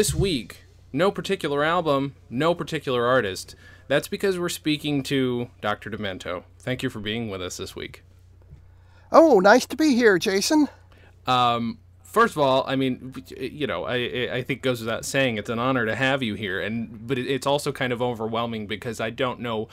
this 0.00 0.14
week, 0.14 0.64
no 0.94 1.10
particular 1.10 1.62
album, 1.62 2.14
no 2.30 2.54
particular 2.54 3.04
artist. 3.04 3.54
That's 3.86 4.08
because 4.08 4.38
we're 4.38 4.48
speaking 4.48 5.02
to 5.02 5.50
Dr. 5.60 5.90
Demento. 5.90 6.44
Thank 6.58 6.82
you 6.82 6.88
for 6.88 7.00
being 7.00 7.28
with 7.28 7.42
us 7.42 7.58
this 7.58 7.76
week. 7.76 8.02
Oh, 9.12 9.40
nice 9.40 9.66
to 9.66 9.76
be 9.76 9.94
here, 9.94 10.18
Jason. 10.18 10.68
Um, 11.26 11.80
first 12.02 12.34
of 12.34 12.38
all, 12.38 12.64
I 12.66 12.76
mean, 12.76 13.14
you 13.36 13.66
know, 13.66 13.84
I 13.84 14.36
I 14.36 14.42
think 14.42 14.62
goes 14.62 14.80
without 14.80 15.04
saying 15.04 15.36
it's 15.36 15.50
an 15.50 15.58
honor 15.58 15.84
to 15.84 15.94
have 15.94 16.22
you 16.22 16.32
here, 16.32 16.62
and 16.62 17.06
but 17.06 17.18
it's 17.18 17.46
also 17.46 17.70
kind 17.70 17.92
of 17.92 18.00
overwhelming 18.00 18.66
because 18.66 19.00
I 19.00 19.10
don't 19.10 19.40
know, 19.40 19.68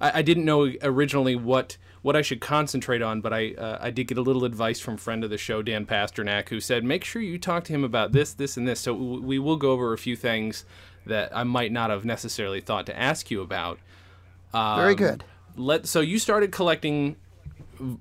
I, 0.00 0.18
I 0.18 0.22
didn't 0.22 0.46
know 0.46 0.72
originally 0.82 1.36
what 1.36 1.76
what 2.02 2.16
I 2.16 2.22
should 2.22 2.40
concentrate 2.40 3.02
on, 3.02 3.20
but 3.20 3.32
I 3.32 3.52
uh, 3.52 3.78
I 3.80 3.90
did 3.90 4.04
get 4.04 4.18
a 4.18 4.22
little 4.22 4.44
advice 4.44 4.80
from 4.80 4.96
friend 4.96 5.22
of 5.24 5.30
the 5.30 5.38
show 5.38 5.62
Dan 5.62 5.86
Pasternak 5.86 6.48
who 6.48 6.60
said 6.60 6.84
make 6.84 7.04
sure 7.04 7.20
you 7.20 7.38
talk 7.38 7.64
to 7.64 7.72
him 7.72 7.84
about 7.84 8.12
this, 8.12 8.32
this, 8.32 8.56
and 8.56 8.66
this. 8.66 8.80
So 8.80 8.94
we 8.94 9.38
will 9.38 9.56
go 9.56 9.72
over 9.72 9.92
a 9.92 9.98
few 9.98 10.16
things 10.16 10.64
that 11.06 11.34
I 11.36 11.44
might 11.44 11.72
not 11.72 11.90
have 11.90 12.04
necessarily 12.04 12.60
thought 12.60 12.86
to 12.86 12.98
ask 12.98 13.30
you 13.30 13.40
about. 13.42 13.78
Um, 14.52 14.78
Very 14.78 14.94
good. 14.94 15.24
Let 15.56 15.86
so 15.86 16.00
you 16.00 16.18
started 16.18 16.52
collecting 16.52 17.16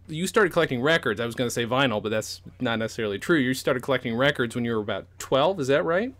you 0.07 0.27
started 0.27 0.51
collecting 0.51 0.81
records. 0.81 1.19
I 1.19 1.25
was 1.25 1.35
going 1.35 1.47
to 1.47 1.53
say 1.53 1.65
vinyl, 1.65 2.01
but 2.01 2.09
that's 2.09 2.41
not 2.59 2.79
necessarily 2.79 3.17
true. 3.17 3.37
You 3.37 3.53
started 3.53 3.81
collecting 3.81 4.15
records 4.15 4.55
when 4.55 4.65
you 4.65 4.73
were 4.73 4.81
about 4.81 5.07
12, 5.19 5.61
is 5.61 5.67
that 5.67 5.83
right? 5.83 6.13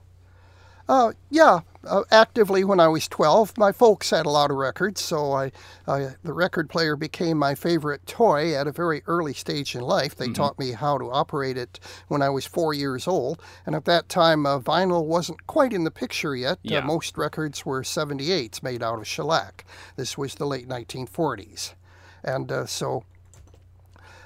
Uh, 0.89 1.13
yeah, 1.29 1.59
uh, 1.87 2.01
actively 2.09 2.63
when 2.63 2.79
I 2.79 2.87
was 2.87 3.07
12. 3.07 3.59
My 3.59 3.71
folks 3.71 4.09
had 4.09 4.25
a 4.25 4.31
lot 4.31 4.49
of 4.49 4.57
records, 4.57 4.99
so 5.01 5.33
I, 5.33 5.51
I, 5.87 6.15
the 6.23 6.33
record 6.33 6.67
player 6.67 6.95
became 6.95 7.37
my 7.37 7.53
favorite 7.53 8.07
toy 8.07 8.55
at 8.55 8.65
a 8.65 8.71
very 8.71 9.03
early 9.05 9.35
stage 9.35 9.75
in 9.75 9.81
life. 9.81 10.15
They 10.15 10.25
mm-hmm. 10.25 10.33
taught 10.33 10.57
me 10.57 10.71
how 10.71 10.97
to 10.97 11.11
operate 11.11 11.57
it 11.57 11.79
when 12.07 12.23
I 12.23 12.29
was 12.29 12.47
four 12.47 12.73
years 12.73 13.07
old, 13.07 13.39
and 13.67 13.75
at 13.75 13.85
that 13.85 14.09
time, 14.09 14.47
uh, 14.47 14.59
vinyl 14.59 15.05
wasn't 15.05 15.45
quite 15.45 15.73
in 15.73 15.83
the 15.83 15.91
picture 15.91 16.35
yet. 16.35 16.57
Uh, 16.67 16.81
most 16.81 17.19
records 17.19 17.67
were 17.67 17.83
78s 17.83 18.63
made 18.63 18.81
out 18.81 18.97
of 18.97 19.07
shellac. 19.07 19.65
This 19.95 20.17
was 20.17 20.35
the 20.35 20.47
late 20.47 20.67
1940s. 20.67 21.75
And 22.23 22.51
uh, 22.51 22.65
so 22.65 23.03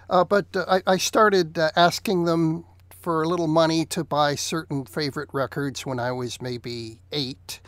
uh, 0.09 0.23
but 0.23 0.45
uh, 0.55 0.66
I, 0.67 0.94
I, 0.94 0.98
started 0.98 1.58
uh, 1.58 1.72
asking 1.75 2.25
them 2.25 2.66
for 3.04 3.22
a 3.22 3.28
little 3.28 3.48
money 3.48 3.86
to 3.86 4.04
buy 4.06 4.34
certain 4.34 4.86
favorite 4.86 5.30
records 5.34 5.86
when 5.86 6.00
I 6.00 6.14
was 6.14 6.42
maybe 6.42 7.02
eight. 7.12 7.60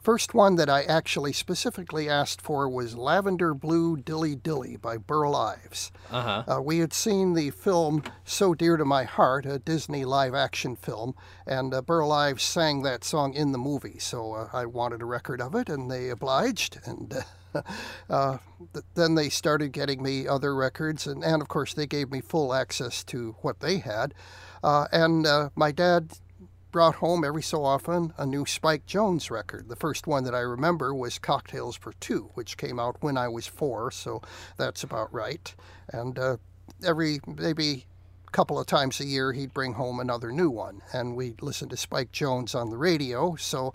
First 0.00 0.34
one 0.34 0.54
that 0.54 0.70
I 0.70 0.82
actually 0.82 1.32
specifically 1.32 2.08
asked 2.08 2.40
for 2.40 2.68
was 2.68 2.94
Lavender 2.94 3.54
Blue 3.54 3.96
Dilly 3.96 4.36
Dilly 4.36 4.76
by 4.76 4.98
Burl 4.98 5.34
Ives. 5.34 5.90
Uh-huh. 6.12 6.44
Uh, 6.46 6.62
we 6.62 6.78
had 6.78 6.92
seen 6.92 7.34
the 7.34 7.50
film 7.50 8.04
So 8.24 8.54
Dear 8.54 8.76
to 8.76 8.84
My 8.84 9.02
Heart, 9.02 9.46
a 9.46 9.58
Disney 9.58 10.04
live 10.04 10.34
action 10.34 10.76
film, 10.76 11.16
and 11.44 11.74
uh, 11.74 11.82
Burl 11.82 12.12
Ives 12.12 12.44
sang 12.44 12.82
that 12.82 13.02
song 13.02 13.34
in 13.34 13.50
the 13.50 13.58
movie, 13.58 13.98
so 13.98 14.34
uh, 14.34 14.48
I 14.52 14.66
wanted 14.66 15.02
a 15.02 15.06
record 15.06 15.40
of 15.40 15.56
it, 15.56 15.68
and 15.68 15.90
they 15.90 16.08
obliged. 16.08 16.78
And 16.84 17.24
uh, 18.10 18.38
th- 18.72 18.84
then 18.94 19.14
they 19.14 19.28
started 19.28 19.72
getting 19.72 20.02
me 20.02 20.26
other 20.26 20.54
records, 20.54 21.06
and, 21.06 21.22
and 21.24 21.42
of 21.42 21.48
course, 21.48 21.74
they 21.74 21.86
gave 21.86 22.10
me 22.10 22.20
full 22.20 22.54
access 22.54 23.04
to 23.04 23.36
what 23.42 23.60
they 23.60 23.78
had. 23.78 24.14
Uh, 24.62 24.86
and 24.92 25.26
uh, 25.26 25.50
my 25.54 25.72
dad 25.72 26.12
brought 26.72 26.96
home 26.96 27.24
every 27.24 27.42
so 27.42 27.64
often 27.64 28.12
a 28.18 28.26
new 28.26 28.44
Spike 28.44 28.84
Jones 28.86 29.30
record. 29.30 29.68
The 29.68 29.76
first 29.76 30.06
one 30.06 30.24
that 30.24 30.34
I 30.34 30.40
remember 30.40 30.92
was 30.94 31.18
Cocktails 31.18 31.76
for 31.76 31.92
Two, 32.00 32.30
which 32.34 32.56
came 32.56 32.80
out 32.80 32.96
when 33.00 33.16
I 33.16 33.28
was 33.28 33.46
four, 33.46 33.90
so 33.90 34.22
that's 34.56 34.82
about 34.82 35.12
right. 35.14 35.54
And 35.92 36.18
uh, 36.18 36.36
every 36.84 37.20
maybe 37.26 37.86
couple 38.32 38.58
of 38.58 38.66
times 38.66 38.98
a 38.98 39.04
year 39.04 39.32
he'd 39.32 39.54
bring 39.54 39.74
home 39.74 40.00
another 40.00 40.32
new 40.32 40.50
one 40.50 40.82
and 40.92 41.14
we'd 41.14 41.40
listen 41.40 41.68
to 41.68 41.76
spike 41.76 42.10
jones 42.10 42.52
on 42.52 42.68
the 42.68 42.76
radio 42.76 43.36
so 43.36 43.72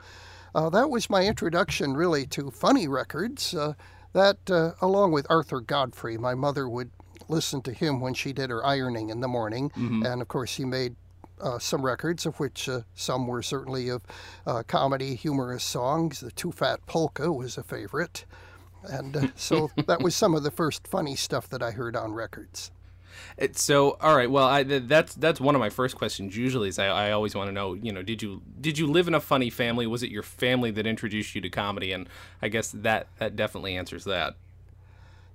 uh, 0.56 0.70
that 0.70 0.90
was 0.90 1.10
my 1.10 1.26
introduction, 1.26 1.96
really, 1.96 2.26
to 2.28 2.52
funny 2.52 2.88
records. 2.88 3.54
Uh, 3.54 3.74
that, 4.14 4.50
uh, 4.50 4.72
along 4.82 5.12
with 5.12 5.28
Arthur 5.30 5.62
Godfrey, 5.62 6.18
my 6.18 6.34
mother 6.34 6.68
would 6.68 6.92
listen 7.28 7.62
to 7.62 7.74
him 7.74 8.00
when 8.00 8.14
she 8.14 8.34
did 8.34 8.50
her 8.50 8.66
ironing 8.66 9.10
in 9.10 9.20
the 9.20 9.28
morning. 9.28 9.70
Mm-hmm. 9.72 10.06
And 10.06 10.22
of 10.22 10.28
course, 10.28 10.56
he 10.56 10.66
made 10.66 10.96
uh, 11.40 11.60
some 11.60 11.84
records, 11.84 12.26
of 12.26 12.40
which 12.40 12.68
uh, 12.68 12.82
some 12.96 13.28
were 13.28 13.42
certainly 13.42 13.90
of 13.90 14.02
uh, 14.46 14.64
comedy, 14.68 15.16
humorous 15.16 15.64
songs. 15.64 16.20
The 16.20 16.32
Too 16.32 16.52
Fat 16.52 16.86
Polka 16.86 17.32
was 17.32 17.58
a 17.58 17.64
favorite. 17.64 18.26
And 18.84 19.32
so 19.36 19.70
that 19.88 20.02
was 20.02 20.16
some 20.16 20.34
of 20.34 20.44
the 20.44 20.52
first 20.52 20.88
funny 20.88 21.16
stuff 21.16 21.48
that 21.50 21.62
I 21.62 21.72
heard 21.72 21.96
on 21.96 22.14
records. 22.14 22.72
So 23.54 23.98
all 24.02 24.16
right. 24.16 24.30
Well, 24.30 24.46
I, 24.46 24.64
that's 24.64 25.16
that's 25.16 25.40
one 25.40 25.56
of 25.56 25.60
my 25.60 25.70
first 25.70 25.96
questions. 25.96 26.36
Usually, 26.36 26.70
is 26.70 26.80
I, 26.80 26.88
I 26.88 27.12
always 27.12 27.36
want 27.36 27.48
to 27.48 27.52
know. 27.52 27.74
You 27.74 27.92
know, 27.92 28.02
did 28.02 28.22
you 28.22 28.42
did 28.60 28.78
you 28.78 28.88
live 28.88 29.08
in 29.08 29.14
a 29.14 29.20
funny 29.20 29.50
family? 29.50 29.88
Was 29.88 30.04
it 30.04 30.12
your 30.12 30.24
family 30.24 30.72
that 30.72 30.86
introduced 30.86 31.36
you 31.36 31.42
to 31.42 31.50
comedy? 31.50 31.92
And 31.92 32.10
I 32.42 32.50
guess 32.50 32.72
that 32.72 33.08
that 33.18 33.36
definitely 33.36 33.76
answers 33.76 34.04
that. 34.06 34.36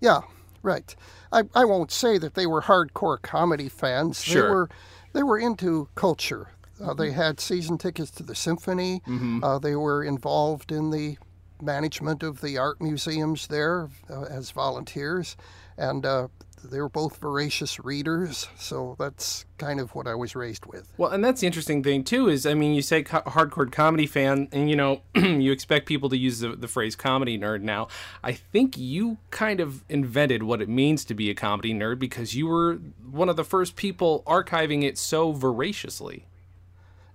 Yeah, 0.00 0.20
right. 0.62 0.94
I, 1.32 1.44
I 1.54 1.64
won't 1.64 1.90
say 1.90 2.18
that 2.18 2.34
they 2.34 2.46
were 2.46 2.62
hardcore 2.62 3.20
comedy 3.20 3.68
fans. 3.68 4.22
Sure. 4.22 4.42
They 4.42 4.48
were 4.48 4.68
they 5.14 5.22
were 5.22 5.38
into 5.38 5.88
culture. 5.94 6.48
Uh, 6.82 6.92
they 6.92 7.12
had 7.12 7.38
season 7.38 7.78
tickets 7.78 8.10
to 8.10 8.22
the 8.22 8.34
symphony. 8.34 9.00
Mm-hmm. 9.06 9.44
Uh, 9.44 9.58
they 9.58 9.76
were 9.76 10.02
involved 10.02 10.72
in 10.72 10.90
the 10.90 11.16
management 11.62 12.22
of 12.22 12.40
the 12.40 12.58
art 12.58 12.80
museums 12.80 13.46
there 13.46 13.88
uh, 14.10 14.22
as 14.22 14.50
volunteers, 14.50 15.36
and 15.78 16.04
uh, 16.04 16.28
they 16.68 16.80
were 16.80 16.88
both 16.88 17.18
voracious 17.18 17.78
readers, 17.78 18.48
so 18.58 18.96
that's 18.98 19.44
kind 19.58 19.80
of 19.80 19.94
what 19.94 20.06
I 20.06 20.14
was 20.14 20.34
raised 20.34 20.66
with. 20.66 20.92
Well, 20.96 21.10
and 21.10 21.24
that's 21.24 21.40
the 21.40 21.46
interesting 21.46 21.82
thing 21.82 22.04
too 22.04 22.28
is 22.28 22.46
I 22.46 22.54
mean, 22.54 22.74
you 22.74 22.82
say 22.82 23.02
co- 23.02 23.22
hardcore 23.22 23.70
comedy 23.70 24.06
fan, 24.06 24.48
and 24.52 24.68
you 24.68 24.76
know, 24.76 25.02
you 25.14 25.52
expect 25.52 25.86
people 25.86 26.08
to 26.10 26.16
use 26.16 26.40
the, 26.40 26.56
the 26.56 26.68
phrase 26.68 26.96
comedy 26.96 27.38
nerd. 27.38 27.62
Now, 27.62 27.88
I 28.22 28.32
think 28.32 28.76
you 28.76 29.18
kind 29.30 29.60
of 29.60 29.84
invented 29.88 30.42
what 30.42 30.60
it 30.60 30.68
means 30.68 31.04
to 31.06 31.14
be 31.14 31.30
a 31.30 31.34
comedy 31.34 31.72
nerd 31.72 31.98
because 31.98 32.34
you 32.34 32.46
were 32.46 32.78
one 33.10 33.28
of 33.28 33.36
the 33.36 33.44
first 33.44 33.76
people 33.76 34.22
archiving 34.26 34.82
it 34.82 34.98
so 34.98 35.32
voraciously. 35.32 36.26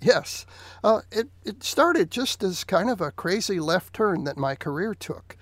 Yes, 0.01 0.45
uh, 0.83 1.01
it 1.11 1.27
it 1.43 1.63
started 1.63 2.09
just 2.09 2.43
as 2.43 2.63
kind 2.63 2.89
of 2.89 3.01
a 3.01 3.11
crazy 3.11 3.59
left 3.59 3.93
turn 3.93 4.23
that 4.23 4.37
my 4.37 4.55
career 4.55 4.95
took. 4.95 5.35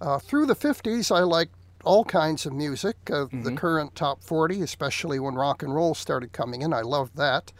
Uh, 0.00 0.18
through 0.18 0.44
the 0.46 0.56
50s, 0.56 1.14
I 1.14 1.20
liked 1.20 1.54
all 1.84 2.04
kinds 2.04 2.46
of 2.46 2.52
music. 2.52 2.96
Uh, 3.08 3.26
mm-hmm. 3.26 3.42
The 3.42 3.52
current 3.52 3.94
top 3.94 4.22
40, 4.22 4.60
especially 4.62 5.18
when 5.18 5.34
rock 5.34 5.62
and 5.62 5.74
roll 5.74 5.94
started 5.94 6.32
coming 6.32 6.62
in, 6.62 6.72
I 6.72 6.80
loved 6.80 7.16
that. 7.16 7.52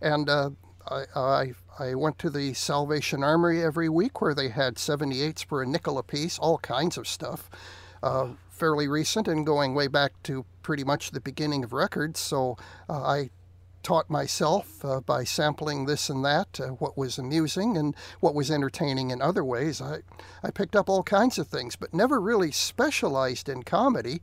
And 0.00 0.28
uh, 0.28 0.50
I, 0.88 1.04
I, 1.14 1.52
I, 1.78 1.94
went 1.94 2.18
to 2.20 2.30
the 2.30 2.54
Salvation 2.54 3.22
Armory 3.22 3.62
every 3.62 3.88
week 3.88 4.20
where 4.20 4.34
they 4.34 4.48
had 4.48 4.76
78s 4.76 5.44
for 5.44 5.62
a 5.62 5.66
nickel 5.66 5.98
apiece, 5.98 6.38
all 6.38 6.58
kinds 6.58 6.96
of 6.96 7.06
stuff. 7.06 7.50
Uh, 8.02 8.28
fairly 8.48 8.88
recent 8.88 9.28
and 9.28 9.46
going 9.46 9.74
way 9.74 9.86
back 9.86 10.12
to 10.24 10.44
pretty 10.62 10.84
much 10.84 11.10
the 11.10 11.20
beginning 11.20 11.64
of 11.64 11.72
records. 11.72 12.20
So 12.20 12.56
uh, 12.88 13.02
I 13.02 13.30
taught 13.82 14.10
myself 14.10 14.84
uh, 14.84 15.00
by 15.00 15.24
sampling 15.24 15.86
this 15.86 16.08
and 16.08 16.24
that, 16.24 16.60
uh, 16.60 16.68
what 16.68 16.96
was 16.96 17.18
amusing 17.18 17.76
and 17.76 17.94
what 18.20 18.34
was 18.34 18.50
entertaining 18.50 19.10
in 19.10 19.22
other 19.22 19.44
ways. 19.44 19.80
I, 19.80 19.98
I 20.42 20.50
picked 20.50 20.76
up 20.76 20.88
all 20.88 21.02
kinds 21.02 21.38
of 21.38 21.48
things, 21.48 21.76
but 21.76 21.94
never 21.94 22.20
really 22.20 22.50
specialized 22.50 23.48
in 23.48 23.62
comedy 23.62 24.20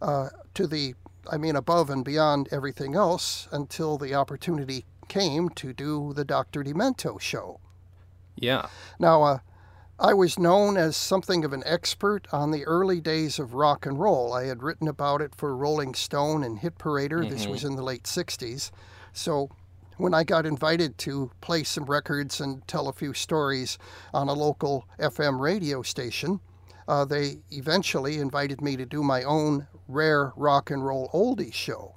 uh, 0.00 0.28
to 0.54 0.66
the, 0.66 0.94
I 1.30 1.36
mean, 1.36 1.56
above 1.56 1.90
and 1.90 2.04
beyond 2.04 2.48
everything 2.50 2.94
else 2.94 3.48
until 3.50 3.98
the 3.98 4.14
opportunity 4.14 4.84
came 5.08 5.48
to 5.50 5.72
do 5.72 6.12
the 6.14 6.24
Dr. 6.24 6.62
Demento 6.62 7.20
show. 7.20 7.60
Yeah. 8.36 8.68
Now, 8.98 9.22
uh, 9.22 9.38
I 10.02 10.14
was 10.14 10.38
known 10.38 10.78
as 10.78 10.96
something 10.96 11.44
of 11.44 11.52
an 11.52 11.62
expert 11.66 12.26
on 12.32 12.52
the 12.52 12.64
early 12.64 13.02
days 13.02 13.38
of 13.38 13.52
rock 13.52 13.84
and 13.84 14.00
roll. 14.00 14.32
I 14.32 14.44
had 14.44 14.62
written 14.62 14.88
about 14.88 15.20
it 15.20 15.34
for 15.34 15.54
Rolling 15.54 15.92
Stone 15.92 16.42
and 16.42 16.58
Hit 16.58 16.78
Parader. 16.78 17.20
Mm-hmm. 17.20 17.28
This 17.28 17.46
was 17.46 17.64
in 17.64 17.76
the 17.76 17.82
late 17.82 18.04
60s. 18.04 18.70
So 19.12 19.50
when 19.98 20.14
I 20.14 20.24
got 20.24 20.46
invited 20.46 20.96
to 20.98 21.30
play 21.42 21.64
some 21.64 21.84
records 21.84 22.40
and 22.40 22.66
tell 22.66 22.88
a 22.88 22.94
few 22.94 23.12
stories 23.12 23.76
on 24.14 24.28
a 24.28 24.32
local 24.32 24.86
FM 24.98 25.38
radio 25.38 25.82
station, 25.82 26.40
uh, 26.88 27.04
they 27.04 27.40
eventually 27.50 28.16
invited 28.20 28.62
me 28.62 28.78
to 28.78 28.86
do 28.86 29.02
my 29.02 29.22
own 29.22 29.66
rare 29.86 30.32
rock 30.34 30.70
and 30.70 30.82
roll 30.82 31.10
oldies 31.12 31.52
show. 31.52 31.94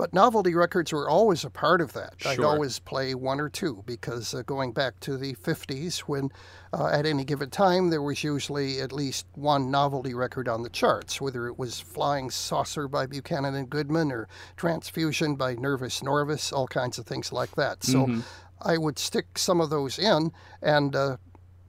But 0.00 0.14
novelty 0.14 0.54
records 0.54 0.94
were 0.94 1.10
always 1.10 1.44
a 1.44 1.50
part 1.50 1.82
of 1.82 1.92
that. 1.92 2.14
Sure. 2.16 2.32
I'd 2.32 2.40
always 2.40 2.78
play 2.78 3.14
one 3.14 3.38
or 3.38 3.50
two 3.50 3.82
because 3.84 4.32
uh, 4.32 4.40
going 4.40 4.72
back 4.72 4.98
to 5.00 5.18
the 5.18 5.34
50s, 5.34 5.98
when 5.98 6.30
uh, 6.72 6.86
at 6.86 7.04
any 7.04 7.22
given 7.22 7.50
time 7.50 7.90
there 7.90 8.00
was 8.00 8.24
usually 8.24 8.80
at 8.80 8.92
least 8.92 9.26
one 9.34 9.70
novelty 9.70 10.14
record 10.14 10.48
on 10.48 10.62
the 10.62 10.70
charts, 10.70 11.20
whether 11.20 11.46
it 11.48 11.58
was 11.58 11.80
Flying 11.80 12.30
Saucer 12.30 12.88
by 12.88 13.04
Buchanan 13.04 13.54
and 13.54 13.68
Goodman 13.68 14.10
or 14.10 14.26
Transfusion 14.56 15.36
by 15.36 15.54
Nervous 15.56 16.00
Norvus, 16.00 16.50
all 16.50 16.66
kinds 16.66 16.98
of 16.98 17.04
things 17.04 17.30
like 17.30 17.54
that. 17.56 17.84
So 17.84 18.06
mm-hmm. 18.06 18.20
I 18.62 18.78
would 18.78 18.98
stick 18.98 19.36
some 19.36 19.60
of 19.60 19.68
those 19.68 19.98
in, 19.98 20.32
and 20.62 20.96
uh, 20.96 21.18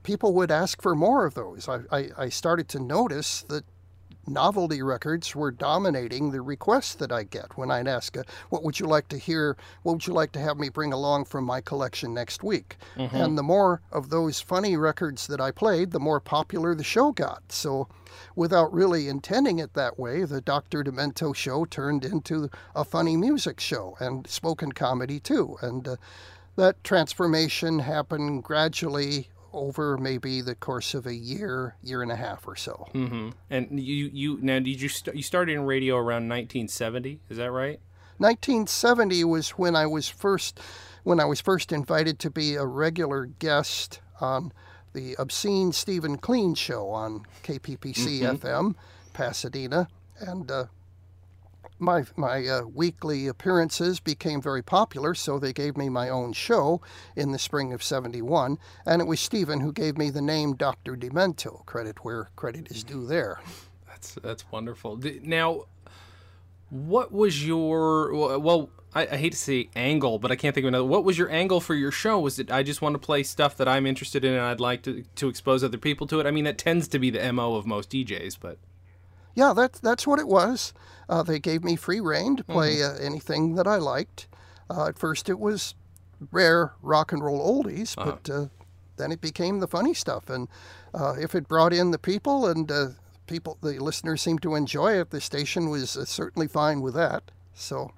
people 0.04 0.32
would 0.32 0.50
ask 0.50 0.80
for 0.80 0.94
more 0.94 1.26
of 1.26 1.34
those. 1.34 1.68
I, 1.68 1.80
I, 1.90 2.08
I 2.16 2.28
started 2.30 2.70
to 2.70 2.80
notice 2.80 3.42
that 3.50 3.66
novelty 4.26 4.82
records 4.82 5.34
were 5.34 5.50
dominating 5.50 6.30
the 6.30 6.40
requests 6.40 6.94
that 6.94 7.12
I 7.12 7.24
get 7.24 7.56
when 7.56 7.70
I'd 7.70 7.88
ask, 7.88 8.16
uh, 8.16 8.22
"What 8.50 8.62
would 8.62 8.78
you 8.78 8.86
like 8.86 9.08
to 9.08 9.18
hear? 9.18 9.56
What 9.82 9.92
would 9.94 10.06
you 10.06 10.12
like 10.12 10.32
to 10.32 10.40
have 10.40 10.58
me 10.58 10.68
bring 10.68 10.92
along 10.92 11.26
from 11.26 11.44
my 11.44 11.60
collection 11.60 12.14
next 12.14 12.42
week?" 12.42 12.76
Mm-hmm. 12.96 13.16
And 13.16 13.38
the 13.38 13.42
more 13.42 13.80
of 13.90 14.10
those 14.10 14.40
funny 14.40 14.76
records 14.76 15.26
that 15.26 15.40
I 15.40 15.50
played, 15.50 15.90
the 15.90 16.00
more 16.00 16.20
popular 16.20 16.74
the 16.74 16.84
show 16.84 17.12
got. 17.12 17.42
So, 17.50 17.88
without 18.36 18.72
really 18.72 19.08
intending 19.08 19.58
it 19.58 19.74
that 19.74 19.98
way, 19.98 20.24
the 20.24 20.40
Dr. 20.40 20.84
Demento 20.84 21.34
show 21.34 21.64
turned 21.64 22.04
into 22.04 22.50
a 22.74 22.84
funny 22.84 23.16
music 23.16 23.60
show 23.60 23.96
and 24.00 24.26
spoken 24.26 24.72
comedy 24.72 25.18
too. 25.18 25.56
And 25.60 25.88
uh, 25.88 25.96
that 26.56 26.82
transformation 26.84 27.80
happened 27.80 28.44
gradually 28.44 29.28
over 29.52 29.96
maybe 29.98 30.40
the 30.40 30.54
course 30.54 30.94
of 30.94 31.06
a 31.06 31.14
year, 31.14 31.76
year 31.82 32.02
and 32.02 32.10
a 32.10 32.16
half 32.16 32.46
or 32.46 32.56
so. 32.56 32.88
Mm-hmm. 32.94 33.30
And 33.50 33.80
you, 33.80 34.10
you 34.12 34.38
now 34.42 34.58
did 34.58 34.80
you 34.80 34.88
st- 34.88 35.16
you 35.16 35.22
started 35.22 35.52
in 35.52 35.62
radio 35.62 35.96
around 35.96 36.28
1970? 36.28 37.20
Is 37.28 37.36
that 37.36 37.50
right? 37.50 37.80
1970 38.18 39.24
was 39.24 39.50
when 39.50 39.74
I 39.74 39.86
was 39.86 40.08
first 40.08 40.60
when 41.02 41.18
I 41.18 41.24
was 41.24 41.40
first 41.40 41.72
invited 41.72 42.18
to 42.20 42.30
be 42.30 42.54
a 42.54 42.64
regular 42.64 43.26
guest 43.26 44.00
on 44.20 44.52
the 44.92 45.14
Obscene 45.18 45.72
Steven 45.72 46.18
Clean 46.18 46.54
show 46.54 46.88
on 46.90 47.24
KPPC 47.42 48.20
mm-hmm. 48.20 48.46
FM, 48.46 48.74
Pasadena, 49.12 49.88
and 50.20 50.50
uh, 50.50 50.66
my 51.82 52.04
my 52.16 52.46
uh, 52.46 52.62
weekly 52.62 53.26
appearances 53.26 54.00
became 54.00 54.40
very 54.40 54.62
popular, 54.62 55.14
so 55.14 55.38
they 55.38 55.52
gave 55.52 55.76
me 55.76 55.88
my 55.88 56.08
own 56.08 56.32
show 56.32 56.80
in 57.16 57.32
the 57.32 57.38
spring 57.38 57.72
of 57.72 57.82
'71, 57.82 58.58
and 58.86 59.02
it 59.02 59.06
was 59.06 59.20
Steven 59.20 59.60
who 59.60 59.72
gave 59.72 59.98
me 59.98 60.08
the 60.08 60.22
name 60.22 60.54
Dr. 60.54 60.96
Demento. 60.96 61.66
Credit 61.66 62.04
where 62.04 62.30
credit 62.36 62.70
is 62.70 62.84
due 62.84 63.06
there. 63.06 63.40
That's 63.88 64.14
that's 64.14 64.50
wonderful. 64.50 64.98
Now, 65.22 65.64
what 66.70 67.12
was 67.12 67.46
your 67.46 68.38
well? 68.38 68.70
I, 68.94 69.06
I, 69.06 69.16
hate 69.16 69.32
to 69.32 69.38
say 69.38 69.70
angle, 69.74 70.18
but 70.18 70.30
I 70.30 70.36
can't 70.36 70.54
think 70.54 70.64
of 70.64 70.68
another. 70.68 70.84
What 70.84 71.02
was 71.02 71.16
your 71.16 71.30
angle 71.30 71.60
for 71.60 71.74
your 71.74 71.90
show? 71.90 72.20
Was 72.20 72.38
it 72.38 72.50
I 72.50 72.62
just 72.62 72.82
want 72.82 72.94
to 72.94 72.98
play 72.98 73.22
stuff 73.22 73.56
that 73.56 73.66
I'm 73.66 73.86
interested 73.86 74.22
in 74.22 74.34
and 74.34 74.42
I'd 74.42 74.60
like 74.60 74.82
to 74.82 75.04
to 75.16 75.28
expose 75.28 75.64
other 75.64 75.78
people 75.78 76.06
to 76.08 76.20
it? 76.20 76.26
I 76.26 76.30
mean, 76.30 76.44
that 76.44 76.58
tends 76.58 76.88
to 76.88 76.98
be 76.98 77.10
the 77.10 77.32
mo 77.32 77.54
of 77.54 77.66
most 77.66 77.90
DJs, 77.90 78.36
but 78.38 78.58
yeah, 79.34 79.52
that's 79.54 79.80
that's 79.80 80.06
what 80.06 80.18
it 80.18 80.28
was. 80.28 80.72
Uh, 81.08 81.22
they 81.22 81.38
gave 81.38 81.64
me 81.64 81.76
free 81.76 82.00
rein 82.00 82.36
to 82.36 82.44
play 82.44 82.76
mm-hmm. 82.76 82.96
uh, 82.96 83.04
anything 83.04 83.54
that 83.54 83.66
I 83.66 83.76
liked. 83.76 84.28
Uh, 84.70 84.88
at 84.88 84.98
first, 84.98 85.28
it 85.28 85.38
was 85.38 85.74
rare 86.30 86.72
rock 86.82 87.12
and 87.12 87.22
roll 87.22 87.40
oldies, 87.40 87.96
uh-huh. 87.98 88.12
but 88.22 88.30
uh, 88.32 88.46
then 88.96 89.12
it 89.12 89.20
became 89.20 89.60
the 89.60 89.66
funny 89.66 89.94
stuff. 89.94 90.30
And 90.30 90.48
uh, 90.94 91.14
if 91.20 91.34
it 91.34 91.48
brought 91.48 91.72
in 91.72 91.90
the 91.90 91.98
people 91.98 92.46
and 92.46 92.70
uh, 92.70 92.86
people, 93.26 93.58
the 93.62 93.78
listeners 93.78 94.22
seemed 94.22 94.42
to 94.42 94.54
enjoy 94.54 94.98
it, 95.00 95.10
the 95.10 95.20
station 95.20 95.68
was 95.68 95.90
certainly 95.90 96.48
fine 96.48 96.80
with 96.80 96.94
that. 96.94 97.30
So, 97.54 97.92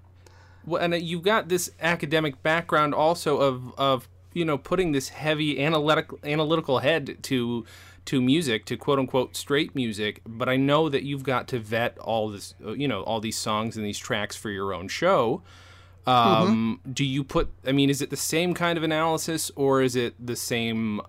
well, 0.64 0.82
and 0.82 0.94
you've 1.00 1.22
got 1.22 1.48
this 1.48 1.70
academic 1.81 2.42
background 2.42 2.94
also 2.94 3.38
of 3.38 3.72
of 3.78 4.08
you 4.32 4.44
know 4.44 4.58
putting 4.58 4.92
this 4.92 5.10
heavy 5.10 5.62
analytical 5.62 6.19
analytical 6.25 6.81
head 6.81 7.19
to 7.22 7.64
to 8.06 8.20
music, 8.20 8.64
to 8.66 8.76
quote 8.76 8.98
unquote 8.98 9.36
straight 9.36 9.74
music, 9.74 10.20
but 10.26 10.48
I 10.48 10.56
know 10.56 10.88
that 10.88 11.02
you've 11.02 11.22
got 11.22 11.48
to 11.48 11.58
vet 11.58 11.98
all 11.98 12.28
this, 12.28 12.54
uh, 12.64 12.72
you 12.72 12.86
know, 12.86 13.02
all 13.02 13.20
these 13.20 13.38
songs 13.38 13.76
and 13.76 13.84
these 13.84 13.98
tracks 13.98 14.36
for 14.36 14.50
your 14.50 14.74
own 14.74 14.88
show. 14.88 15.42
Um, 16.06 16.80
mm-hmm. 16.84 16.92
Do 16.92 17.04
you 17.04 17.24
put? 17.24 17.50
I 17.66 17.72
mean, 17.72 17.88
is 17.88 18.02
it 18.02 18.10
the 18.10 18.16
same 18.16 18.52
kind 18.52 18.76
of 18.76 18.84
analysis, 18.84 19.50
or 19.56 19.80
is 19.82 19.96
it 19.96 20.14
the 20.24 20.36
same? 20.36 21.00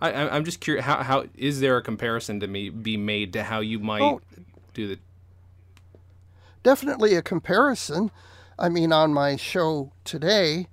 I, 0.00 0.10
am 0.10 0.44
just 0.44 0.60
curious. 0.60 0.84
How, 0.84 1.02
how 1.02 1.24
is 1.34 1.60
there 1.60 1.76
a 1.76 1.82
comparison 1.82 2.38
to 2.40 2.46
me 2.46 2.68
be 2.68 2.96
made 2.96 3.32
to 3.32 3.42
how 3.42 3.60
you 3.60 3.78
might 3.78 4.02
oh, 4.02 4.20
do 4.74 4.86
the? 4.86 4.98
Definitely 6.62 7.14
a 7.14 7.22
comparison. 7.22 8.10
I 8.58 8.68
mean, 8.68 8.92
on 8.92 9.14
my 9.14 9.36
show 9.36 9.92
today, 10.04 10.68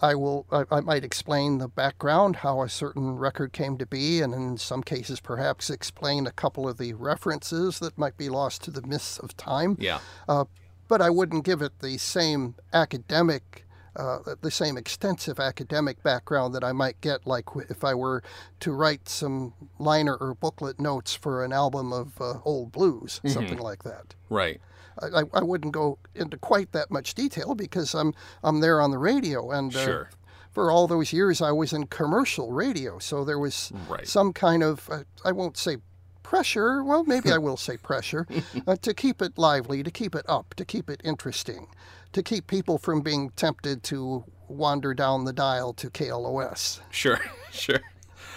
I 0.00 0.14
will 0.14 0.46
I, 0.50 0.64
I, 0.70 0.80
might 0.80 1.04
explain 1.04 1.58
the 1.58 1.68
background, 1.68 2.36
how 2.36 2.62
a 2.62 2.68
certain 2.68 3.16
record 3.16 3.52
came 3.52 3.78
to 3.78 3.86
be, 3.86 4.20
and 4.20 4.32
in 4.32 4.56
some 4.56 4.82
cases 4.82 5.20
perhaps 5.20 5.70
explain 5.70 6.26
a 6.26 6.32
couple 6.32 6.68
of 6.68 6.78
the 6.78 6.94
references 6.94 7.78
that 7.80 7.98
might 7.98 8.16
be 8.16 8.28
lost 8.28 8.62
to 8.64 8.70
the 8.70 8.82
mists 8.82 9.18
of 9.18 9.36
time. 9.36 9.76
Yeah. 9.78 10.00
Uh, 10.28 10.44
but 10.86 11.02
I 11.02 11.10
wouldn't 11.10 11.44
give 11.44 11.62
it 11.62 11.80
the 11.80 11.98
same 11.98 12.54
academic. 12.72 13.64
Uh, 13.96 14.18
the 14.42 14.50
same 14.50 14.76
extensive 14.76 15.40
academic 15.40 16.00
background 16.04 16.54
that 16.54 16.62
I 16.62 16.70
might 16.70 17.00
get, 17.00 17.26
like 17.26 17.46
if 17.68 17.82
I 17.82 17.94
were 17.94 18.22
to 18.60 18.70
write 18.70 19.08
some 19.08 19.54
liner 19.80 20.14
or 20.14 20.34
booklet 20.34 20.78
notes 20.78 21.14
for 21.14 21.44
an 21.44 21.52
album 21.52 21.92
of 21.92 22.12
uh, 22.20 22.34
old 22.44 22.70
blues, 22.70 23.18
mm-hmm. 23.24 23.30
something 23.30 23.58
like 23.58 23.82
that. 23.82 24.14
Right. 24.30 24.60
I, 25.02 25.22
I 25.32 25.42
wouldn't 25.42 25.72
go 25.72 25.98
into 26.14 26.36
quite 26.36 26.72
that 26.72 26.90
much 26.90 27.14
detail 27.14 27.54
because 27.54 27.94
I'm 27.94 28.14
I'm 28.42 28.60
there 28.60 28.80
on 28.80 28.90
the 28.90 28.98
radio 28.98 29.50
and 29.50 29.74
uh, 29.74 29.84
sure. 29.84 30.10
for 30.50 30.70
all 30.70 30.86
those 30.86 31.12
years 31.12 31.40
I 31.40 31.52
was 31.52 31.72
in 31.72 31.86
commercial 31.86 32.52
radio, 32.52 32.98
so 32.98 33.24
there 33.24 33.38
was 33.38 33.72
right. 33.88 34.06
some 34.06 34.32
kind 34.32 34.62
of 34.62 34.88
uh, 34.90 35.04
I 35.24 35.32
won't 35.32 35.56
say 35.56 35.78
pressure. 36.22 36.84
Well, 36.84 37.04
maybe 37.04 37.32
I 37.32 37.38
will 37.46 37.56
say 37.56 37.76
pressure 37.76 38.26
uh, 38.66 38.76
to 38.76 38.94
keep 38.94 39.22
it 39.22 39.38
lively, 39.38 39.82
to 39.82 39.90
keep 39.90 40.14
it 40.14 40.26
up, 40.28 40.54
to 40.54 40.64
keep 40.64 40.90
it 40.90 41.00
interesting, 41.04 41.68
to 42.12 42.22
keep 42.22 42.46
people 42.46 42.78
from 42.78 43.00
being 43.00 43.30
tempted 43.30 43.82
to 43.84 44.24
wander 44.48 44.94
down 44.94 45.24
the 45.24 45.32
dial 45.32 45.72
to 45.74 45.90
KLOS. 45.90 46.80
Sure, 46.90 47.20
sure. 47.50 47.80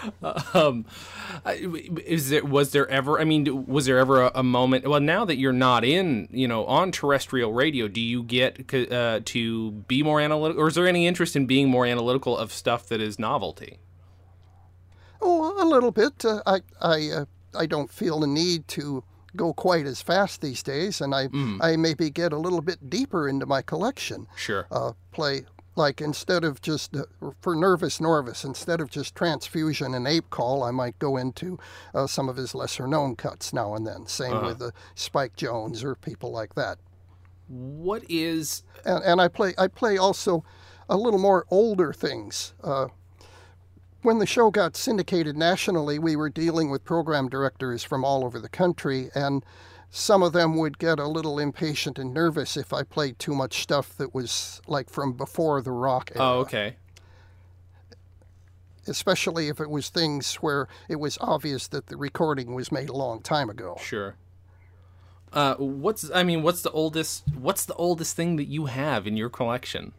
um, 0.53 0.85
is 1.45 2.29
there 2.29 2.43
was 2.43 2.71
there 2.71 2.87
ever? 2.87 3.19
I 3.19 3.23
mean, 3.23 3.65
was 3.65 3.85
there 3.85 3.97
ever 3.97 4.23
a, 4.23 4.31
a, 4.35 4.43
moment? 4.43 4.87
Well, 4.87 4.99
now 4.99 5.25
that 5.25 5.37
you're 5.37 5.53
not 5.53 5.83
in, 5.83 6.27
you 6.31 6.47
know, 6.47 6.65
on 6.65 6.91
terrestrial 6.91 7.53
radio, 7.53 7.87
do 7.87 8.01
you 8.01 8.23
get 8.23 8.73
uh, 8.91 9.21
to 9.25 9.71
be 9.71 10.03
more 10.03 10.19
analytical, 10.19 10.63
or 10.63 10.67
is 10.67 10.75
there 10.75 10.87
any 10.87 11.07
interest 11.07 11.35
in 11.35 11.45
being 11.45 11.69
more 11.69 11.85
analytical 11.85 12.37
of 12.37 12.51
stuff 12.51 12.87
that 12.87 13.01
is 13.01 13.19
novelty? 13.19 13.79
Oh, 15.21 15.61
a 15.61 15.65
little 15.65 15.91
bit. 15.91 16.25
Uh, 16.25 16.41
I 16.45 16.61
I 16.81 17.09
uh, 17.09 17.25
I 17.55 17.65
don't 17.65 17.91
feel 17.91 18.19
the 18.19 18.27
need 18.27 18.67
to 18.69 19.03
go 19.35 19.53
quite 19.53 19.85
as 19.85 20.01
fast 20.01 20.41
these 20.41 20.63
days, 20.63 21.01
and 21.01 21.13
I 21.13 21.27
mm. 21.27 21.57
I 21.61 21.75
maybe 21.75 22.09
get 22.09 22.33
a 22.33 22.37
little 22.37 22.61
bit 22.61 22.89
deeper 22.89 23.27
into 23.27 23.45
my 23.45 23.61
collection. 23.61 24.27
Sure. 24.35 24.67
Uh, 24.71 24.93
play 25.11 25.45
like 25.75 26.01
instead 26.01 26.43
of 26.43 26.61
just 26.61 26.95
uh, 26.95 27.03
for 27.39 27.55
Nervous 27.55 27.99
Norvus, 27.99 28.43
instead 28.43 28.81
of 28.81 28.89
just 28.89 29.15
transfusion 29.15 29.93
and 29.93 30.07
ape 30.07 30.29
call, 30.29 30.63
I 30.63 30.71
might 30.71 30.99
go 30.99 31.17
into 31.17 31.57
uh, 31.93 32.07
some 32.07 32.29
of 32.29 32.35
his 32.35 32.53
lesser 32.53 32.87
known 32.87 33.15
cuts 33.15 33.53
now 33.53 33.73
and 33.75 33.87
then. 33.87 34.05
Same 34.07 34.33
uh-huh. 34.33 34.47
with 34.47 34.61
uh, 34.61 34.71
Spike 34.95 35.35
Jones 35.35 35.83
or 35.83 35.95
people 35.95 36.31
like 36.31 36.55
that. 36.55 36.77
What 37.47 38.03
is 38.09 38.63
and, 38.85 39.03
and 39.03 39.21
I 39.21 39.27
play 39.27 39.53
I 39.57 39.67
play 39.67 39.97
also 39.97 40.43
a 40.89 40.97
little 40.97 41.19
more 41.19 41.45
older 41.49 41.93
things. 41.93 42.53
Uh, 42.63 42.87
when 44.01 44.17
the 44.17 44.25
show 44.25 44.49
got 44.49 44.75
syndicated 44.75 45.37
nationally, 45.37 45.99
we 45.99 46.15
were 46.15 46.29
dealing 46.29 46.71
with 46.71 46.83
program 46.83 47.29
directors 47.29 47.83
from 47.83 48.03
all 48.03 48.25
over 48.25 48.39
the 48.39 48.49
country, 48.49 49.11
and 49.13 49.45
some 49.93 50.23
of 50.23 50.31
them 50.31 50.55
would 50.55 50.79
get 50.79 50.99
a 50.99 51.07
little 51.07 51.37
impatient 51.37 51.99
and 51.99 52.13
nervous 52.13 52.55
if 52.55 52.71
I 52.71 52.81
played 52.83 53.19
too 53.19 53.35
much 53.35 53.61
stuff 53.61 53.95
that 53.97 54.15
was 54.15 54.61
like 54.65 54.89
from 54.89 55.11
before 55.13 55.61
the 55.61 55.71
rock 55.71 56.11
era. 56.15 56.25
Oh, 56.25 56.39
okay. 56.39 56.77
Especially 58.87 59.49
if 59.49 59.59
it 59.59 59.69
was 59.69 59.89
things 59.89 60.35
where 60.35 60.69
it 60.87 60.95
was 60.95 61.17
obvious 61.19 61.67
that 61.67 61.87
the 61.87 61.97
recording 61.97 62.55
was 62.55 62.71
made 62.71 62.89
a 62.89 62.95
long 62.95 63.21
time 63.21 63.49
ago. 63.49 63.77
Sure. 63.81 64.15
Uh, 65.33 65.55
what's 65.55 66.09
I 66.11 66.23
mean, 66.23 66.41
what's 66.41 66.61
the 66.61 66.71
oldest? 66.71 67.23
What's 67.35 67.65
the 67.65 67.75
oldest 67.75 68.15
thing 68.15 68.37
that 68.37 68.47
you 68.47 68.67
have 68.67 69.05
in 69.05 69.17
your 69.17 69.29
collection? 69.29 69.91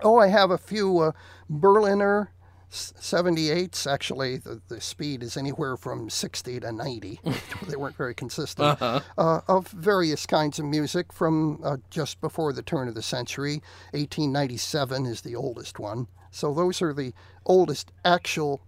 Oh, 0.00 0.18
I 0.18 0.28
have 0.28 0.50
a 0.50 0.58
few 0.58 0.98
uh, 1.00 1.12
Berliner 1.50 2.30
78s 2.70 3.90
actually 3.90 4.36
the, 4.36 4.60
the 4.68 4.80
speed 4.80 5.22
is 5.22 5.36
anywhere 5.36 5.76
from 5.76 6.10
60 6.10 6.60
to 6.60 6.72
90 6.72 7.20
they 7.68 7.76
weren't 7.76 7.96
very 7.96 8.14
consistent 8.14 8.80
uh-huh. 8.80 9.00
uh, 9.16 9.40
of 9.48 9.68
various 9.68 10.26
kinds 10.26 10.58
of 10.58 10.66
music 10.66 11.12
from 11.12 11.60
uh, 11.64 11.78
just 11.90 12.20
before 12.20 12.52
the 12.52 12.62
turn 12.62 12.88
of 12.88 12.94
the 12.94 13.02
century 13.02 13.62
1897 13.92 15.06
is 15.06 15.22
the 15.22 15.34
oldest 15.34 15.78
one 15.78 16.06
so 16.30 16.52
those 16.52 16.82
are 16.82 16.92
the 16.92 17.12
oldest 17.46 17.90
actual 18.04 18.60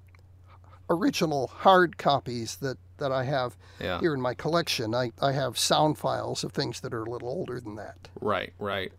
original 0.88 1.48
hard 1.48 1.98
copies 1.98 2.56
that 2.56 2.78
that 3.00 3.10
I 3.10 3.24
have 3.24 3.56
yeah. 3.80 3.98
here 3.98 4.14
in 4.14 4.20
my 4.20 4.34
collection. 4.34 4.94
I, 4.94 5.10
I 5.20 5.32
have 5.32 5.58
sound 5.58 5.98
files 5.98 6.44
of 6.44 6.52
things 6.52 6.80
that 6.80 6.94
are 6.94 7.02
a 7.02 7.10
little 7.10 7.28
older 7.28 7.58
than 7.58 7.74
that. 7.76 8.08
Right, 8.20 8.52
right. 8.58 8.92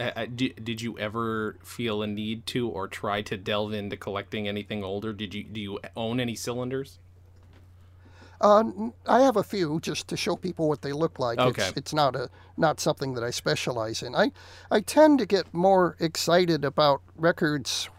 Uh, 0.00 0.24
did, 0.34 0.64
did 0.64 0.80
you 0.80 0.98
ever 0.98 1.58
feel 1.62 2.02
a 2.02 2.06
need 2.06 2.46
to 2.46 2.66
or 2.68 2.88
try 2.88 3.20
to 3.20 3.36
delve 3.36 3.74
into 3.74 3.98
collecting 3.98 4.48
anything 4.48 4.82
older? 4.82 5.12
Did 5.12 5.34
you 5.34 5.44
do 5.44 5.60
you 5.60 5.78
own 5.94 6.18
any 6.18 6.34
cylinders? 6.34 6.98
Uh, 8.40 8.64
I 9.06 9.20
have 9.20 9.36
a 9.36 9.42
few 9.42 9.78
just 9.80 10.08
to 10.08 10.16
show 10.16 10.34
people 10.34 10.68
what 10.68 10.80
they 10.80 10.92
look 10.92 11.18
like. 11.18 11.38
Okay. 11.38 11.68
It's, 11.68 11.76
it's 11.76 11.94
not 11.94 12.16
a 12.16 12.30
not 12.56 12.80
something 12.80 13.12
that 13.12 13.22
I 13.22 13.28
specialize 13.30 14.02
in. 14.02 14.14
I 14.14 14.32
I 14.70 14.80
tend 14.80 15.18
to 15.18 15.26
get 15.26 15.52
more 15.52 15.96
excited 16.00 16.64
about 16.64 17.02
records 17.14 17.90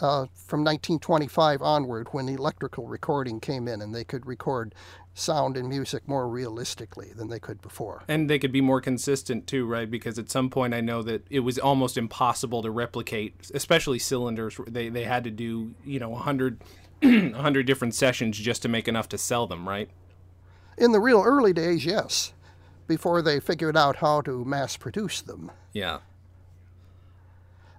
uh, 0.00 0.24
from 0.34 0.60
1925 0.60 1.60
onward 1.60 2.08
when 2.12 2.26
electrical 2.30 2.86
recording 2.86 3.38
came 3.38 3.68
in 3.68 3.82
and 3.82 3.94
they 3.94 4.04
could 4.04 4.24
record 4.24 4.74
sound 5.20 5.56
and 5.56 5.68
music 5.68 6.06
more 6.08 6.28
realistically 6.28 7.12
than 7.14 7.28
they 7.28 7.38
could 7.38 7.60
before. 7.60 8.02
And 8.08 8.28
they 8.28 8.38
could 8.38 8.52
be 8.52 8.60
more 8.60 8.80
consistent 8.80 9.46
too, 9.46 9.66
right? 9.66 9.90
Because 9.90 10.18
at 10.18 10.30
some 10.30 10.50
point 10.50 10.74
I 10.74 10.80
know 10.80 11.02
that 11.02 11.26
it 11.30 11.40
was 11.40 11.58
almost 11.58 11.96
impossible 11.96 12.62
to 12.62 12.70
replicate, 12.70 13.50
especially 13.54 13.98
cylinders. 13.98 14.58
They 14.66 14.88
they 14.88 15.04
had 15.04 15.24
to 15.24 15.30
do 15.30 15.74
you 15.84 15.98
know 15.98 16.10
100, 16.10 16.62
100 17.02 17.62
different 17.66 17.94
sessions 17.94 18.38
just 18.38 18.62
to 18.62 18.68
make 18.68 18.88
enough 18.88 19.08
to 19.10 19.18
sell 19.18 19.46
them, 19.46 19.68
right? 19.68 19.88
In 20.78 20.92
the 20.92 21.00
real 21.00 21.22
early 21.22 21.52
days, 21.52 21.84
yes, 21.84 22.32
before 22.86 23.22
they 23.22 23.38
figured 23.38 23.76
out 23.76 23.96
how 23.96 24.20
to 24.22 24.44
mass 24.44 24.76
produce 24.76 25.20
them. 25.20 25.50
Yeah. 25.72 25.98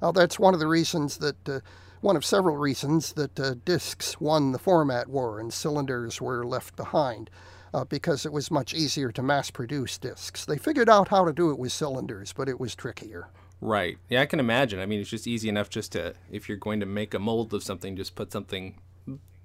Now, 0.02 0.12
that's 0.12 0.40
one 0.40 0.54
of 0.54 0.60
the 0.60 0.68
reasons 0.68 1.18
that, 1.18 1.50
uh, 1.50 1.60
one 2.01 2.15
of 2.15 2.25
several 2.25 2.58
reasons 2.58 3.13
that 3.13 3.39
uh, 3.39 3.55
discs 3.65 4.20
won 4.20 4.51
the 4.51 4.60
format 4.60 5.08
war 5.08 5.39
and 5.39 5.53
cylinders 5.53 6.20
were 6.20 6.46
left 6.46 6.75
behind, 6.75 7.29
uh, 7.74 7.86
because 7.86 8.25
it 8.25 8.34
was 8.34 8.51
much 8.51 8.74
easier 8.74 9.12
to 9.12 9.22
mass 9.24 9.50
produce 9.51 9.98
discs. 9.98 10.46
They 10.46 10.58
figured 10.58 10.89
out 10.89 11.08
how 11.10 11.25
to 11.25 11.31
do 11.34 11.51
it 11.51 11.60
with 11.60 11.72
cylinders, 11.72 12.34
but 12.34 12.50
it 12.50 12.60
was 12.60 12.75
trickier. 12.75 13.29
Right. 13.62 13.98
Yeah, 14.10 14.22
I 14.22 14.25
can 14.25 14.39
imagine. 14.39 14.79
I 14.79 14.86
mean, 14.88 15.00
it's 15.00 15.10
just 15.10 15.27
easy 15.27 15.48
enough 15.48 15.70
just 15.70 15.91
to, 15.91 16.15
if 16.31 16.50
you're 16.50 16.58
going 16.58 16.79
to 16.79 16.86
make 16.88 17.13
a 17.13 17.20
mold 17.20 17.53
of 17.53 17.63
something, 17.63 17.96
just 17.96 18.15
put 18.15 18.31
something, 18.31 18.75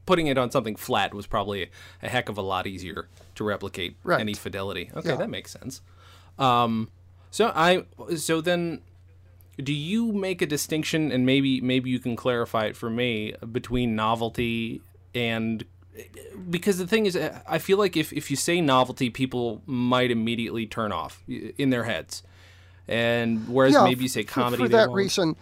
putting 0.06 0.26
it 0.26 0.38
on 0.38 0.50
something 0.50 0.75
flat 0.76 1.12
was 1.12 1.26
probably 1.26 1.70
a 2.02 2.08
heck 2.08 2.28
of 2.30 2.38
a 2.38 2.42
lot 2.42 2.66
easier 2.66 3.08
to 3.34 3.44
replicate 3.44 3.96
Right. 4.02 4.20
any 4.20 4.32
fidelity. 4.32 4.90
Okay, 4.96 5.10
Yeah. 5.10 5.16
that 5.16 5.28
makes 5.28 5.50
sense. 5.52 5.82
Um, 6.38 6.88
so 7.30 7.52
I, 7.54 7.84
so 8.16 8.40
then, 8.40 8.80
do 9.62 9.72
you 9.72 10.12
make 10.12 10.42
a 10.42 10.46
distinction, 10.46 11.10
and 11.12 11.25
maybe 11.26 11.60
maybe 11.60 11.90
you 11.90 11.98
can 11.98 12.16
clarify 12.16 12.66
it 12.66 12.76
for 12.76 12.90
me 12.90 13.34
between 13.52 13.96
novelty 13.96 14.82
and 15.14 15.64
because 16.50 16.76
the 16.78 16.86
thing 16.86 17.06
is, 17.06 17.16
I 17.48 17.58
feel 17.58 17.78
like 17.78 17.96
if, 17.96 18.12
if 18.12 18.30
you 18.30 18.36
say 18.36 18.60
novelty, 18.60 19.08
people 19.08 19.62
might 19.64 20.10
immediately 20.10 20.66
turn 20.66 20.92
off 20.92 21.22
in 21.26 21.70
their 21.70 21.84
heads. 21.84 22.22
And 22.86 23.48
whereas 23.48 23.72
yeah, 23.72 23.84
maybe 23.84 24.02
you 24.02 24.08
say 24.08 24.22
comedy, 24.25 24.62
For 24.62 24.68
they 24.68 24.76
that 24.76 24.88
won't. 24.88 24.96
reason, 24.96 25.36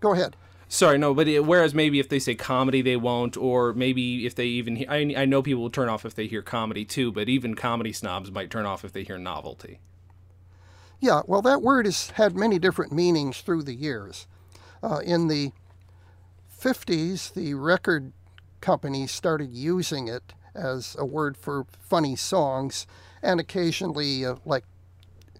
go 0.00 0.12
ahead. 0.12 0.36
Sorry, 0.68 0.98
no, 0.98 1.14
but 1.14 1.26
it, 1.26 1.46
whereas 1.46 1.72
maybe 1.74 1.98
if 1.98 2.10
they 2.10 2.18
say 2.18 2.34
comedy, 2.34 2.82
they 2.82 2.96
won't, 2.96 3.36
or 3.38 3.72
maybe 3.72 4.26
if 4.26 4.34
they 4.34 4.44
even, 4.44 4.76
he- 4.76 4.86
I, 4.86 5.22
I 5.22 5.24
know 5.24 5.40
people 5.42 5.62
will 5.62 5.70
turn 5.70 5.88
off 5.88 6.04
if 6.04 6.14
they 6.14 6.26
hear 6.26 6.42
comedy 6.42 6.84
too, 6.84 7.10
but 7.10 7.28
even 7.30 7.54
comedy 7.54 7.92
snobs 7.94 8.30
might 8.30 8.50
turn 8.50 8.66
off 8.66 8.84
if 8.84 8.92
they 8.92 9.02
hear 9.04 9.16
novelty. 9.18 9.78
Yeah, 11.00 11.22
well, 11.26 11.42
that 11.42 11.62
word 11.62 11.86
has 11.86 12.10
had 12.10 12.36
many 12.36 12.58
different 12.58 12.92
meanings 12.92 13.40
through 13.40 13.62
the 13.62 13.74
years. 13.74 14.26
Uh, 14.82 15.00
in 15.04 15.28
the 15.28 15.52
50s, 16.60 17.32
the 17.32 17.54
record 17.54 18.12
companies 18.60 19.12
started 19.12 19.52
using 19.52 20.08
it 20.08 20.34
as 20.54 20.96
a 20.98 21.06
word 21.06 21.36
for 21.36 21.66
funny 21.78 22.16
songs 22.16 22.86
and 23.22 23.38
occasionally 23.38 24.24
uh, 24.24 24.36
like 24.44 24.64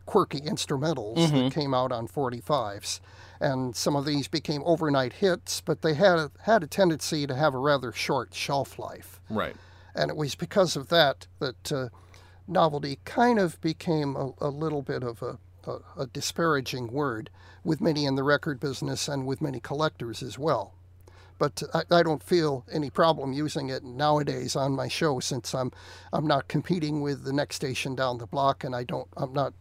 quirky 0.06 0.40
instrumentals 0.40 1.30
that 1.30 1.52
came 1.52 1.74
out 1.74 1.92
on 1.92 2.08
45s. 2.08 3.00
And 3.40 3.76
some 3.76 3.94
of 3.94 4.04
these 4.04 4.26
became 4.26 4.62
overnight 4.64 5.14
hits, 5.14 5.60
but 5.60 5.82
they 5.82 5.94
had 5.94 6.18
a, 6.18 6.30
had 6.42 6.62
a 6.62 6.66
tendency 6.66 7.26
to 7.26 7.36
have 7.36 7.54
a 7.54 7.58
rather 7.58 7.92
short 7.92 8.34
shelf 8.34 8.78
life. 8.78 9.20
Right. 9.28 9.54
And 9.94 10.10
it 10.10 10.16
was 10.16 10.34
because 10.34 10.76
of 10.76 10.88
that 10.88 11.26
that 11.38 11.72
uh, 11.72 11.88
novelty 12.48 12.98
kind 13.04 13.38
of 13.38 13.60
became 13.60 14.16
a, 14.16 14.32
a 14.40 14.48
little 14.48 14.82
bit 14.82 15.02
of 15.02 15.22
a, 15.22 15.38
a, 15.68 16.02
a 16.02 16.06
disparaging 16.06 16.88
word 16.88 17.30
with 17.64 17.80
many 17.80 18.04
in 18.06 18.14
the 18.14 18.22
record 18.24 18.58
business 18.60 19.08
and 19.08 19.26
with 19.26 19.40
many 19.42 19.60
collectors 19.60 20.22
as 20.22 20.38
well. 20.38 20.74
But 21.38 21.62
I, 21.72 21.82
I 21.90 22.02
don't 22.02 22.22
feel 22.22 22.64
any 22.72 22.90
problem 22.90 23.32
using 23.32 23.68
it 23.68 23.84
nowadays 23.84 24.56
on 24.56 24.72
my 24.72 24.88
show 24.88 25.20
since 25.20 25.54
I'm 25.54 25.70
I'm 26.12 26.26
not 26.26 26.48
competing 26.48 27.00
with 27.00 27.24
the 27.24 27.32
next 27.32 27.56
station 27.56 27.94
down 27.94 28.18
the 28.18 28.26
block 28.26 28.64
and 28.64 28.74
I 28.74 28.82
don't 28.84 29.06
I'm 29.16 29.32
not 29.32 29.52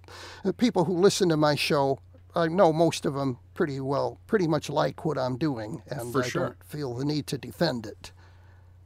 the 0.44 0.54
people 0.54 0.86
who 0.86 0.94
listen 0.94 1.30
to 1.30 1.38
my 1.38 1.56
show 1.56 2.00
I 2.36 2.48
know 2.48 2.74
most 2.74 3.06
of 3.06 3.14
them 3.14 3.38
pretty 3.54 3.80
well 3.80 4.20
pretty 4.26 4.48
much 4.48 4.70
like 4.70 5.06
what 5.06 5.18
I'm 5.20 5.38
doing 5.38 5.84
and 5.88 6.12
For 6.12 6.24
I 6.24 6.28
sure. 6.28 6.46
don't 6.46 6.64
feel 6.64 6.96
the 6.96 7.06
need 7.06 7.28
to 7.28 7.38
defend 7.38 7.86
it. 7.86 8.12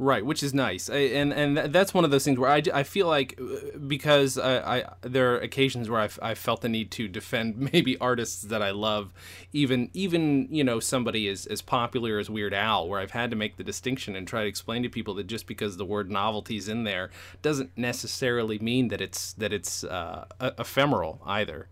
Right, 0.03 0.25
which 0.25 0.41
is 0.41 0.51
nice, 0.51 0.89
I, 0.89 0.95
and 0.95 1.31
and 1.31 1.55
that's 1.71 1.93
one 1.93 2.03
of 2.03 2.09
those 2.09 2.25
things 2.25 2.39
where 2.39 2.49
I, 2.49 2.63
I 2.73 2.81
feel 2.81 3.05
like 3.05 3.39
uh, 3.39 3.77
because 3.77 4.35
I, 4.35 4.77
I 4.77 4.83
there 5.01 5.35
are 5.35 5.37
occasions 5.37 5.91
where 5.91 6.01
I've, 6.01 6.17
I 6.23 6.33
felt 6.33 6.61
the 6.61 6.69
need 6.69 6.89
to 6.93 7.07
defend 7.07 7.55
maybe 7.71 7.99
artists 7.99 8.41
that 8.41 8.63
I 8.63 8.71
love, 8.71 9.13
even 9.53 9.91
even 9.93 10.47
you 10.49 10.63
know 10.63 10.79
somebody 10.79 11.27
as 11.27 11.45
as 11.45 11.61
popular 11.61 12.17
as 12.17 12.31
Weird 12.31 12.51
Al, 12.51 12.89
where 12.89 12.99
I've 12.99 13.11
had 13.11 13.29
to 13.29 13.35
make 13.35 13.57
the 13.57 13.63
distinction 13.63 14.15
and 14.15 14.27
try 14.27 14.41
to 14.41 14.47
explain 14.47 14.81
to 14.81 14.89
people 14.89 15.13
that 15.13 15.27
just 15.27 15.45
because 15.45 15.77
the 15.77 15.85
word 15.85 16.09
novelty 16.09 16.57
is 16.57 16.67
in 16.67 16.83
there 16.83 17.11
doesn't 17.43 17.69
necessarily 17.77 18.57
mean 18.57 18.87
that 18.87 19.01
it's 19.01 19.33
that 19.33 19.53
it's 19.53 19.83
uh, 19.83 20.25
ephemeral 20.41 21.21
either. 21.27 21.67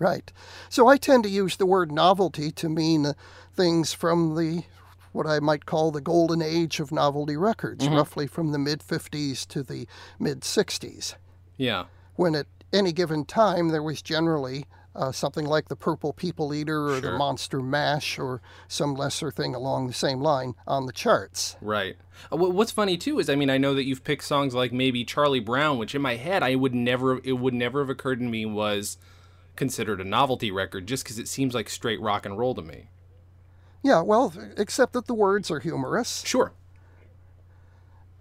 Right. 0.00 0.32
So 0.68 0.88
I 0.88 0.96
tend 0.96 1.22
to 1.22 1.30
use 1.30 1.58
the 1.58 1.66
word 1.66 1.92
novelty 1.92 2.50
to 2.50 2.68
mean 2.68 3.14
things 3.54 3.92
from 3.92 4.34
the 4.34 4.64
what 5.12 5.26
I 5.26 5.40
might 5.40 5.66
call 5.66 5.90
the 5.90 6.00
golden 6.00 6.42
age 6.42 6.80
of 6.80 6.92
novelty 6.92 7.36
records, 7.36 7.86
roughly 7.88 8.26
from 8.26 8.52
the 8.52 8.58
mid 8.58 8.80
50s 8.80 9.46
to 9.48 9.62
the 9.62 9.86
mid 10.18 10.40
60s, 10.40 11.14
Yeah, 11.56 11.84
when 12.16 12.34
at 12.34 12.46
any 12.72 12.92
given 12.92 13.24
time 13.24 13.68
there 13.68 13.82
was 13.82 14.00
generally 14.02 14.66
uh, 14.94 15.12
something 15.12 15.46
like 15.46 15.68
the 15.68 15.76
Purple 15.76 16.12
People 16.12 16.52
Eater 16.52 16.88
or 16.88 17.00
the 17.00 17.12
Monster 17.16 17.60
Mash 17.60 18.18
or 18.18 18.42
some 18.68 18.94
lesser 18.94 19.30
thing 19.30 19.54
along 19.54 19.86
the 19.86 19.92
same 19.92 20.20
line 20.20 20.54
on 20.66 20.86
the 20.86 20.92
charts. 20.92 21.56
Right. 21.60 21.96
Uh, 22.32 22.36
What's 22.36 22.72
funny 22.72 22.96
too 22.96 23.18
is 23.18 23.30
I 23.30 23.36
mean 23.36 23.50
I 23.50 23.58
know 23.58 23.74
that 23.74 23.84
you've 23.84 24.04
picked 24.04 24.24
songs 24.24 24.54
like 24.54 24.72
maybe 24.72 25.04
Charlie 25.04 25.40
Brown, 25.40 25.78
which 25.78 25.94
in 25.94 26.02
my 26.02 26.16
head 26.16 26.42
I 26.42 26.54
would 26.56 26.74
never 26.74 27.20
it 27.24 27.38
would 27.38 27.54
never 27.54 27.80
have 27.80 27.90
occurred 27.90 28.18
to 28.18 28.24
me 28.24 28.44
was 28.46 28.98
considered 29.56 30.00
a 30.00 30.04
novelty 30.04 30.50
record 30.50 30.86
just 30.86 31.04
because 31.04 31.18
it 31.18 31.28
seems 31.28 31.54
like 31.54 31.68
straight 31.68 32.00
rock 32.00 32.26
and 32.26 32.36
roll 32.38 32.54
to 32.54 32.62
me. 32.62 32.88
Yeah, 33.82 34.02
well, 34.02 34.32
except 34.56 34.92
that 34.92 35.06
the 35.06 35.14
words 35.14 35.50
are 35.50 35.60
humorous. 35.60 36.22
Sure. 36.26 36.52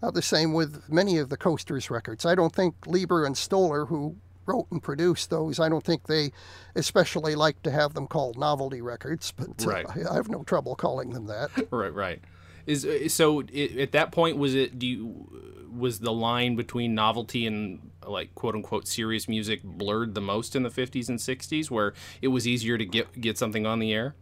Uh, 0.01 0.11
the 0.11 0.21
same 0.21 0.53
with 0.53 0.89
many 0.89 1.17
of 1.17 1.29
the 1.29 1.35
Coasters 1.37 1.89
records. 1.89 2.25
I 2.25 2.33
don't 2.33 2.55
think 2.55 2.75
Leiber 2.87 3.25
and 3.25 3.37
Stoller, 3.37 3.85
who 3.87 4.15
wrote 4.45 4.67
and 4.71 4.81
produced 4.81 5.29
those, 5.29 5.59
I 5.59 5.67
don't 5.67 5.83
think 5.83 6.07
they 6.07 6.31
especially 6.75 7.35
like 7.35 7.61
to 7.63 7.71
have 7.71 7.93
them 7.93 8.07
called 8.07 8.37
novelty 8.37 8.81
records, 8.81 9.33
but 9.35 9.49
uh, 9.61 9.69
Right. 9.69 9.85
I, 9.87 10.11
I 10.11 10.15
have 10.15 10.29
no 10.29 10.43
trouble 10.43 10.75
calling 10.75 11.09
them 11.11 11.25
that. 11.27 11.49
Right. 11.71 11.93
Right. 11.93 12.21
Is 12.65 12.85
uh, 12.85 13.09
so 13.09 13.41
it, 13.51 13.77
at 13.77 13.91
that 13.91 14.11
point 14.11 14.37
was 14.37 14.55
it 14.55 14.79
do 14.79 14.87
you 14.87 15.67
was 15.71 15.99
the 15.99 16.11
line 16.13 16.55
between 16.55 16.93
novelty 16.95 17.45
and 17.45 17.91
like 18.07 18.33
quote 18.35 18.55
unquote 18.55 18.87
serious 18.87 19.27
music 19.27 19.63
blurred 19.63 20.13
the 20.15 20.21
most 20.21 20.55
in 20.55 20.63
the 20.63 20.69
50s 20.69 21.09
and 21.09 21.19
60s 21.19 21.69
where 21.69 21.93
it 22.21 22.29
was 22.29 22.47
easier 22.47 22.77
to 22.77 22.85
get 22.85 23.19
get 23.19 23.37
something 23.37 23.65
on 23.65 23.79
the 23.79 23.91
air? 23.93 24.15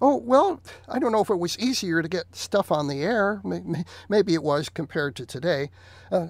Oh, 0.00 0.16
well, 0.16 0.60
I 0.88 0.98
don't 0.98 1.12
know 1.12 1.20
if 1.22 1.30
it 1.30 1.38
was 1.38 1.58
easier 1.58 2.02
to 2.02 2.08
get 2.08 2.34
stuff 2.36 2.70
on 2.70 2.86
the 2.88 3.02
air. 3.02 3.40
May- 3.44 3.60
may- 3.60 3.84
Maybe 4.08 4.34
it 4.34 4.42
was 4.42 4.68
compared 4.68 5.16
to 5.16 5.26
today. 5.26 5.70
Uh, 6.12 6.28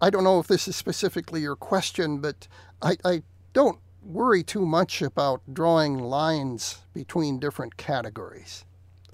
I 0.00 0.10
don't 0.10 0.24
know 0.24 0.38
if 0.38 0.46
this 0.46 0.68
is 0.68 0.76
specifically 0.76 1.40
your 1.40 1.56
question, 1.56 2.18
but 2.20 2.46
I, 2.82 2.96
I 3.04 3.22
don't 3.52 3.78
worry 4.02 4.42
too 4.42 4.66
much 4.66 5.00
about 5.02 5.40
drawing 5.52 5.98
lines 5.98 6.82
between 6.92 7.38
different 7.40 7.76
categories 7.76 8.64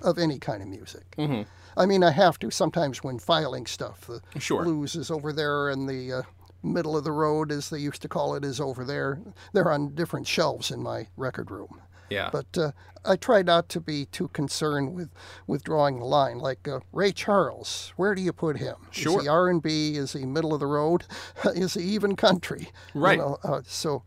of 0.00 0.18
any 0.18 0.38
kind 0.38 0.62
of 0.62 0.68
music. 0.68 1.14
Mhm. 1.16 1.46
I 1.76 1.86
mean, 1.86 2.02
I 2.02 2.10
have 2.10 2.38
to 2.40 2.50
sometimes 2.50 3.02
when 3.04 3.18
filing 3.18 3.66
stuff. 3.66 4.06
The 4.08 4.40
Sure. 4.40 4.64
blues 4.64 4.96
is 4.96 5.10
over 5.10 5.32
there, 5.32 5.68
and 5.68 5.88
the 5.88 6.12
uh, 6.12 6.22
middle 6.62 6.96
of 6.96 7.04
the 7.04 7.12
road, 7.12 7.52
as 7.52 7.70
they 7.70 7.78
used 7.78 8.02
to 8.02 8.08
call 8.08 8.34
it, 8.34 8.44
is 8.44 8.60
over 8.60 8.84
there. 8.84 9.20
They're 9.52 9.70
on 9.70 9.94
different 9.94 10.26
shelves 10.26 10.70
in 10.70 10.82
my 10.82 11.06
record 11.16 11.50
room. 11.50 11.80
Yeah. 12.10 12.28
But 12.32 12.58
uh, 12.58 12.72
I 13.04 13.16
try 13.16 13.42
not 13.42 13.68
to 13.70 13.80
be 13.80 14.04
too 14.06 14.28
concerned 14.28 14.94
with, 14.94 15.08
with 15.46 15.64
drawing 15.64 16.00
the 16.00 16.04
line. 16.04 16.38
Like 16.38 16.68
uh, 16.68 16.80
Ray 16.92 17.12
Charles, 17.12 17.92
where 17.96 18.14
do 18.14 18.20
you 18.20 18.32
put 18.32 18.58
him? 18.58 18.76
Sure. 18.90 19.18
Is 19.18 19.22
he 19.24 19.28
R 19.28 19.48
and 19.48 19.62
B? 19.62 19.94
Is 19.96 20.12
he 20.12 20.26
middle 20.26 20.52
of 20.52 20.60
the 20.60 20.66
road? 20.66 21.04
Is 21.54 21.74
he 21.74 21.82
even 21.82 22.16
country? 22.16 22.68
You 22.94 23.00
Right. 23.00 23.18
know, 23.18 23.38
uh, 23.42 23.62
so 23.64 24.02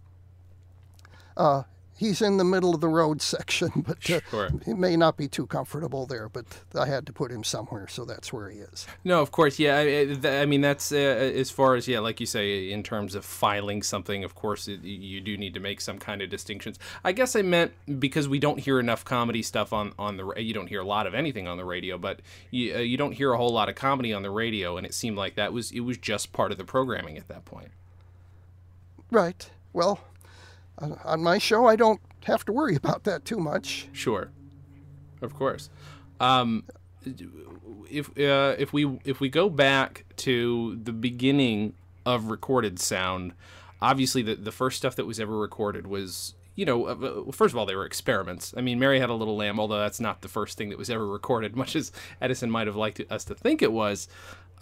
uh, 1.38 1.64
he's 2.04 2.22
in 2.22 2.38
the 2.38 2.44
middle 2.44 2.76
of 2.76 2.82
the 2.82 2.88
road 2.88 3.22
section, 3.34 3.72
but 3.88 3.98
uh, 4.10 4.20
Sure. 4.30 4.50
he 4.66 4.74
may 4.74 4.96
not 4.96 5.18
be 5.18 5.28
too 5.28 5.48
comfortable 5.48 6.06
there. 6.06 6.30
But 6.30 6.46
I 6.76 6.86
had 6.86 7.06
to 7.08 7.14
put 7.14 7.32
him 7.32 7.44
somewhere, 7.44 7.88
so 7.88 8.06
that's 8.06 8.32
where 8.34 8.50
he 8.50 8.60
is. 8.60 8.86
No, 9.04 9.22
of 9.22 9.32
course, 9.32 9.58
yeah. 9.60 9.78
I, 9.78 10.42
I- 10.42 10.46
mean, 10.46 10.62
that's 10.62 10.92
uh, 10.92 10.96
as 10.96 11.50
far 11.50 11.76
as 11.76 11.88
yeah, 11.88 12.00
like 12.00 12.20
you 12.20 12.26
say, 12.26 12.72
in 12.72 12.84
terms 12.84 13.16
of 13.16 13.24
filing 13.26 13.82
something. 13.82 14.24
Of 14.24 14.36
course, 14.36 14.68
it, 14.68 14.82
you 14.84 15.22
do 15.22 15.38
need 15.38 15.54
to 15.54 15.60
make 15.60 15.82
some 15.82 15.98
kind 16.00 16.22
of 16.22 16.30
distinctions. 16.30 16.78
I 17.04 17.12
guess 17.14 17.36
I 17.36 17.42
meant 17.42 17.72
because 18.00 18.28
we 18.28 18.40
don't 18.40 18.60
hear 18.60 18.80
enough 18.80 19.06
comedy 19.06 19.42
stuff 19.42 19.72
on 19.74 19.94
on 19.98 20.18
the. 20.18 20.34
You 20.38 20.54
don't 20.54 20.68
hear 20.68 20.82
a 20.82 20.86
lot 20.86 21.08
of 21.08 21.14
anything 21.14 21.48
on 21.48 21.58
the 21.58 21.66
radio, 21.66 21.98
but 21.98 22.20
you 22.52 22.76
uh, 22.76 22.80
you 22.80 22.98
don't 22.98 23.14
hear 23.14 23.32
a 23.34 23.38
whole 23.38 23.52
lot 23.54 23.70
of 23.70 23.76
comedy 23.76 24.12
on 24.14 24.22
the 24.24 24.30
radio, 24.32 24.78
and 24.78 24.86
it 24.86 24.94
seemed 24.94 25.18
like 25.18 25.36
that 25.36 25.54
was 25.54 25.72
it 25.72 25.80
was 25.82 25.98
just 25.98 26.34
part 26.34 26.52
of 26.52 26.58
the 26.58 26.66
programming 26.66 27.18
at 27.18 27.28
that 27.30 27.46
point. 27.46 27.70
Right. 29.12 29.50
Well, 29.74 30.00
on 30.80 31.24
my 31.24 31.38
show, 31.38 31.68
I 31.68 31.76
don't 31.76 32.02
have 32.26 32.46
to 32.46 32.52
worry 32.52 32.76
about 32.76 33.04
that 33.04 33.26
too 33.26 33.38
much. 33.38 33.88
Sure, 33.94 34.32
of 35.22 35.34
course. 35.34 35.70
Um, 36.20 36.64
if 37.90 38.10
uh, 38.18 38.56
if 38.58 38.74
we 38.74 39.00
if 39.06 39.20
we 39.20 39.30
go 39.30 39.50
back 39.50 40.06
to 40.18 40.80
the 40.84 40.94
beginning 40.94 41.74
of 42.06 42.26
recorded 42.26 42.80
sound, 42.80 43.34
obviously 43.82 44.22
the 44.22 44.36
the 44.36 44.52
first 44.52 44.78
stuff 44.78 44.96
that 44.96 45.06
was 45.06 45.20
ever 45.20 45.38
recorded 45.38 45.88
was 45.88 46.34
you 46.56 46.66
know, 46.66 46.86
uh, 46.86 47.32
first 47.32 47.54
of 47.54 47.58
all, 47.58 47.66
they 47.66 47.76
were 47.76 47.86
experiments. 47.86 48.54
I 48.56 48.62
mean, 48.62 48.78
Mary 48.78 49.00
Had 49.00 49.10
a 49.10 49.14
Little 49.14 49.36
Lamb, 49.36 49.60
although 49.60 49.80
that's 49.80 50.00
not 50.00 50.22
the 50.22 50.28
first 50.28 50.58
thing 50.58 50.70
that 50.70 50.78
was 50.78 50.90
ever 50.90 51.08
recorded, 51.08 51.56
much 51.58 51.76
as 51.76 51.92
Edison 52.22 52.52
might 52.52 52.68
have 52.68 52.76
liked 52.76 53.02
us 53.10 53.26
to 53.26 53.36
think 53.36 53.62
it 53.62 53.72
was. 53.72 54.08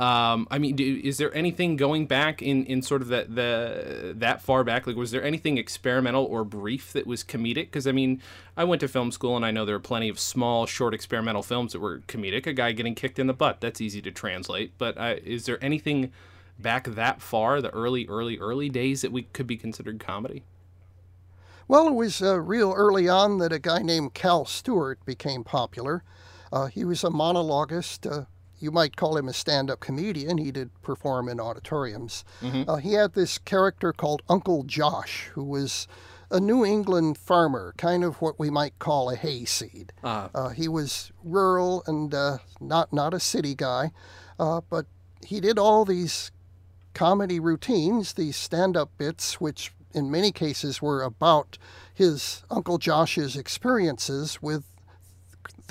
Um, 0.02 0.48
I 0.50 0.58
mean, 0.58 0.76
do, 0.76 1.02
is 1.04 1.20
there 1.20 1.32
anything 1.36 1.76
going 1.76 2.08
back 2.08 2.42
in, 2.42 2.66
in 2.66 2.82
sort 2.82 3.04
of 3.04 3.10
that 3.10 3.36
the 3.36 4.16
that 4.18 4.42
far 4.42 4.64
back? 4.64 4.88
Like, 4.88 4.96
was 4.96 5.12
there 5.12 5.24
anything 5.24 5.60
experimental 5.60 6.26
or 6.26 6.44
brief 6.44 6.92
that 6.94 7.06
was 7.06 7.24
comedic? 7.24 7.66
Because 7.66 7.86
I 7.86 7.92
mean, 7.92 8.20
I 8.58 8.64
went 8.64 8.80
to 8.80 8.88
film 8.88 9.12
school 9.12 9.36
and 9.36 9.46
I 9.46 9.52
know 9.52 9.64
there 9.64 9.76
are 9.76 9.80
plenty 9.80 10.10
of 10.10 10.20
small, 10.20 10.66
short 10.66 10.96
experimental 10.96 11.44
films 11.44 11.74
that 11.74 11.82
were 11.82 12.00
comedic. 12.08 12.48
A 12.48 12.54
guy 12.54 12.72
getting 12.72 12.96
kicked 12.96 13.20
in 13.20 13.28
the 13.28 13.34
butt, 13.34 13.62
that's 13.62 13.80
easy 13.80 14.02
to 14.02 14.10
translate. 14.10 14.72
But 14.80 14.98
uh, 14.98 15.18
is 15.24 15.46
there 15.46 15.64
anything 15.64 16.12
back 16.58 16.88
that 16.88 17.22
far, 17.22 17.62
the 17.62 17.70
early, 17.70 18.08
early, 18.08 18.40
early 18.40 18.70
days 18.70 19.02
that 19.02 19.12
we 19.12 19.24
could 19.34 19.46
be 19.46 19.56
considered 19.56 20.00
comedy? 20.00 20.42
Well, 21.68 21.88
it 21.88 21.94
was 21.94 22.24
uh, 22.24 22.40
real 22.40 22.74
early 22.74 23.08
on 23.08 23.38
that 23.38 23.54
a 23.54 23.60
guy 23.60 23.84
named 23.84 24.16
Cal 24.16 24.46
Stewart 24.46 25.06
became 25.06 25.44
popular. 25.44 26.04
Uh, 26.52 26.66
he 26.66 26.84
was 26.84 27.04
a 27.04 27.10
monologuist. 27.10 28.12
Uh, 28.12 28.26
you 28.62 28.72
might 28.72 28.96
call 28.96 29.18
him 29.18 29.28
a 29.28 29.34
stand 29.34 29.70
up 29.70 29.80
comedian. 29.80 30.38
He 30.38 30.52
did 30.52 30.70
perform 30.82 31.28
in 31.28 31.40
auditoriums. 31.40 32.24
Mm-hmm. 32.42 32.70
Uh, 32.70 32.76
he 32.78 32.94
had 32.94 33.14
this 33.14 33.38
character 33.38 33.92
called 33.92 34.22
Uncle 34.30 34.64
Josh, 34.64 35.30
who 35.34 35.44
was 35.44 35.88
a 36.30 36.40
New 36.40 36.64
England 36.64 37.18
farmer, 37.18 37.74
kind 37.78 38.04
of 38.04 38.22
what 38.22 38.40
we 38.40 38.50
might 38.50 38.80
call 38.80 39.10
a 39.10 39.16
hayseed. 39.16 39.92
Uh-huh. 40.04 40.30
Uh, 40.34 40.50
he 40.50 40.68
was 40.68 41.12
rural 41.24 41.84
and 41.88 42.14
uh, 42.14 42.38
not, 42.60 42.94
not 42.94 43.14
a 43.14 43.20
city 43.20 43.54
guy, 43.54 43.92
but 44.38 44.86
he 45.26 45.42
did 45.42 45.60
all 45.60 45.84
these 45.84 46.32
comedy 46.94 47.40
routines, 47.40 48.14
these 48.14 48.38
stand 48.38 48.78
up 48.78 48.90
bits, 48.98 49.42
which 49.42 49.74
in 49.94 50.10
many 50.10 50.32
cases 50.32 50.82
were 50.82 51.04
about 51.04 51.58
his 51.94 52.44
Uncle 52.50 52.78
Josh's 52.78 53.36
experiences 53.36 54.42
with 54.42 54.64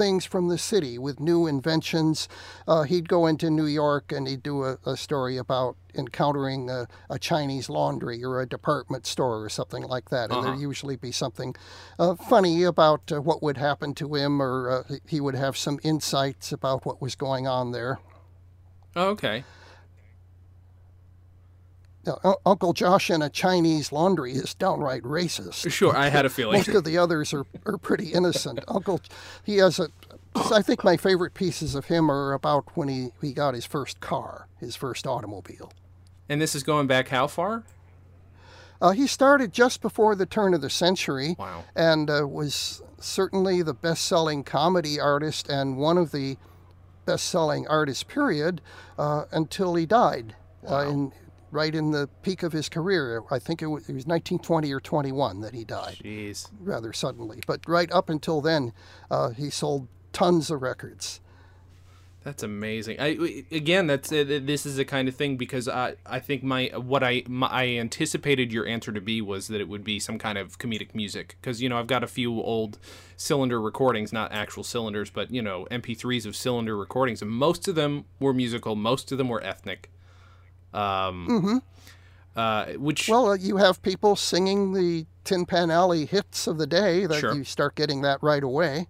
things 0.01 0.25
from 0.25 0.49
the 0.49 0.57
city, 0.57 0.97
with 0.97 1.21
new 1.21 1.47
inventions. 1.47 2.27
Uh, 2.67 2.85
he'd 2.85 3.07
go 3.07 3.27
into 3.27 3.51
New 3.51 3.67
York 3.67 4.13
and 4.13 4.27
he'd 4.27 4.43
do 4.43 4.65
a, 4.65 4.79
a 4.87 4.97
story 4.97 5.37
about 5.37 5.77
encountering 5.95 6.71
a, 6.71 6.89
a, 7.11 7.19
Chinese 7.19 7.69
laundry 7.69 8.25
or 8.25 8.41
a 8.41 8.47
department 8.47 9.05
store 9.07 9.45
or 9.45 9.51
something 9.51 9.83
like 9.83 10.09
that. 10.09 10.31
And 10.31 10.33
uh-huh. 10.33 10.43
there'd 10.43 10.61
usually 10.61 10.97
be 10.97 11.13
something 11.13 11.55
uh, 11.99 12.15
funny 12.15 12.63
about 12.63 13.13
uh, 13.13 13.21
what 13.21 13.43
would 13.43 13.59
happen 13.59 13.93
to 13.97 14.15
him, 14.15 14.41
or 14.41 14.71
uh, 14.71 14.97
he 15.07 15.21
would 15.21 15.35
have 15.35 15.55
some 15.55 15.79
insights 15.83 16.51
about 16.51 16.87
what 16.87 17.03
was 17.03 17.15
going 17.15 17.47
on 17.47 17.73
there. 17.73 17.99
Oh, 18.97 19.09
okay 19.11 19.45
uh, 22.07 22.35
Uncle 22.47 22.73
Josh 22.73 23.11
in 23.11 23.23
a 23.23 23.29
Chinese 23.29 23.93
laundry 23.93 24.33
is 24.33 24.55
downright 24.55 25.03
racist. 25.03 25.71
Sure, 25.71 25.97
I 25.97 26.09
had 26.09 26.25
a 26.25 26.31
feeling. 26.31 26.59
Most 26.59 26.69
of 26.69 26.85
the 26.85 26.99
others 26.99 27.33
are, 27.33 27.45
are 27.67 27.79
pretty 27.79 28.13
innocent. 28.13 28.61
Uncle, 28.69 29.01
he 29.45 29.59
has 29.59 29.79
a. 29.79 29.89
I 30.53 30.63
think 30.63 30.85
my 30.85 30.97
favorite 30.97 31.35
pieces 31.35 31.75
of 31.75 31.87
him 31.87 32.09
are 32.11 32.33
about 32.33 32.77
when 32.77 32.89
he, 32.89 33.09
he 33.21 33.33
got 33.33 33.55
his 33.55 33.67
first 33.67 33.99
car, 33.99 34.47
his 34.59 34.77
first 34.77 35.05
automobile. 35.05 35.73
And 36.29 36.41
this 36.41 36.55
is 36.55 36.63
going 36.63 36.87
back 36.87 37.09
how 37.09 37.27
far? 37.27 37.65
Uh, 38.81 38.93
he 38.93 39.09
started 39.09 39.53
just 39.53 39.83
before 39.83 40.15
the 40.15 40.27
turn 40.27 40.55
of 40.55 40.61
the 40.61 40.71
century. 40.71 41.35
Wow. 41.37 41.65
And 41.75 42.09
uh, 42.09 42.29
was 42.29 42.81
certainly 43.01 43.63
the 43.63 43.75
best 43.75 44.07
selling 44.07 44.45
comedy 44.45 45.01
artist 45.01 45.49
and 45.49 45.77
one 45.77 45.99
of 45.99 46.13
the 46.13 46.37
best 47.07 47.27
selling 47.27 47.67
artists, 47.67 48.05
period, 48.05 48.61
uh, 48.99 49.25
until 49.33 49.75
he 49.75 49.85
died. 49.85 50.37
Uh, 50.63 50.71
wow. 50.71 50.89
in 50.91 51.13
right 51.51 51.75
in 51.75 51.91
the 51.91 52.09
peak 52.23 52.43
of 52.43 52.53
his 52.53 52.69
career. 52.69 53.23
I 53.31 53.39
think 53.39 53.63
it 53.63 53.67
was, 53.67 53.83
it 53.89 53.95
was 53.95 54.07
1920 54.07 54.73
or 54.73 54.81
21 54.81 55.41
that 55.41 55.55
he 55.55 55.65
died. 55.65 55.99
Jeez. 56.03 56.49
Rather 56.61 56.93
suddenly. 56.93 57.41
But 57.47 57.61
right 57.67 57.91
up 57.93 58.09
until 58.09 58.41
then, 58.41 58.73
uh, 59.11 59.31
he 59.31 59.51
sold 59.51 59.89
tons 60.13 60.51
of 60.51 60.63
records. 60.63 61.21
That's 62.23 62.43
amazing. 62.43 63.01
I 63.01 63.45
again, 63.51 63.87
that's 63.87 64.13
uh, 64.13 64.25
this 64.27 64.67
is 64.67 64.77
the 64.77 64.85
kind 64.85 65.09
of 65.09 65.17
thing 65.17 65.39
because 65.39 65.69
I 65.69 65.95
I 66.05 66.19
think 66.19 66.43
my 66.43 66.67
what 66.77 67.03
I 67.03 67.23
my, 67.27 67.47
I 67.47 67.67
anticipated 67.69 68.53
your 68.53 68.67
answer 68.67 68.93
to 68.93 69.01
be 69.01 69.23
was 69.23 69.49
that 69.49 69.59
it 69.59 69.69
would 69.69 69.85
be 69.85 69.99
some 69.99 70.19
kind 70.19 70.37
of 70.37 70.59
comedic 70.59 70.95
music 70.95 71.37
because 71.41 71.63
you 71.63 71.71
know 71.71 71.79
I've 71.79 71.87
got 71.87 72.05
a 72.05 72.07
few 72.07 72.43
old 72.43 72.79
cylinder 73.17 73.59
recordings, 73.59 74.13
not 74.13 74.33
actual 74.33 74.65
cylinders, 74.65 75.09
but 75.09 75.31
you 75.31 75.41
know 75.41 75.67
MP3s 75.71 76.27
of 76.27 76.37
cylinder 76.37 76.77
recordings, 76.77 77.23
and 77.23 77.31
most 77.31 77.67
of 77.69 77.75
them 77.75 78.05
were 78.19 78.35
musical, 78.35 78.77
most 78.77 79.11
of 79.13 79.17
them 79.17 79.29
were 79.29 79.43
ethnic. 79.43 79.91
Um, 80.73 81.29
mm-hmm. 81.29 82.39
uh, 82.39 82.67
which 82.79 83.09
well, 83.09 83.31
uh, 83.31 83.37
you 83.37 83.57
have 83.57 83.83
people 83.83 84.17
singing 84.17 84.73
the 84.73 85.07
Tin 85.25 85.47
Pan 85.47 85.71
Alley 85.71 86.07
hits 86.07 86.47
of 86.47 86.59
the 86.59 86.67
day. 86.67 87.07
That 87.07 87.21
sure. 87.21 87.35
you 87.35 87.45
start 87.45 87.75
getting 87.75 88.03
that 88.03 88.23
right 88.23 88.43
away. 88.43 88.87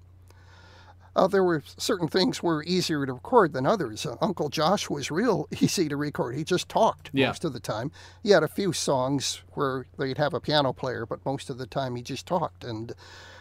Uh, 1.17 1.27
there 1.27 1.43
were 1.43 1.63
certain 1.77 2.07
things 2.07 2.43
were 2.43 2.63
easier 2.65 3.05
to 3.05 3.13
record 3.13 3.53
than 3.53 3.67
others. 3.67 4.07
Uh, 4.07 4.17
Uncle 4.21 4.49
Josh 4.49 4.89
was 4.89 5.11
real 5.11 5.49
easy 5.61 5.89
to 5.89 5.97
record. 5.97 6.37
He 6.37 6.45
just 6.45 6.69
talked 6.69 7.11
yeah. 7.13 7.29
most 7.29 7.45
of 7.45 7.53
the 7.53 7.61
time. 7.61 7.91
He 8.23 8.31
had 8.31 8.43
a 8.43 8.49
few 8.49 8.73
songs 8.73 9.43
where 9.55 9.87
they'd 9.99 10.19
have 10.19 10.35
a 10.35 10.41
piano 10.41 10.73
player, 10.73 11.07
but 11.07 11.25
most 11.27 11.51
of 11.51 11.59
the 11.59 11.67
time 11.67 11.97
he 11.97 12.03
just 12.03 12.27
talked. 12.27 12.63
And 12.65 12.93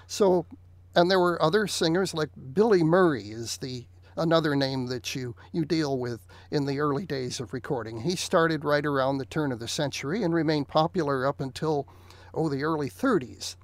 so, 0.08 0.46
and 0.96 1.12
there 1.12 1.20
were 1.20 1.42
other 1.42 1.68
singers 1.68 2.14
like 2.14 2.30
Billy 2.54 2.84
Murray 2.84 3.30
is 3.30 3.58
the 3.58 3.86
another 4.20 4.56
name 4.56 4.88
that 4.88 5.16
you, 5.16 5.36
you 5.52 5.66
deal 5.66 5.98
with 5.98 6.28
in 6.52 6.66
the 6.66 6.80
early 6.80 7.06
days 7.06 7.40
of 7.40 7.54
recording. 7.54 8.02
He 8.02 8.16
started 8.16 8.66
right 8.66 8.86
around 8.86 9.18
the 9.18 9.26
turn 9.26 9.52
of 9.52 9.60
the 9.60 9.68
century 9.68 10.24
and 10.24 10.34
remained 10.34 10.68
popular 10.68 11.26
up 11.26 11.40
until, 11.40 11.88
oh, 12.34 12.50
the 12.50 12.64
early 12.64 12.90
30s. 12.90 13.56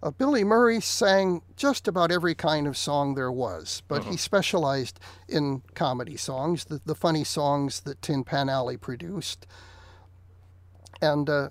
Uh, 0.00 0.12
Billy 0.12 0.44
Murray 0.44 0.80
sang 0.80 1.42
just 1.56 1.88
about 1.88 2.12
every 2.12 2.34
kind 2.34 2.68
of 2.68 2.76
song 2.76 3.14
there 3.14 3.32
was, 3.32 3.82
but 3.88 4.02
uh-huh. 4.02 4.12
he 4.12 4.16
specialized 4.16 5.00
in 5.28 5.62
comedy 5.74 6.16
songs, 6.16 6.64
the, 6.64 6.80
the 6.86 6.94
funny 6.94 7.24
songs 7.24 7.80
that 7.80 8.00
Tin 8.00 8.22
Pan 8.22 8.48
Alley 8.48 8.76
produced. 8.76 9.44
And 11.02 11.28
uh, 11.28 11.50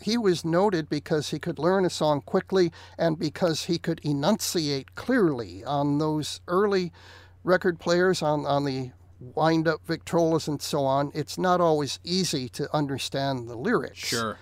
he 0.00 0.16
was 0.16 0.44
noted 0.44 0.88
because 0.88 1.30
he 1.30 1.40
could 1.40 1.58
learn 1.58 1.84
a 1.84 1.90
song 1.90 2.20
quickly 2.20 2.70
and 2.96 3.18
because 3.18 3.64
he 3.64 3.78
could 3.78 4.00
enunciate 4.04 4.94
clearly 4.94 5.64
on 5.64 5.98
those 5.98 6.40
early 6.46 6.92
record 7.44 7.78
players 7.78 8.22
on, 8.22 8.46
on 8.46 8.64
the 8.64 8.90
wind 9.20 9.66
up 9.66 9.86
Victrolas 9.86 10.48
and 10.48 10.60
so 10.62 10.84
on, 10.84 11.10
it's 11.14 11.38
not 11.38 11.60
always 11.60 11.98
easy 12.04 12.48
to 12.50 12.74
understand 12.74 13.48
the 13.48 13.56
lyrics. 13.56 13.98
Sure. 13.98 14.38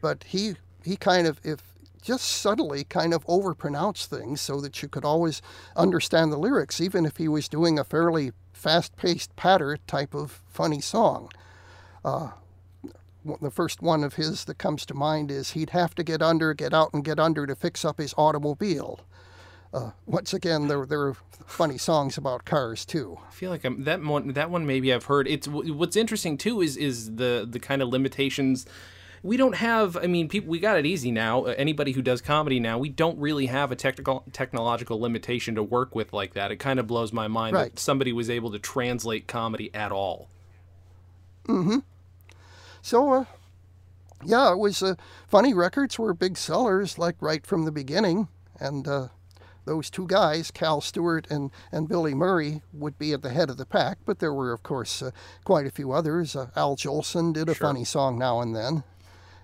But 0.00 0.24
he 0.24 0.54
he 0.82 0.96
kind 0.96 1.26
of 1.26 1.40
if 1.44 1.62
just 2.00 2.26
subtly 2.26 2.84
kind 2.84 3.12
of 3.12 3.26
overpronounced 3.26 4.06
things 4.06 4.40
so 4.40 4.60
that 4.60 4.82
you 4.82 4.88
could 4.88 5.04
always 5.04 5.42
understand 5.76 6.32
the 6.32 6.38
lyrics, 6.38 6.80
even 6.80 7.04
if 7.04 7.18
he 7.18 7.28
was 7.28 7.48
doing 7.48 7.78
a 7.78 7.84
fairly 7.84 8.32
fast 8.52 8.96
paced 8.96 9.34
patter 9.36 9.76
type 9.86 10.14
of 10.14 10.40
funny 10.48 10.80
song. 10.80 11.30
Uh, 12.04 12.30
the 13.42 13.50
first 13.50 13.82
one 13.82 14.02
of 14.02 14.14
his 14.14 14.44
that 14.46 14.56
comes 14.56 14.86
to 14.86 14.94
mind 14.94 15.30
is 15.30 15.50
he'd 15.50 15.70
have 15.70 15.94
to 15.94 16.02
get 16.02 16.22
under, 16.22 16.54
get 16.54 16.72
out, 16.72 16.94
and 16.94 17.04
get 17.04 17.20
under 17.20 17.46
to 17.46 17.54
fix 17.54 17.84
up 17.84 17.98
his 17.98 18.14
automobile 18.16 19.00
uh, 19.72 19.90
once 20.06 20.34
again, 20.34 20.68
there 20.68 20.84
there 20.84 21.02
are 21.02 21.16
funny 21.46 21.78
songs 21.78 22.18
about 22.18 22.44
cars 22.44 22.84
too. 22.84 23.18
I 23.28 23.30
feel 23.30 23.50
like 23.50 23.64
I'm, 23.64 23.84
that 23.84 24.02
one 24.02 24.32
that 24.32 24.50
one 24.50 24.66
maybe 24.66 24.92
I've 24.92 25.04
heard. 25.04 25.28
It's 25.28 25.46
what's 25.46 25.96
interesting 25.96 26.36
too 26.36 26.60
is 26.60 26.76
is 26.76 27.16
the 27.16 27.46
the 27.48 27.60
kind 27.60 27.82
of 27.82 27.88
limitations. 27.88 28.66
We 29.22 29.36
don't 29.36 29.54
have. 29.56 29.96
I 29.96 30.06
mean, 30.06 30.28
people. 30.28 30.50
We 30.50 30.60
got 30.60 30.78
it 30.78 30.86
easy 30.86 31.10
now. 31.10 31.44
Uh, 31.44 31.54
anybody 31.56 31.92
who 31.92 32.02
does 32.02 32.20
comedy 32.20 32.58
now, 32.58 32.78
we 32.78 32.88
don't 32.88 33.18
really 33.18 33.46
have 33.46 33.70
a 33.70 33.76
technical 33.76 34.24
technological 34.32 34.98
limitation 34.98 35.54
to 35.54 35.62
work 35.62 35.94
with 35.94 36.12
like 36.12 36.34
that. 36.34 36.50
It 36.50 36.56
kind 36.56 36.80
of 36.80 36.86
blows 36.86 37.12
my 37.12 37.28
mind 37.28 37.54
right. 37.54 37.74
that 37.74 37.78
somebody 37.78 38.12
was 38.12 38.30
able 38.30 38.50
to 38.50 38.58
translate 38.58 39.26
comedy 39.26 39.70
at 39.74 39.92
all. 39.92 40.28
Mm-hmm. 41.46 41.78
So, 42.82 43.12
uh, 43.12 43.24
yeah, 44.24 44.52
it 44.52 44.58
was 44.58 44.82
uh, 44.82 44.94
funny. 45.28 45.52
Records 45.52 45.98
were 45.98 46.14
big 46.14 46.36
sellers, 46.36 46.98
like 46.98 47.16
right 47.20 47.46
from 47.46 47.66
the 47.66 47.72
beginning, 47.72 48.28
and 48.58 48.88
uh, 48.88 49.08
those 49.70 49.88
two 49.88 50.04
guys, 50.08 50.50
Cal 50.50 50.80
Stewart 50.80 51.28
and, 51.30 51.52
and 51.70 51.88
Billy 51.88 52.12
Murray, 52.12 52.60
would 52.72 52.98
be 52.98 53.12
at 53.12 53.22
the 53.22 53.30
head 53.30 53.50
of 53.50 53.56
the 53.56 53.64
pack, 53.64 53.98
but 54.04 54.18
there 54.18 54.34
were, 54.34 54.52
of 54.52 54.64
course, 54.64 55.00
uh, 55.00 55.12
quite 55.44 55.64
a 55.64 55.70
few 55.70 55.92
others. 55.92 56.34
Uh, 56.34 56.48
Al 56.56 56.74
Jolson 56.74 57.32
did 57.32 57.48
a 57.48 57.54
sure. 57.54 57.68
funny 57.68 57.84
song 57.84 58.18
now 58.18 58.40
and 58.40 58.56
then, 58.56 58.82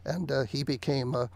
and 0.05 0.33
uh, 0.33 0.43
he 0.43 0.65
became 0.65 1.15
uh, 1.15 1.29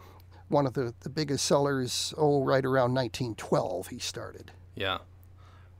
one 0.48 0.66
of 0.66 0.74
the, 0.74 0.92
the 1.02 1.08
biggest 1.08 1.44
sellers, 1.44 2.12
oh, 2.18 2.42
right 2.42 2.64
around 2.64 2.92
1912 2.92 3.86
he 3.86 4.00
started. 4.00 4.50
Yeah. 4.74 4.98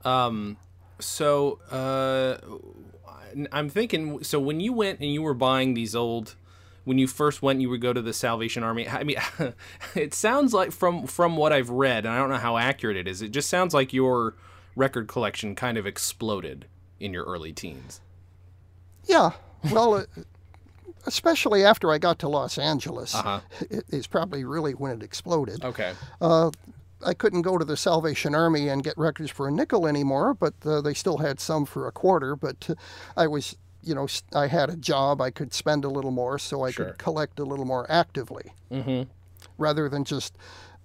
Um, 0.05 0.55
so 0.97 1.59
uh, 1.69 2.37
I'm 3.51 3.67
thinking, 3.67 4.23
so 4.23 4.39
when 4.39 4.61
you 4.61 4.71
went 4.71 5.01
and 5.01 5.11
you 5.11 5.21
were 5.21 5.33
buying 5.33 5.73
these 5.73 5.97
old 5.97 6.37
when 6.83 6.97
you 6.97 7.07
first 7.07 7.41
went 7.41 7.61
you 7.61 7.69
would 7.69 7.81
go 7.81 7.93
to 7.93 8.01
the 8.01 8.13
Salvation 8.13 8.63
Army. 8.63 8.87
I 8.87 9.03
mean, 9.03 9.17
it 9.95 10.13
sounds 10.13 10.53
like 10.53 10.71
from 10.71 11.07
from 11.07 11.37
what 11.37 11.53
I've 11.53 11.69
read, 11.69 12.05
and 12.05 12.13
I 12.13 12.17
don't 12.17 12.29
know 12.29 12.37
how 12.37 12.57
accurate 12.57 12.97
it 12.97 13.07
is. 13.07 13.21
It 13.21 13.29
just 13.31 13.49
sounds 13.49 13.73
like 13.73 13.93
your 13.93 14.35
record 14.75 15.07
collection 15.07 15.55
kind 15.55 15.77
of 15.77 15.85
exploded 15.85 16.65
in 16.99 17.13
your 17.13 17.25
early 17.25 17.51
teens. 17.53 18.01
Yeah, 19.05 19.31
well, 19.71 19.95
uh, 19.95 20.03
especially 21.05 21.63
after 21.65 21.91
I 21.91 21.97
got 21.97 22.19
to 22.19 22.29
Los 22.29 22.57
Angeles, 22.57 23.15
Uh-huh. 23.15 23.39
it 23.69 23.85
is 23.89 24.07
probably 24.07 24.43
really 24.43 24.73
when 24.73 24.91
it 24.91 25.03
exploded. 25.03 25.63
Okay. 25.63 25.93
I 27.03 27.15
couldn't 27.15 27.41
go 27.41 27.57
to 27.57 27.65
the 27.65 27.75
Salvation 27.77 28.35
Army 28.35 28.67
and 28.69 28.83
get 28.83 28.95
records 28.95 29.31
for 29.31 29.47
a 29.47 29.51
nickel 29.51 29.87
anymore, 29.87 30.35
but 30.35 30.53
uh, 30.63 30.81
they 30.81 30.93
still 30.93 31.17
had 31.17 31.39
some 31.39 31.65
for 31.65 31.87
a 31.87 31.91
quarter. 31.91 32.35
But 32.35 32.69
uh, 32.69 32.75
I 33.17 33.25
was, 33.25 33.55
you 33.83 33.95
know, 33.95 34.07
I 34.33 34.47
had 34.47 34.69
a 34.69 34.75
job. 34.75 35.21
I 35.21 35.31
could 35.31 35.53
spend 35.53 35.85
a 35.85 35.89
little 35.89 36.11
more, 36.11 36.37
so 36.37 36.63
I 36.63 36.71
Sure. 36.71 36.85
could 36.87 36.97
collect 36.97 37.39
a 37.39 37.43
little 37.45 37.65
more 37.65 37.85
actively, 37.89 38.53
mm-hmm. 38.71 39.09
rather 39.57 39.89
than 39.89 40.03
just 40.03 40.37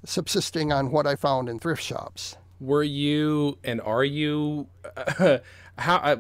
subsisting 0.05 0.73
on 0.73 0.91
what 0.91 1.07
I 1.07 1.17
found 1.17 1.49
in 1.49 1.59
thrift 1.59 1.83
shops. 1.83 2.37
Were 2.61 2.83
you 2.83 3.59
and 3.65 3.81
are 3.83 4.05
you 4.05 4.69
how 5.79 5.97
uh, 5.97 6.17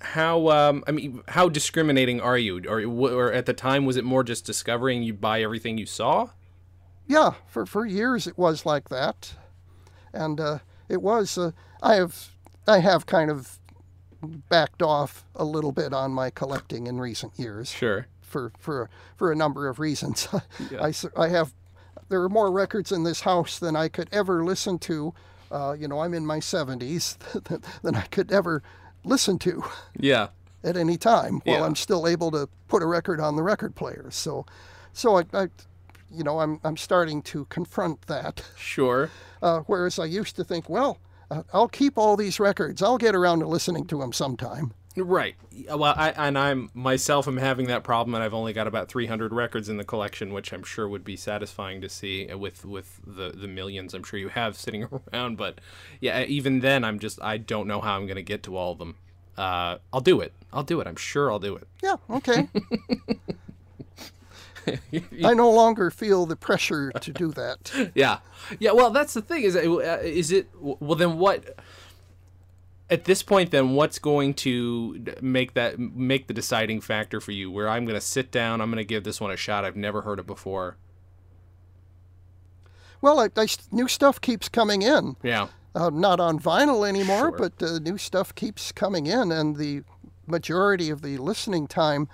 how 0.00 0.48
um 0.48 0.82
I 0.88 0.90
mean 0.90 1.22
how 1.28 1.48
discriminating 1.48 2.20
are 2.20 2.38
you 2.38 2.62
or 2.66 2.82
or 2.82 3.32
at 3.32 3.46
the 3.46 3.52
time 3.52 3.84
was 3.84 3.96
it 3.96 4.04
more 4.04 4.24
just 4.24 4.44
discovering 4.44 5.02
you 5.02 5.14
buy 5.14 5.42
everything 5.42 5.78
you 5.78 5.86
saw? 5.86 6.30
Yeah, 7.06 7.34
for, 7.46 7.66
for 7.66 7.86
years 7.86 8.26
it 8.26 8.36
was 8.38 8.64
like 8.66 8.88
that, 8.88 9.34
and 10.12 10.40
uh, 10.40 10.58
it 10.88 11.02
was. 11.02 11.36
Uh, 11.38 11.52
I 11.82 11.94
have 11.94 12.30
I 12.66 12.78
have 12.78 13.06
kind 13.06 13.30
of 13.30 13.59
backed 14.22 14.82
off 14.82 15.24
a 15.34 15.44
little 15.44 15.72
bit 15.72 15.92
on 15.92 16.12
my 16.12 16.30
collecting 16.30 16.86
in 16.86 17.00
recent 17.00 17.38
years. 17.38 17.70
Sure. 17.70 18.06
for 18.20 18.52
for 18.58 18.88
for 19.16 19.32
a 19.32 19.36
number 19.36 19.68
of 19.68 19.78
reasons. 19.78 20.28
I 20.80 20.92
I 21.16 21.28
have 21.28 21.52
there 22.08 22.22
are 22.22 22.28
more 22.28 22.50
records 22.50 22.90
in 22.92 23.04
this 23.04 23.20
house 23.22 23.58
than 23.58 23.76
I 23.76 23.88
could 23.88 24.08
ever 24.12 24.44
listen 24.44 24.78
to. 24.80 25.14
Uh, 25.50 25.74
you 25.78 25.88
know, 25.88 26.00
I'm 26.00 26.14
in 26.14 26.24
my 26.26 26.38
70s 26.38 27.16
than 27.82 27.94
I 27.96 28.02
could 28.02 28.30
ever 28.32 28.62
listen 29.04 29.38
to 29.40 29.64
Yeah. 29.98 30.28
at 30.62 30.76
any 30.76 30.96
time 30.96 31.40
while 31.44 31.58
Yeah. 31.58 31.64
I'm 31.64 31.74
still 31.76 32.06
able 32.06 32.30
to 32.32 32.48
put 32.68 32.82
a 32.82 32.86
record 32.86 33.18
on 33.20 33.34
the 33.36 33.42
record 33.42 33.74
player. 33.74 34.06
So, 34.10 34.46
so 34.92 35.18
I, 35.18 35.24
I 35.32 35.48
you 36.12 36.22
know, 36.24 36.38
I'm 36.40 36.60
I'm 36.64 36.76
starting 36.76 37.22
to 37.22 37.46
confront 37.46 38.02
that. 38.02 38.42
Sure. 38.56 39.10
Uh, 39.42 39.60
whereas 39.66 39.98
I 39.98 40.04
used 40.04 40.36
to 40.36 40.44
think, 40.44 40.68
well, 40.68 40.98
I'll 41.52 41.68
keep 41.68 41.96
all 41.96 42.16
these 42.16 42.40
records. 42.40 42.82
I'll 42.82 42.98
get 42.98 43.14
around 43.14 43.40
to 43.40 43.46
listening 43.46 43.86
to 43.86 43.98
them 43.98 44.12
sometime. 44.12 44.72
Right. 44.96 45.36
Well, 45.68 45.94
I 45.96 46.10
and 46.10 46.36
I'm 46.36 46.70
myself 46.74 47.28
am 47.28 47.36
having 47.36 47.66
that 47.68 47.84
problem, 47.84 48.14
and 48.14 48.24
I've 48.24 48.34
only 48.34 48.52
got 48.52 48.66
about 48.66 48.88
300 48.88 49.32
records 49.32 49.68
in 49.68 49.76
the 49.76 49.84
collection, 49.84 50.32
which 50.32 50.52
I'm 50.52 50.64
sure 50.64 50.88
would 50.88 51.04
be 51.04 51.16
satisfying 51.16 51.80
to 51.80 51.88
see 51.88 52.26
with 52.34 52.64
with 52.64 53.00
the 53.06 53.30
the 53.30 53.46
millions 53.46 53.94
I'm 53.94 54.02
sure 54.02 54.18
you 54.18 54.28
have 54.28 54.56
sitting 54.56 54.88
around. 55.12 55.36
But 55.36 55.60
yeah, 56.00 56.22
even 56.24 56.60
then, 56.60 56.82
I'm 56.84 56.98
just 56.98 57.22
I 57.22 57.38
don't 57.38 57.68
know 57.68 57.80
how 57.80 57.96
I'm 57.96 58.06
going 58.06 58.16
to 58.16 58.22
get 58.22 58.42
to 58.44 58.56
all 58.56 58.72
of 58.72 58.78
them. 58.78 58.96
Uh, 59.38 59.78
I'll 59.92 60.00
do 60.00 60.20
it. 60.20 60.32
I'll 60.52 60.64
do 60.64 60.80
it. 60.80 60.86
I'm 60.86 60.96
sure 60.96 61.30
I'll 61.30 61.38
do 61.38 61.56
it. 61.56 61.68
Yeah, 61.82 61.96
okay. 62.10 62.48
I 65.24 65.34
no 65.34 65.50
longer 65.50 65.90
feel 65.90 66.26
the 66.26 66.36
pressure 66.36 66.90
to 66.92 67.12
do 67.12 67.32
that. 67.32 67.90
yeah 67.94 68.18
yeah 68.58 68.72
well 68.72 68.90
that's 68.90 69.14
the 69.14 69.22
thing 69.22 69.42
is 69.42 69.54
uh, 69.56 70.00
is 70.02 70.30
it 70.32 70.48
well 70.60 70.96
then 70.96 71.18
what 71.18 71.58
at 72.88 73.04
this 73.04 73.22
point 73.22 73.50
then 73.52 73.70
what's 73.74 73.98
going 73.98 74.34
to 74.34 75.04
make 75.20 75.54
that 75.54 75.78
make 75.78 76.26
the 76.26 76.34
deciding 76.34 76.80
factor 76.80 77.20
for 77.20 77.32
you 77.32 77.50
where 77.50 77.68
i'm 77.68 77.84
going 77.84 77.94
to 77.94 78.00
sit 78.04 78.30
down 78.32 78.60
i'm 78.60 78.70
going 78.70 78.78
to 78.78 78.84
give 78.84 79.04
this 79.04 79.20
one 79.20 79.30
a 79.30 79.36
shot 79.36 79.64
i've 79.64 79.76
never 79.76 80.02
heard 80.02 80.18
it 80.18 80.26
before 80.26 80.76
Well, 83.00 83.18
I, 83.20 83.28
I, 83.36 83.46
new 83.70 83.88
stuff 83.88 84.20
keeps 84.20 84.48
coming 84.48 84.82
in. 84.82 85.16
yeah 85.22 85.48
Uh, 85.74 85.88
not 85.90 86.18
on 86.20 86.38
vinyl 86.40 86.86
anymore, 86.88 87.30
Sure. 87.30 87.50
but 87.50 87.62
uh, 87.62 87.78
new 87.78 87.96
stuff 87.96 88.34
keeps 88.34 88.72
coming 88.72 89.06
in, 89.06 89.30
and 89.32 89.56
the 89.56 89.82
majority 90.26 90.90
of 90.90 91.00
the 91.02 91.16
listening 91.18 91.66
time 91.68 92.08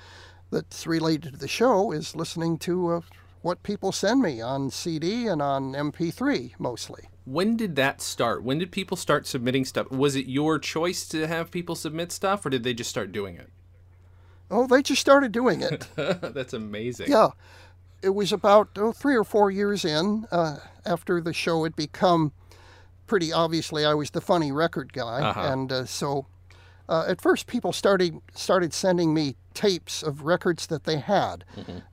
that's 0.51 0.87
related 0.87 1.33
to 1.33 1.39
the 1.39 1.49
show 1.49 1.93
is 1.93 2.15
listening 2.17 2.59
to 2.59 2.89
uh, 2.89 3.01
what 3.43 3.63
people 3.63 3.93
send 3.93 4.23
me 4.23 4.41
on 4.41 4.71
CD 4.71 5.27
and 5.27 5.41
on 5.43 5.73
MP3 5.73 6.53
mostly. 6.59 7.05
when 7.25 7.57
did 7.57 7.77
that 7.77 8.01
start 8.01 8.43
when 8.43 8.59
did 8.59 8.71
people 8.73 8.97
start 8.97 9.27
submitting 9.27 9.65
stuff 9.65 9.91
was 9.91 10.15
it 10.17 10.27
your 10.27 10.59
choice 10.59 11.07
to 11.09 11.27
have 11.27 11.51
people 11.51 11.75
submit 11.75 12.11
stuff 12.13 12.45
or 12.47 12.51
did 12.51 12.63
they 12.63 12.75
just 12.75 12.91
start 12.91 13.13
doing 13.13 13.37
it 13.37 13.51
Oh, 14.49 14.69
they 14.69 14.81
just 14.81 15.01
started 15.01 15.33
doing 15.33 15.61
it. 15.61 15.89
that's 15.97 16.53
amazing 16.53 17.11
Yeah, 17.11 17.31
it 18.01 18.11
was 18.11 18.33
about 18.33 18.69
oh, 18.77 18.93
three 18.93 19.17
or 19.17 19.25
four 19.25 19.51
years 19.51 19.85
in 19.85 20.25
uh, 20.31 20.59
after 20.85 21.21
the 21.21 21.33
show 21.33 21.65
had 21.65 21.75
become 21.75 22.31
pretty 23.09 23.33
obviously 23.33 23.85
I 23.85 23.95
was 23.95 24.11
the 24.11 24.21
funny 24.21 24.53
record 24.53 24.93
guy, 24.93 25.21
Uh-huh. 25.23 25.41
and 25.41 25.73
uh, 25.73 25.85
so 25.85 26.27
uh, 26.89 27.05
at 27.09 27.21
first 27.21 27.47
people 27.47 27.73
started 27.73 28.21
started 28.35 28.73
sending 28.73 29.13
me 29.15 29.37
tapes 29.55 30.03
of 30.03 30.23
records 30.23 30.67
that 30.69 30.85
they 30.85 30.99
had, 30.99 31.45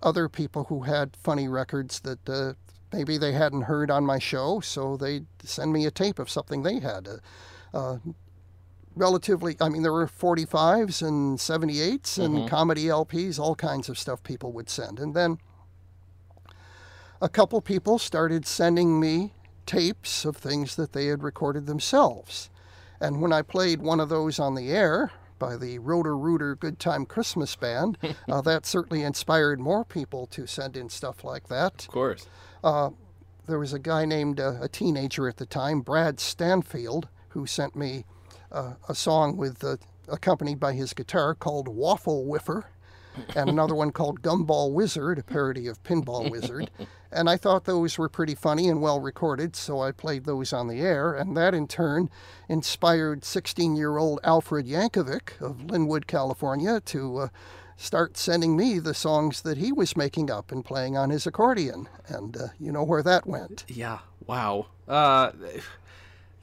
other 0.02 0.28
people 0.30 0.66
who 0.66 0.84
had 0.84 1.16
funny 1.16 1.48
records 1.48 2.00
that. 2.02 2.30
Uh, 2.30 2.54
Maybe 2.96 3.18
they 3.18 3.32
hadn't 3.32 3.64
heard 3.64 3.90
on 3.90 4.06
my 4.06 4.20
show, 4.20 4.60
so 4.60 4.96
they'd 4.98 5.26
send 5.44 5.74
me 5.74 5.88
a 5.88 5.90
tape 5.90 6.20
of 6.20 6.30
something 6.30 6.62
they 6.62 6.78
had. 6.80 7.08
Uh, 7.08 7.76
uh, 7.76 7.98
relatively, 8.96 9.58
I 9.60 9.68
mean, 9.70 9.82
there 9.82 9.92
were 9.92 10.06
45s 10.06 11.02
and 11.02 11.40
78s 11.40 12.20
and 12.24 12.48
comedy 12.48 12.84
LPs, 12.86 13.40
all 13.40 13.56
kinds 13.56 13.90
of 13.90 13.98
stuff 13.98 14.22
people 14.22 14.52
would 14.52 14.70
send. 14.70 15.00
And 15.00 15.16
then 15.16 15.40
a 17.20 17.30
couple 17.30 17.60
people 17.62 17.98
started 17.98 18.46
sending 18.46 19.00
me 19.00 19.34
tapes 19.66 20.24
of 20.24 20.38
things 20.38 20.76
that 20.76 20.94
they 20.94 21.08
had 21.08 21.24
recorded 21.24 21.66
themselves. 21.66 22.52
And 23.04 23.22
when 23.22 23.34
I 23.34 23.42
played 23.42 23.82
one 23.82 24.00
of 24.00 24.08
those 24.08 24.40
on 24.40 24.56
the 24.56 24.72
air 24.72 25.12
by 25.38 25.58
the 25.58 25.78
Roto-Rooter 25.78 26.56
Good 26.56 26.80
Time 26.80 27.06
Christmas 27.06 27.54
Band, 27.54 27.98
uh, 28.30 28.40
that 28.42 28.66
certainly 28.66 29.04
inspired 29.04 29.60
more 29.60 29.84
people 29.84 30.26
to 30.28 30.48
send 30.48 30.78
in 30.78 30.88
stuff 30.88 31.26
like 31.26 31.50
that. 31.50 31.84
of 31.84 31.90
course 31.90 32.28
There 33.46 33.60
was 33.60 33.74
a 33.74 33.80
guy 33.80 34.06
named, 34.06 34.40
uh, 34.40 34.54
a 34.62 34.70
teenager 34.70 35.28
at 35.28 35.36
the 35.36 35.46
time, 35.46 35.82
Brad 35.82 36.22
Stanfield, 36.22 37.10
who 37.30 37.46
sent 37.46 37.76
me 37.76 38.06
uh, 38.54 38.76
a 38.88 38.96
song 38.96 39.36
with 39.36 39.62
uh, 39.66 39.76
accompanied 40.08 40.62
by 40.62 40.72
his 40.72 40.94
guitar 40.94 41.36
called 41.36 41.68
Waffle 41.68 42.24
Whiffer, 42.24 42.68
and 43.36 43.50
another 43.50 43.76
one 43.76 43.92
called 43.92 44.22
Gumball 44.22 44.72
Wizard, 44.72 45.20
a 45.20 45.24
parody 45.24 45.68
of 45.68 45.82
Pinball 45.84 46.30
Wizard. 46.30 46.70
And 47.16 47.30
I 47.30 47.38
thought 47.38 47.66
those 47.66 48.00
were 48.00 48.10
pretty 48.10 48.34
funny 48.34 48.68
and 48.68 48.82
well 48.82 49.00
recorded, 49.00 49.56
so 49.56 49.82
I 49.82 49.92
played 49.92 50.26
those 50.26 50.52
on 50.52 50.68
the 50.68 50.82
air, 50.82 51.14
and 51.14 51.38
that 51.38 51.54
in 51.54 51.68
turn 51.68 52.10
inspired 52.50 53.24
16 53.24 53.76
year 53.76 53.98
old 53.98 54.20
Alfred 54.24 54.66
Yankovic 54.66 55.40
of 55.40 55.58
Lynwood, 55.58 56.08
California, 56.08 56.82
to 56.82 57.18
uh, 57.18 57.28
start 57.78 58.18
sending 58.18 58.58
me 58.58 58.80
the 58.80 58.94
songs 58.96 59.42
that 59.42 59.58
he 59.58 59.72
was 59.72 59.96
making 59.96 60.32
up 60.32 60.52
and 60.52 60.66
playing 60.66 60.98
on 60.98 61.12
his 61.12 61.28
accordion. 61.28 61.88
And 62.08 62.36
uh, 62.36 62.48
you 62.60 62.72
know 62.72 62.84
where 62.84 63.04
that 63.04 63.28
went. 63.28 63.64
Yeah. 63.68 64.00
Wow. 64.26 64.68
Uh, 64.88 65.32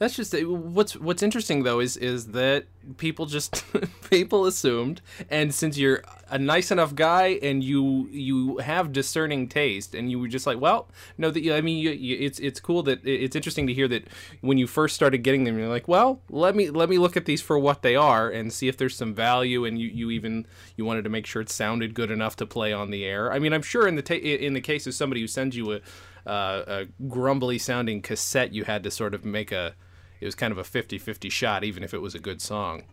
that's 0.01 0.15
just 0.15 0.33
what's 0.47 0.95
what's 0.95 1.21
interesting 1.21 1.61
though 1.61 1.79
is 1.79 1.95
is 1.95 2.29
that 2.29 2.65
people 2.97 3.27
just 3.27 3.63
people 4.09 4.47
assumed, 4.47 4.99
and 5.29 5.53
since 5.53 5.77
you're 5.77 6.01
a 6.31 6.39
nice 6.39 6.71
enough 6.71 6.95
guy 6.95 7.37
and 7.43 7.63
you 7.63 8.07
you 8.09 8.57
have 8.57 8.91
discerning 8.91 9.47
taste, 9.47 9.93
and 9.93 10.09
you 10.09 10.17
were 10.17 10.27
just 10.27 10.47
like, 10.47 10.59
well, 10.59 10.87
no, 11.19 11.29
that 11.29 11.55
I 11.55 11.61
mean, 11.61 11.77
you, 11.77 11.91
you, 11.91 12.17
it's 12.19 12.39
it's 12.39 12.59
cool 12.59 12.81
that 12.81 13.05
it's 13.05 13.35
interesting 13.35 13.67
to 13.67 13.75
hear 13.75 13.87
that 13.89 14.07
when 14.41 14.57
you 14.57 14.65
first 14.65 14.95
started 14.95 15.19
getting 15.19 15.43
them, 15.43 15.59
you're 15.59 15.67
like, 15.67 15.87
well, 15.87 16.23
let 16.31 16.55
me 16.55 16.71
let 16.71 16.89
me 16.89 16.97
look 16.97 17.15
at 17.15 17.25
these 17.25 17.43
for 17.43 17.59
what 17.59 17.83
they 17.83 17.95
are 17.95 18.27
and 18.27 18.51
see 18.51 18.67
if 18.67 18.77
there's 18.77 18.95
some 18.95 19.13
value, 19.13 19.65
and 19.65 19.79
you 19.79 19.87
you 19.87 20.09
even 20.09 20.47
you 20.77 20.83
wanted 20.83 21.03
to 21.03 21.11
make 21.11 21.27
sure 21.27 21.43
it 21.43 21.49
sounded 21.51 21.93
good 21.93 22.09
enough 22.09 22.35
to 22.37 22.47
play 22.47 22.73
on 22.73 22.89
the 22.89 23.05
air. 23.05 23.31
I 23.31 23.37
mean, 23.37 23.53
I'm 23.53 23.61
sure 23.61 23.87
in 23.87 23.97
the 23.97 24.01
ta- 24.01 24.15
in 24.15 24.53
the 24.53 24.61
case 24.61 24.87
of 24.87 24.95
somebody 24.95 25.21
who 25.21 25.27
sends 25.27 25.55
you 25.55 25.73
a 25.73 25.81
uh, 26.25 26.63
a 26.67 26.85
grumbly 27.07 27.59
sounding 27.59 28.01
cassette, 28.01 28.51
you 28.51 28.63
had 28.63 28.83
to 28.83 28.91
sort 28.91 29.13
of 29.13 29.25
make 29.25 29.51
a, 29.51 29.75
it 30.21 30.25
was 30.25 30.35
kind 30.35 30.51
of 30.51 30.57
a 30.57 30.63
50 30.63 30.97
50 30.97 31.29
shot, 31.29 31.63
even 31.63 31.83
if 31.83 31.93
it 31.93 32.01
was 32.01 32.15
a 32.15 32.19
good 32.19 32.41
song. 32.41 32.83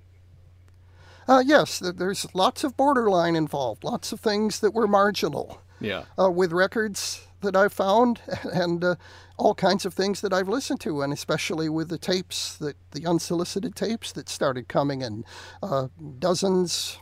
Uh, 1.29 1.43
yes, 1.45 1.79
there's 1.79 2.27
lots 2.35 2.65
of 2.65 2.77
borderline 2.77 3.37
involved, 3.37 3.85
lots 3.85 4.13
of 4.13 4.21
things 4.21 4.61
that 4.61 4.73
were 4.73 4.89
marginal. 4.89 5.61
Yeah. 5.81 6.07
uh, 6.19 6.29
with 6.29 6.51
records 6.51 7.25
that 7.41 7.55
I've 7.55 7.73
found 7.73 8.21
and 8.53 8.83
uh, 8.83 8.97
all 9.37 9.55
kinds 9.55 9.87
of 9.87 9.95
things 9.95 10.23
that 10.23 10.33
I've 10.33 10.49
listened 10.49 10.81
to, 10.81 11.03
and 11.03 11.13
especially 11.13 11.69
with 11.69 11.89
the 11.89 11.99
tapes 11.99 12.57
that 12.57 12.75
the 12.91 13.07
unsolicited 13.07 13.77
tapes 13.77 14.11
that 14.13 14.29
started 14.29 14.67
coming 14.67 15.03
in, 15.03 15.25
uh, 15.63 15.87
dozens, 16.19 16.99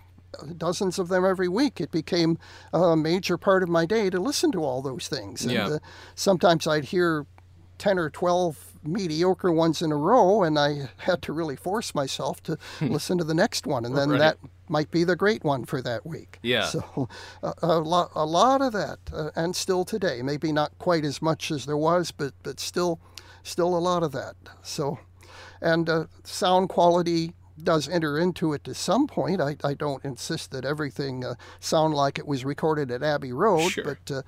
dozens 0.58 0.98
of 0.98 1.08
them 1.08 1.24
every 1.24 1.48
week. 1.48 1.80
It 1.80 1.90
became 1.90 2.36
a 2.74 2.94
major 2.96 3.38
part 3.38 3.62
of 3.62 3.70
my 3.70 3.86
day 3.86 4.10
to 4.10 4.20
listen 4.20 4.52
to 4.52 4.62
all 4.62 4.82
those 4.82 5.08
things. 5.08 5.40
And 5.42 5.52
Yeah. 5.52 5.66
uh, 5.68 5.78
sometimes 6.14 6.66
I'd 6.66 6.84
hear 6.86 7.24
ten 7.78 7.98
or 7.98 8.10
twelve 8.10 8.65
mediocre 8.86 9.50
ones 9.52 9.82
in 9.82 9.92
a 9.92 9.96
row, 9.96 10.42
and 10.42 10.58
I 10.58 10.88
had 10.98 11.22
to 11.22 11.32
really 11.32 11.56
force 11.56 11.94
myself 11.94 12.42
to 12.44 12.56
listen 12.80 13.18
to 13.18 13.24
the 13.24 13.34
next 13.34 13.66
one, 13.66 13.84
and 13.84 13.96
then 13.96 14.10
Right. 14.10 14.18
that 14.18 14.38
might 14.68 14.90
be 14.90 15.04
the 15.04 15.16
great 15.16 15.44
one 15.44 15.64
for 15.64 15.80
that 15.82 16.04
week. 16.06 16.38
Yeah. 16.42 16.66
So 16.66 17.08
a, 17.42 17.54
a 17.62 17.78
lot, 17.80 18.10
a 18.14 18.24
lot 18.26 18.62
of 18.62 18.72
that, 18.72 18.98
uh, 19.12 19.30
and 19.36 19.54
still 19.54 19.84
today, 19.84 20.22
maybe 20.22 20.50
not 20.52 20.76
quite 20.78 21.04
as 21.04 21.22
much 21.22 21.50
as 21.50 21.66
there 21.66 21.76
was, 21.76 22.10
but 22.10 22.32
but 22.42 22.58
still, 22.60 22.98
still 23.42 23.76
a 23.76 23.78
lot 23.80 24.02
of 24.02 24.12
that. 24.12 24.34
So 24.62 24.98
and 25.60 25.88
uh, 25.88 26.06
sound 26.24 26.68
quality 26.68 27.32
does 27.62 27.88
enter 27.88 28.18
into 28.18 28.52
it 28.52 28.62
to 28.64 28.74
some 28.74 29.06
point. 29.06 29.40
I, 29.40 29.56
I 29.64 29.72
don't 29.72 30.04
insist 30.04 30.50
that 30.50 30.66
everything 30.66 31.24
uh, 31.24 31.34
sound 31.58 31.94
like 31.94 32.18
it 32.18 32.26
was 32.26 32.44
recorded 32.44 32.90
at 32.90 33.02
Abbey 33.02 33.32
Road, 33.32 33.70
Sure. 33.70 33.84
but 33.84 34.24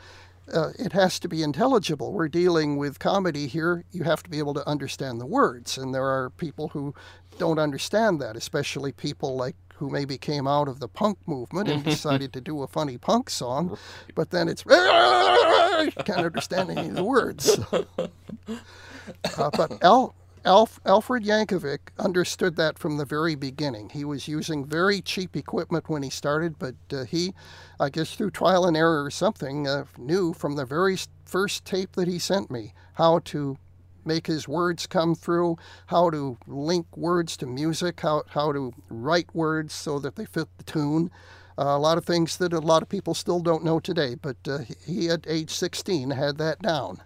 uh, 0.52 0.70
it 0.78 0.92
has 0.92 1.18
to 1.20 1.28
be 1.28 1.42
intelligible. 1.42 2.12
We're 2.12 2.28
dealing 2.28 2.76
with 2.76 2.98
comedy 2.98 3.46
here. 3.46 3.84
You 3.90 4.04
have 4.04 4.22
to 4.22 4.30
be 4.30 4.38
able 4.38 4.54
to 4.54 4.66
understand 4.68 5.20
the 5.20 5.26
words, 5.26 5.78
and 5.78 5.94
there 5.94 6.06
are 6.06 6.30
people 6.30 6.68
who 6.68 6.94
don't 7.38 7.58
understand 7.58 8.20
that, 8.20 8.36
especially 8.36 8.92
people 8.92 9.36
like 9.36 9.56
who 9.74 9.88
maybe 9.88 10.18
came 10.18 10.48
out 10.48 10.66
of 10.68 10.80
the 10.80 10.88
punk 10.88 11.18
movement 11.26 11.68
and 11.68 11.84
decided 11.84 12.32
to 12.32 12.40
do 12.40 12.62
a 12.62 12.66
funny 12.66 12.98
punk 12.98 13.30
song, 13.30 13.78
but 14.14 14.30
then 14.30 14.48
it's 14.48 14.64
can't 16.04 16.26
understand 16.26 16.70
any 16.70 16.88
of 16.88 16.94
the 16.94 17.04
words. 17.04 17.58
Uh, 19.38 19.50
but 19.56 19.72
Al, 19.82 20.14
Alf, 20.44 20.80
Alfred 20.86 21.24
Yankovic 21.24 21.78
understood 21.98 22.56
that 22.56 22.78
from 22.78 22.96
the 22.96 23.04
very 23.04 23.34
beginning. 23.34 23.90
He 23.90 24.04
was 24.04 24.28
using 24.28 24.64
very 24.64 25.00
cheap 25.00 25.36
equipment 25.36 25.88
when 25.88 26.02
he 26.02 26.10
started, 26.10 26.58
but 26.58 26.74
uh, 26.92 27.04
he, 27.04 27.34
I 27.80 27.90
guess 27.90 28.14
through 28.14 28.30
trial 28.30 28.64
and 28.64 28.76
error 28.76 29.04
or 29.04 29.10
something, 29.10 29.66
uh, 29.66 29.84
knew 29.96 30.32
from 30.32 30.56
the 30.56 30.64
very 30.64 30.96
first 31.24 31.64
tape 31.64 31.92
that 31.92 32.08
he 32.08 32.18
sent 32.18 32.50
me 32.50 32.72
how 32.94 33.18
to 33.20 33.58
make 34.04 34.26
his 34.26 34.48
words 34.48 34.86
come 34.86 35.14
through, 35.14 35.56
how 35.86 36.10
to 36.10 36.38
link 36.46 36.86
words 36.96 37.36
to 37.38 37.46
music, 37.46 38.00
how, 38.00 38.22
how 38.28 38.52
to 38.52 38.72
write 38.88 39.34
words 39.34 39.74
so 39.74 39.98
that 39.98 40.16
they 40.16 40.24
fit 40.24 40.48
the 40.56 40.64
tune. 40.64 41.10
Uh, 41.58 41.64
a 41.64 41.78
lot 41.78 41.98
of 41.98 42.04
things 42.04 42.36
that 42.36 42.52
a 42.52 42.60
lot 42.60 42.82
of 42.82 42.88
people 42.88 43.14
still 43.14 43.40
don't 43.40 43.64
know 43.64 43.80
today, 43.80 44.14
but 44.14 44.36
uh, 44.48 44.58
he 44.86 45.10
at 45.10 45.26
age 45.26 45.50
16 45.50 46.10
had 46.10 46.38
that 46.38 46.60
down. 46.60 47.02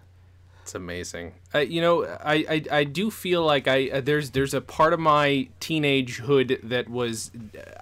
It's 0.63 0.75
amazing. 0.75 1.33
Uh, 1.53 1.59
you 1.59 1.81
know, 1.81 2.05
I, 2.05 2.45
I, 2.49 2.63
I 2.71 2.83
do 2.85 3.11
feel 3.11 3.43
like 3.43 3.67
I 3.67 3.89
uh, 3.89 4.01
there's 4.01 4.31
there's 4.31 4.53
a 4.53 4.61
part 4.61 4.93
of 4.93 4.99
my 4.99 5.49
teenagehood 5.59 6.69
that 6.69 6.89
was 6.89 7.31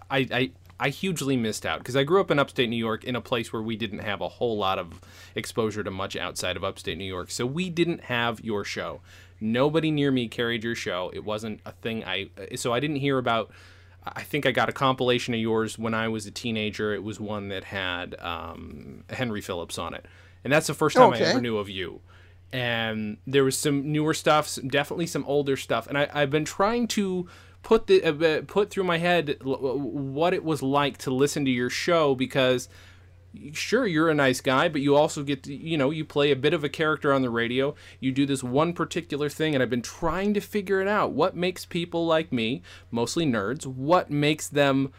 I 0.10 0.28
I, 0.32 0.52
I 0.80 0.90
hugely 0.90 1.38
missed 1.38 1.64
out 1.64 1.78
because 1.78 1.96
I 1.96 2.04
grew 2.04 2.20
up 2.20 2.32
in 2.32 2.40
upstate 2.40 2.70
New 2.70 2.76
York 2.76 3.04
in 3.04 3.16
a 3.16 3.22
place 3.22 3.54
where 3.54 3.62
we 3.62 3.76
didn't 3.76 4.00
have 4.00 4.20
a 4.20 4.28
whole 4.28 4.58
lot 4.58 4.80
of 4.80 5.00
exposure 5.36 5.84
to 5.84 5.92
much 5.92 6.16
outside 6.16 6.58
of 6.58 6.64
upstate 6.64 6.98
New 6.98 7.06
York. 7.06 7.30
So 7.30 7.46
we 7.46 7.70
didn't 7.70 8.06
have 8.06 8.42
your 8.42 8.64
show. 8.64 9.02
Nobody 9.40 9.92
near 9.92 10.12
me 10.12 10.28
carried 10.28 10.64
your 10.64 10.76
show. 10.76 11.12
It 11.14 11.24
wasn't 11.24 11.62
a 11.68 11.74
thing 11.74 12.04
I 12.04 12.32
so 12.56 12.74
I 12.74 12.80
didn't 12.80 12.98
hear 12.98 13.20
about 13.20 13.52
I 14.04 14.24
think 14.24 14.48
I 14.48 14.52
got 14.52 14.70
a 14.70 14.74
compilation 14.74 15.36
of 15.36 15.40
yours 15.40 15.78
when 15.78 15.94
I 15.94 16.08
was 16.08 16.26
a 16.26 16.32
teenager. 16.32 16.96
It 16.96 17.04
was 17.04 17.20
one 17.20 17.50
that 17.50 17.66
had 17.66 18.20
um, 18.20 19.04
Henry 19.12 19.42
Phillips 19.42 19.78
on 19.78 19.94
it. 19.94 20.08
And 20.44 20.52
that's 20.52 20.66
the 20.66 20.74
first 20.74 20.96
time 20.96 21.14
I 21.14 21.20
ever 21.20 21.42
knew 21.42 21.58
of 21.58 21.70
you 21.70 22.02
and 22.54 23.18
there 23.26 23.44
was 23.44 23.58
some 23.58 23.92
newer 23.92 24.14
stuff, 24.14 24.48
some, 24.48 24.68
definitely 24.68 25.08
some 25.08 25.26
older 25.26 25.56
stuff, 25.56 25.88
and 25.88 25.98
I, 25.98 26.10
I've 26.14 26.30
been 26.30 26.46
trying 26.46 26.88
to 26.90 27.28
put 27.64 27.88
the 27.88 28.04
uh, 28.04 28.42
put 28.48 28.70
through 28.70 28.84
my 28.84 28.98
head 28.98 29.38
l- 29.46 29.80
what 29.80 30.34
it 30.34 30.44
was 30.44 30.62
like 30.62 30.98
to 31.00 31.12
listen 31.12 31.46
to 31.46 31.52
your 31.52 31.70
show 31.70 32.16
because 32.16 32.68
sure 33.54 33.88
you're 33.88 34.10
a 34.10 34.14
nice 34.14 34.42
guy 34.42 34.68
but 34.68 34.82
you 34.82 34.96
also 34.96 35.24
get 35.24 35.44
to, 35.44 35.54
you 35.54 35.78
know 35.78 35.90
you 35.90 36.04
play 36.04 36.32
a 36.32 36.36
bit 36.36 36.54
of 36.54 36.64
a 36.64 36.70
character 36.70 37.14
on 37.14 37.22
the 37.22 37.30
radio. 37.30 37.76
You 38.00 38.12
do 38.12 38.26
this 38.26 38.44
one 38.44 38.74
particular 38.74 39.30
thing 39.30 39.54
and 39.54 39.64
i've 39.64 39.70
been 39.70 39.82
trying 39.82 40.34
to 40.34 40.42
figure 40.42 40.82
it 40.82 40.88
out. 40.88 41.12
What 41.12 41.36
makes 41.36 41.66
people 41.66 42.06
like 42.06 42.32
me 42.32 42.62
mostly 42.90 43.26
nerds 43.26 43.66
what 43.66 44.10
makes 44.10 44.48
them 44.48 44.92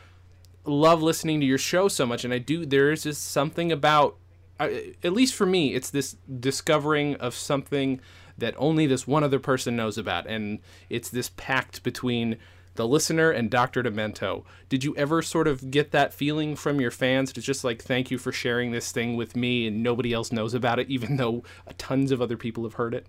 love 0.65 1.03
listening 1.03 1.41
to 1.41 1.47
your 1.47 1.59
show 1.59 1.89
so 1.89 2.07
much? 2.07 2.25
And 2.25 2.33
i 2.33 2.39
do 2.39 2.65
there 2.65 2.91
is 2.91 3.03
just 3.03 3.25
something 3.25 3.73
about 3.73 4.17
I- 4.63 4.95
at 5.03 5.13
least 5.13 5.35
for 5.35 5.47
me 5.47 5.75
it's 5.75 5.91
this 5.91 6.17
discovering 6.41 7.17
of 7.17 7.35
something 7.35 8.01
that 8.39 8.55
only 8.57 8.87
this 8.87 9.07
one 9.07 9.25
other 9.25 9.39
person 9.39 9.77
knows 9.77 9.99
about 9.99 10.27
and 10.27 10.61
it's 10.89 11.09
this 11.09 11.31
pact 11.37 11.83
between 11.83 12.39
the 12.75 12.89
listener 12.89 13.31
and 13.31 13.51
dr 13.51 13.83
demento. 13.83 14.45
Did 14.69 14.83
you 14.85 14.97
ever 14.97 15.21
sort 15.21 15.47
of 15.47 15.71
get 15.71 15.91
that 15.93 16.15
feeling 16.15 16.57
from 16.57 16.81
your 16.81 16.91
fans 16.91 17.33
it's 17.37 17.47
just 17.47 17.65
like 17.65 17.83
thank 17.83 18.11
you 18.11 18.19
for 18.19 18.33
sharing 18.33 18.73
this 18.73 18.93
thing 18.93 19.17
with 19.17 19.37
me 19.37 19.67
and 19.67 19.83
nobody 19.83 20.13
else 20.13 20.33
knows 20.33 20.55
about 20.55 20.79
it 20.79 20.89
even 20.89 21.17
though 21.17 21.43
tons 21.79 22.11
of 22.11 22.23
other 22.23 22.37
people 22.37 22.65
have 22.65 22.75
heard 22.75 22.95
it? 22.95 23.07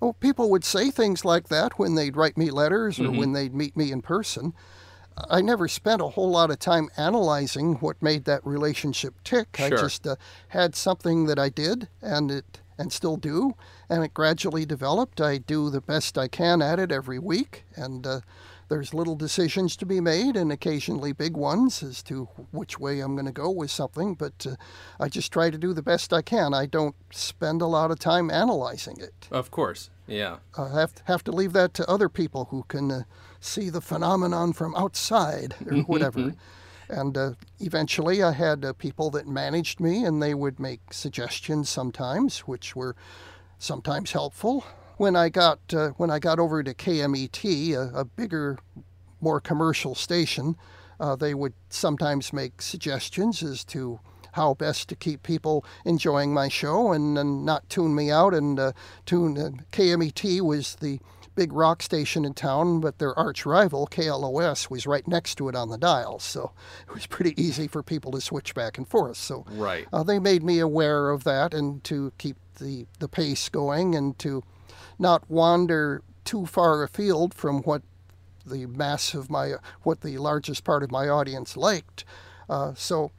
Well, 0.00 0.12
people 0.14 0.50
would 0.50 0.64
say 0.64 0.90
things 0.90 1.24
like 1.24 1.48
that 1.48 1.78
when 1.78 1.94
they'd 1.94 2.16
write 2.16 2.36
me 2.36 2.50
letters 2.50 2.98
or 3.00 3.04
mm-hmm. 3.04 3.16
when 3.16 3.32
they'd 3.32 3.54
meet 3.54 3.76
me 3.76 3.92
in 3.92 4.02
person. 4.02 4.52
I 5.30 5.40
never 5.40 5.66
spent 5.68 6.02
a 6.02 6.08
whole 6.08 6.30
lot 6.30 6.50
of 6.50 6.58
time 6.58 6.90
analyzing 6.96 7.76
what 7.76 8.00
made 8.02 8.24
that 8.26 8.46
relationship 8.46 9.14
tick. 9.24 9.56
I 9.58 9.70
just 9.80 10.06
uh, 10.06 10.16
had 10.48 10.74
something 10.74 11.26
that 11.26 11.38
I 11.38 11.48
did 11.48 11.88
and 12.02 12.30
it 12.30 12.60
and 12.78 12.92
still 12.92 13.16
do, 13.16 13.54
and 13.88 14.04
it 14.04 14.12
gradually 14.12 14.66
developed. 14.66 15.18
I 15.20 15.38
do 15.38 15.70
the 15.70 15.80
best 15.80 16.18
I 16.18 16.28
can 16.28 16.60
at 16.60 16.78
it 16.78 16.92
every 16.92 17.18
week, 17.18 17.64
and 17.74 18.06
uh, 18.06 18.20
there's 18.68 18.92
little 18.92 19.14
decisions 19.14 19.76
to 19.76 19.86
be 19.86 20.00
made, 20.00 20.36
and 20.36 20.50
occasionally 20.50 21.12
big 21.12 21.36
ones 21.36 21.82
as 21.82 22.02
to 22.04 22.24
which 22.50 22.78
way 22.78 23.00
I'm 23.00 23.14
going 23.14 23.26
to 23.26 23.32
go 23.32 23.50
with 23.50 23.70
something. 23.70 24.14
But 24.14 24.46
uh, 24.46 24.56
I 24.98 25.08
just 25.08 25.32
try 25.32 25.50
to 25.50 25.58
do 25.58 25.72
the 25.72 25.82
best 25.82 26.12
I 26.12 26.22
can. 26.22 26.54
I 26.54 26.66
don't 26.66 26.96
spend 27.10 27.62
a 27.62 27.66
lot 27.66 27.90
of 27.90 27.98
time 27.98 28.30
analyzing 28.30 28.98
it. 29.00 29.28
of 29.30 29.50
course 29.50 29.90
yeah 30.06 30.36
I 30.56 30.68
have 30.68 30.94
to, 30.94 31.02
have 31.06 31.24
to 31.24 31.32
leave 31.32 31.52
that 31.54 31.74
to 31.74 31.90
other 31.90 32.08
people 32.08 32.46
who 32.46 32.64
can 32.68 32.90
uh, 32.90 33.02
see 33.40 33.70
the 33.70 33.80
phenomenon 33.80 34.52
from 34.52 34.74
outside 34.76 35.54
or 35.70 35.78
whatever. 35.82 36.34
and 36.88 37.16
uh, 37.16 37.32
eventually, 37.58 38.22
I 38.22 38.32
had 38.32 38.64
uh, 38.64 38.72
people 38.72 39.10
that 39.10 39.26
managed 39.26 39.80
me, 39.80 40.04
and 40.04 40.22
they 40.22 40.34
would 40.34 40.60
make 40.60 40.92
suggestions 40.92 41.68
sometimes, 41.68 42.40
which 42.40 42.76
were 42.76 42.94
sometimes 43.58 44.12
helpful. 44.12 44.64
When 44.96 45.14
I 45.14 45.28
got 45.28 45.58
uh, 45.74 45.90
when 45.90 46.10
I 46.10 46.18
got 46.18 46.38
over 46.38 46.62
to 46.62 46.72
KMET, 46.72 47.74
a, 47.74 48.00
a 48.00 48.04
bigger, 48.04 48.58
more 49.20 49.40
commercial 49.40 49.94
station, 49.94 50.56
uh, 50.98 51.16
they 51.16 51.34
would 51.34 51.52
sometimes 51.68 52.32
make 52.32 52.62
suggestions 52.62 53.42
as 53.42 53.64
to 53.66 54.00
how 54.32 54.54
best 54.54 54.88
to 54.88 54.96
keep 54.96 55.22
people 55.22 55.64
enjoying 55.84 56.32
my 56.32 56.48
show 56.48 56.92
and, 56.92 57.16
and 57.18 57.44
not 57.44 57.68
tune 57.70 57.94
me 57.94 58.10
out. 58.10 58.34
And 58.34 58.58
uh, 58.58 58.72
tune 59.06 59.38
uh, 59.38 59.50
KMET 59.72 60.40
was 60.42 60.76
the 60.76 61.00
big 61.34 61.52
rock 61.52 61.82
station 61.82 62.24
in 62.24 62.34
town, 62.34 62.80
but 62.80 62.98
their 62.98 63.16
arch 63.18 63.44
rival 63.44 63.86
KLOS 63.86 64.70
was 64.70 64.86
right 64.86 65.06
next 65.06 65.36
to 65.36 65.48
it 65.48 65.54
on 65.54 65.68
the 65.68 65.78
dial, 65.78 66.18
so 66.18 66.52
it 66.88 66.94
was 66.94 67.06
pretty 67.06 67.40
easy 67.40 67.68
for 67.68 67.82
people 67.82 68.10
to 68.12 68.20
switch 68.20 68.54
back 68.54 68.78
and 68.78 68.88
forth. 68.88 69.18
So 69.18 69.44
right 69.50 69.86
uh, 69.92 70.02
they 70.02 70.18
made 70.18 70.42
me 70.42 70.58
aware 70.58 71.10
of 71.10 71.24
that 71.24 71.52
and 71.52 71.84
to 71.84 72.12
keep 72.16 72.36
the, 72.58 72.86
the 72.98 73.08
pace 73.08 73.50
going 73.50 73.94
and 73.94 74.18
to 74.20 74.42
not 74.98 75.28
wander 75.30 76.02
too 76.24 76.46
far 76.46 76.82
afield 76.82 77.34
from 77.34 77.62
what 77.62 77.82
the 78.44 78.66
mass 78.66 79.14
of 79.14 79.28
my 79.30 79.54
what 79.82 80.00
the 80.00 80.18
largest 80.18 80.64
part 80.64 80.82
of 80.82 80.90
my 80.90 81.08
audience 81.08 81.56
liked. 81.56 82.04
Uh, 82.48 82.74
so 82.74 83.10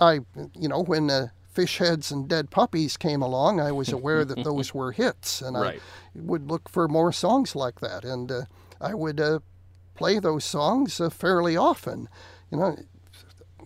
I, 0.00 0.20
you 0.58 0.68
know, 0.68 0.82
when 0.82 1.10
uh, 1.10 1.28
fish 1.52 1.78
heads 1.78 2.10
and 2.10 2.28
dead 2.28 2.50
puppies 2.50 2.96
came 2.96 3.22
along, 3.22 3.60
I 3.60 3.70
was 3.72 3.92
aware 3.92 4.24
that 4.24 4.42
those 4.44 4.74
were 4.74 4.92
hits, 4.92 5.40
and 5.40 5.56
Right. 5.56 5.80
I 6.16 6.20
would 6.20 6.50
look 6.50 6.68
for 6.68 6.88
more 6.88 7.12
songs 7.12 7.54
like 7.54 7.80
that, 7.80 8.04
and 8.04 8.30
uh, 8.30 8.42
I 8.80 8.94
would 8.94 9.20
uh, 9.20 9.38
play 9.94 10.18
those 10.18 10.44
songs 10.44 11.00
uh, 11.00 11.10
fairly 11.10 11.56
often. 11.56 12.08
You 12.50 12.58
know, 12.58 12.76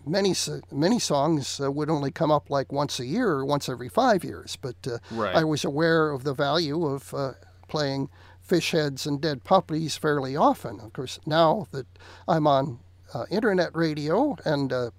many 0.05 0.33
many 0.71 0.99
songs 0.99 1.59
uh, 1.59 1.71
would 1.71 1.89
only 1.89 2.11
come 2.11 2.31
up 2.31 2.49
like 2.49 2.71
once 2.71 2.99
a 2.99 3.05
year 3.05 3.29
or 3.29 3.45
once 3.45 3.69
every 3.69 3.89
five 3.89 4.23
years, 4.23 4.57
but 4.61 4.75
uh, 4.87 4.97
Right. 5.11 5.35
I 5.35 5.43
was 5.43 5.63
aware 5.63 6.11
of 6.11 6.23
the 6.23 6.33
value 6.33 6.85
of 6.85 7.13
uh, 7.13 7.33
playing 7.67 8.09
fish 8.41 8.71
heads 8.71 9.05
and 9.05 9.21
dead 9.21 9.43
puppies 9.43 9.95
fairly 9.95 10.35
often. 10.35 10.79
Of 10.79 10.93
course, 10.93 11.19
now 11.25 11.67
that 11.71 11.85
I'm 12.27 12.47
on 12.47 12.79
uh, 13.13 13.25
internet 13.29 13.75
radio 13.75 14.35
and 14.43 14.73
uh, 14.73 14.89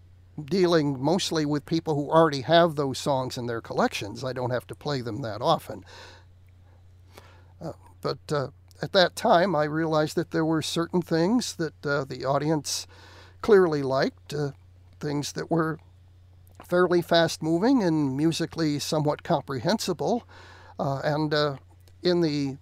dealing 0.45 1.03
mostly 1.03 1.45
with 1.45 1.67
people 1.67 1.95
who 1.95 2.11
already 2.11 2.43
have 2.43 2.77
those 2.77 2.99
songs 2.99 3.37
in 3.37 3.47
their 3.47 3.61
collections, 3.61 4.25
I 4.25 4.33
don't 4.33 4.51
have 4.51 4.67
to 4.69 4.75
play 4.75 5.01
them 5.01 5.23
that 5.23 5.43
often. 5.43 5.85
Uh, 7.61 7.73
but 8.01 8.19
uh, 8.33 8.49
at 8.81 8.93
that 8.93 9.17
time, 9.17 9.55
I 9.55 9.65
realized 9.65 10.17
that 10.17 10.31
there 10.31 10.45
were 10.45 10.63
certain 10.63 11.03
things 11.03 11.57
that 11.57 11.87
uh, 11.87 12.05
the 12.05 12.25
audience 12.25 12.87
clearly 13.43 13.83
liked, 13.83 14.33
uh, 14.33 14.53
things 15.01 15.33
that 15.33 15.51
were 15.51 15.79
fairly 16.65 17.03
fast 17.03 17.43
moving 17.43 17.83
and 17.83 18.17
musically 18.17 18.79
somewhat 18.79 19.23
comprehensible. 19.23 20.25
Uh, 20.79 21.01
and 21.03 21.35
uh, 21.35 21.57
in 22.03 22.21
the 22.21 22.57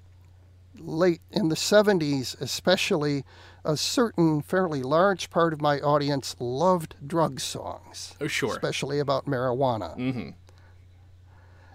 late 0.79 1.20
in 1.31 1.48
the 1.48 1.55
70s, 1.55 2.40
especially, 2.40 3.24
a 3.64 3.77
certain 3.77 4.40
fairly 4.40 4.83
large 4.83 5.31
part 5.31 5.53
of 5.53 5.61
my 5.61 5.81
audience 5.81 6.37
loved 6.38 6.94
drug 7.07 7.40
songs, 7.40 8.14
oh 8.20 8.27
sure 8.27 8.51
especially 8.51 8.98
about 8.98 9.27
marijuana. 9.27 9.96
mm-hmm. 9.98 10.31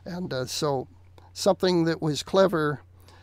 And 0.06 0.34
uh, 0.34 0.46
so, 0.46 0.88
something 1.32 1.86
that 1.86 2.02
was 2.02 2.24
clever 2.24 2.82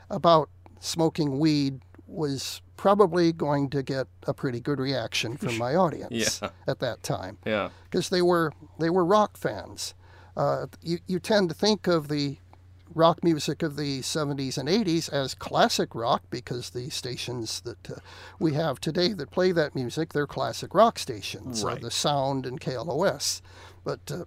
about 0.08 0.48
smoking 0.80 1.38
weed 1.38 1.80
was 2.10 2.60
probably 2.76 3.32
going 3.32 3.68
to 3.70 3.82
get 3.82 4.06
a 4.26 4.34
pretty 4.34 4.60
good 4.60 4.78
reaction 4.80 5.36
from 5.36 5.56
my 5.58 5.74
audience 5.84 6.40
Yeah. 6.42 6.50
at 6.66 6.78
that 6.80 7.02
time 7.02 7.38
yeah 7.46 7.70
because 7.84 8.08
they 8.08 8.22
were 8.22 8.52
they 8.78 8.90
were 8.90 9.04
rock 9.04 9.36
fans. 9.36 9.94
Uh, 10.36 10.66
you 10.82 10.98
you 11.06 11.18
tend 11.18 11.48
to 11.50 11.54
think 11.54 11.86
of 11.86 12.08
the 12.08 12.38
rock 12.94 13.22
music 13.22 13.62
of 13.62 13.76
the 13.76 14.00
70s 14.00 14.58
and 14.58 14.68
80s 14.68 15.12
as 15.12 15.34
classic 15.34 15.94
rock 15.94 16.22
because 16.30 16.70
the 16.70 16.90
stations 16.90 17.60
that 17.60 17.90
uh, 17.90 17.94
we 18.40 18.54
have 18.54 18.80
today 18.80 19.12
that 19.12 19.30
play 19.30 19.52
that 19.52 19.74
music, 19.76 20.12
they're 20.12 20.26
classic 20.26 20.74
rock 20.74 20.98
stations, 20.98 21.62
right. 21.62 21.76
uh, 21.76 21.80
the 21.80 21.90
Sound 21.90 22.46
and 22.46 22.60
KLOS. 22.60 23.42
But 23.84 24.00
uh, 24.10 24.24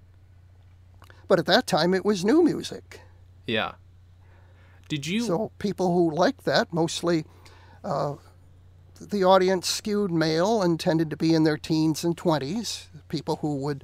but 1.28 1.39
at 1.39 1.46
that 1.48 1.67
time, 1.67 1.93
it 1.93 2.06
was 2.06 2.24
new 2.24 2.41
music. 2.43 3.02
Yeah. 3.48 3.74
Did 4.88 5.08
you? 5.08 5.22
So 5.24 5.52
people 5.60 5.93
who 5.93 6.13
liked 6.13 6.46
that 6.46 6.72
mostly. 6.74 7.26
Uh, 7.84 8.15
the 9.00 9.24
audience 9.24 9.67
skewed 9.67 10.12
male 10.12 10.62
and 10.62 10.80
tended 10.80 11.10
to 11.10 11.17
be 11.17 11.34
in 11.34 11.43
their 11.43 11.58
teens 11.58 12.04
and 12.04 12.15
20s. 12.15 12.86
People 13.10 13.38
who 13.38 13.56
would 13.58 13.84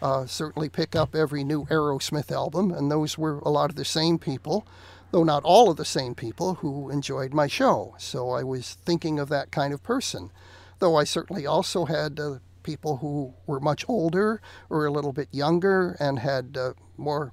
uh, 0.00 0.26
certainly 0.26 0.68
pick 0.68 0.94
up 0.94 1.14
every 1.14 1.44
new 1.44 1.64
Aerosmith 1.66 2.30
album, 2.30 2.70
and 2.70 2.90
those 2.90 3.18
were 3.18 3.38
a 3.40 3.50
lot 3.50 3.70
of 3.70 3.76
the 3.76 3.84
same 3.84 4.18
people, 4.18 4.66
though 5.10 5.24
not 5.24 5.42
all 5.44 5.70
of 5.70 5.76
the 5.76 5.84
same 5.84 6.14
people 6.14 6.54
who 6.54 6.90
enjoyed 6.90 7.34
my 7.34 7.46
show. 7.46 7.94
So 7.98 8.30
I 8.30 8.42
was 8.42 8.74
thinking 8.84 9.18
of 9.18 9.28
that 9.28 9.50
kind 9.50 9.74
of 9.74 9.82
person. 9.82 10.30
Though 10.78 10.96
I 10.96 11.04
certainly 11.04 11.46
also 11.46 11.84
had 11.84 12.18
uh, 12.18 12.38
people 12.62 12.98
who 12.98 13.34
were 13.46 13.60
much 13.60 13.84
older 13.88 14.40
or 14.68 14.86
a 14.86 14.92
little 14.92 15.12
bit 15.12 15.28
younger 15.32 15.96
and 15.98 16.18
had 16.18 16.56
uh, 16.58 16.72
more 16.96 17.32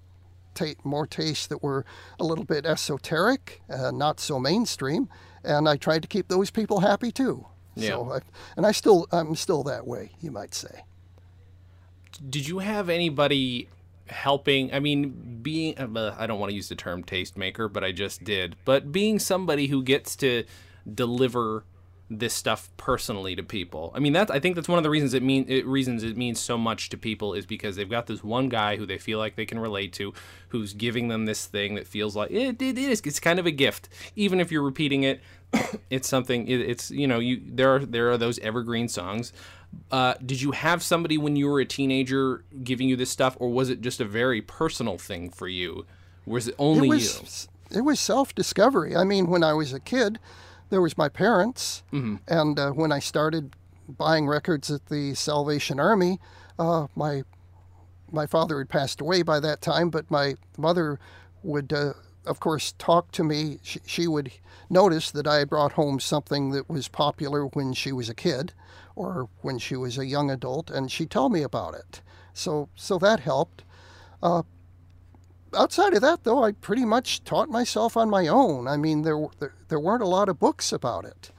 more 0.84 1.06
tastes 1.06 1.46
that 1.46 1.62
were 1.62 1.86
a 2.20 2.24
little 2.24 2.44
bit 2.44 2.66
esoteric, 2.66 3.62
uh, 3.70 3.92
not 3.92 4.20
so 4.20 4.40
mainstream, 4.40 5.08
and 5.48 5.68
I 5.70 5.78
tried 5.78 6.02
to 6.04 6.08
keep 6.08 6.28
those 6.28 6.52
people 6.52 6.82
happy 6.82 7.12
too. 7.12 7.46
Yeah. 7.76 7.90
So 7.90 8.12
I, 8.14 8.20
and 8.58 8.66
I 8.66 8.72
still 8.74 9.08
I'm 9.12 9.36
still 9.36 9.64
that 9.64 9.88
way, 9.88 10.12
you 10.22 10.32
might 10.32 10.54
say. 10.54 10.84
did 12.30 12.48
you 12.48 12.60
have 12.60 12.90
anybody 12.90 13.70
helping 14.08 14.74
i 14.74 14.80
mean 14.80 15.40
being 15.42 15.78
uh, 15.78 16.16
i 16.18 16.26
don't 16.26 16.40
want 16.40 16.50
to 16.50 16.56
use 16.56 16.70
the 16.70 16.76
term 16.76 17.04
tastemaker 17.04 17.72
but 17.72 17.84
i 17.84 17.92
just 17.92 18.24
did 18.24 18.56
but 18.64 18.92
being 18.92 19.20
somebody 19.20 19.68
who 19.68 19.84
gets 19.84 20.16
to 20.16 20.46
deliver 20.92 21.66
this 22.10 22.34
stuff 22.34 22.70
personally 22.78 23.36
to 23.36 23.44
people 23.44 23.92
i 23.94 24.00
mean 24.00 24.14
that's 24.14 24.32
i 24.32 24.40
think 24.40 24.56
that's 24.56 24.70
one 24.70 24.78
of 24.78 24.84
the 24.84 24.90
reasons 24.90 25.14
it 25.14 25.22
mean 25.22 25.46
it 25.50 25.66
reasons 25.66 26.04
it 26.04 26.16
means 26.16 26.40
so 26.40 26.58
much 26.58 26.90
to 26.90 26.98
people 26.98 27.34
is 27.34 27.46
because 27.46 27.76
they've 27.76 27.90
got 27.90 28.08
this 28.08 28.24
one 28.24 28.48
guy 28.48 28.78
who 28.78 28.86
they 28.86 28.98
feel 28.98 29.20
like 29.20 29.36
they 29.36 29.46
can 29.46 29.60
relate 29.60 29.92
to 29.92 30.14
who's 30.50 30.74
giving 30.74 31.10
them 31.10 31.26
this 31.26 31.46
thing 31.46 31.76
that 31.76 31.86
feels 31.86 32.16
like 32.16 32.32
it, 32.32 32.62
it 32.62 32.78
is 32.78 33.02
it's 33.04 33.20
kind 33.20 33.40
of 33.40 33.46
a 33.46 33.52
gift 33.52 33.90
even 34.16 34.40
if 34.40 34.52
you're 34.52 34.64
repeating 34.64 35.04
it 35.04 35.22
it's 35.90 36.08
something 36.08 36.48
it, 36.48 36.62
it's 36.62 36.92
you 36.92 37.08
know 37.08 37.20
you 37.20 37.42
there 37.46 37.76
are 37.76 37.80
there 37.80 38.10
are 38.10 38.18
those 38.18 38.40
evergreen 38.40 38.88
songs 38.88 39.34
uh, 39.92 40.16
did 40.26 40.42
you 40.42 40.52
have 40.52 40.84
somebody 40.84 41.18
when 41.18 41.36
you 41.36 41.48
were 41.48 41.60
a 41.60 41.66
teenager 41.66 42.44
giving 42.64 42.90
you 42.90 42.96
this 42.96 43.10
stuff, 43.10 43.38
or 43.40 43.50
was 43.50 43.70
it 43.70 43.82
just 43.82 44.00
a 44.00 44.06
very 44.06 44.42
personal 44.42 44.98
thing 44.98 45.30
for 45.30 45.48
you? 45.48 45.86
Was 46.26 46.48
it 46.48 46.56
only 46.58 46.88
it 46.88 46.92
was 46.92 47.48
it 47.72 47.82
was 47.82 48.00
self 48.00 48.36
discovery. 48.36 48.96
I 48.96 49.04
mean, 49.04 49.28
when 49.28 49.44
I 49.44 49.54
was 49.54 49.74
a 49.74 49.80
kid, 49.80 50.20
there 50.70 50.82
was 50.82 50.98
my 50.98 51.10
parents, 51.10 51.84
and 52.28 52.60
uh, 52.60 52.72
when 52.72 52.92
I 52.92 53.00
started 53.00 53.56
buying 53.88 54.28
records 54.28 54.70
at 54.70 54.88
the 54.88 55.14
Salvation 55.16 55.80
Army, 55.80 56.20
uh, 56.60 56.88
my 56.96 57.24
my 58.12 58.26
father 58.26 58.58
had 58.60 58.70
passed 58.70 59.02
away 59.02 59.22
by 59.22 59.40
that 59.40 59.62
time, 59.62 59.90
but 59.90 60.10
my 60.10 60.36
mother 60.58 60.98
would, 61.44 61.74
uh, 61.74 61.94
of 62.26 62.40
course, 62.40 62.74
talk 62.78 63.12
to 63.12 63.24
me. 63.24 63.60
She, 63.64 63.80
she 63.86 64.08
would 64.08 64.32
notice 64.70 65.12
that 65.12 65.28
I 65.28 65.38
had 65.40 65.50
brought 65.50 65.74
home 65.74 66.00
something 66.00 66.52
that 66.52 66.70
was 66.70 66.88
popular 66.88 67.46
when 67.48 67.74
she 67.74 67.92
was 67.92 68.08
a 68.10 68.16
kid 68.16 68.54
or 68.96 69.28
when 69.42 69.60
she 69.60 69.76
was 69.76 69.98
a 69.98 70.06
young 70.06 70.32
adult, 70.32 70.70
and 70.72 70.90
she 70.92 71.06
told 71.06 71.32
me 71.34 71.44
about 71.44 71.76
it. 71.76 72.02
So, 72.34 72.70
so 72.76 72.98
that 73.00 73.20
helped. 73.20 73.64
Outside 75.56 75.94
of 75.94 76.02
that, 76.02 76.24
though, 76.24 76.44
I 76.44 76.52
pretty 76.52 76.86
much 76.86 77.24
taught 77.24 77.50
myself 77.50 77.96
on 77.96 78.10
my 78.10 78.28
own. 78.28 78.68
I 78.68 78.78
mean, 78.78 79.04
there 79.04 79.28
there, 79.40 79.54
there 79.70 79.80
weren't 79.80 80.04
a 80.04 80.08
lot 80.08 80.30
of 80.30 80.40
books 80.40 80.72
about 80.72 81.06
it. 81.06 81.32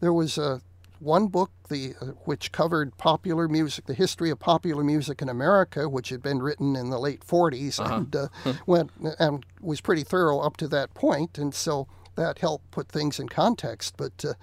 There 0.00 0.12
was 0.12 0.36
uh, 0.36 0.58
one 1.00 1.28
book, 1.28 1.50
the 1.68 1.94
uh, 2.00 2.06
which 2.24 2.52
covered 2.52 2.96
popular 2.98 3.48
music, 3.48 3.86
the 3.86 3.94
history 3.94 4.30
of 4.30 4.38
popular 4.38 4.84
music 4.84 5.22
in 5.22 5.28
America, 5.28 5.88
which 5.88 6.08
had 6.08 6.22
been 6.22 6.42
written 6.42 6.76
in 6.76 6.90
the 6.90 6.98
late 6.98 7.20
40s 7.20 7.78
and 7.78 8.14
uh, 8.14 8.28
went 8.66 8.90
and 9.18 9.44
was 9.60 9.80
pretty 9.80 10.02
thorough 10.02 10.40
up 10.40 10.56
to 10.58 10.68
that 10.68 10.94
point, 10.94 11.38
and 11.38 11.54
so 11.54 11.86
that 12.16 12.38
helped 12.38 12.70
put 12.70 12.88
things 12.88 13.18
in 13.18 13.28
context. 13.28 13.94
But 13.96 14.24
uh, 14.24 14.34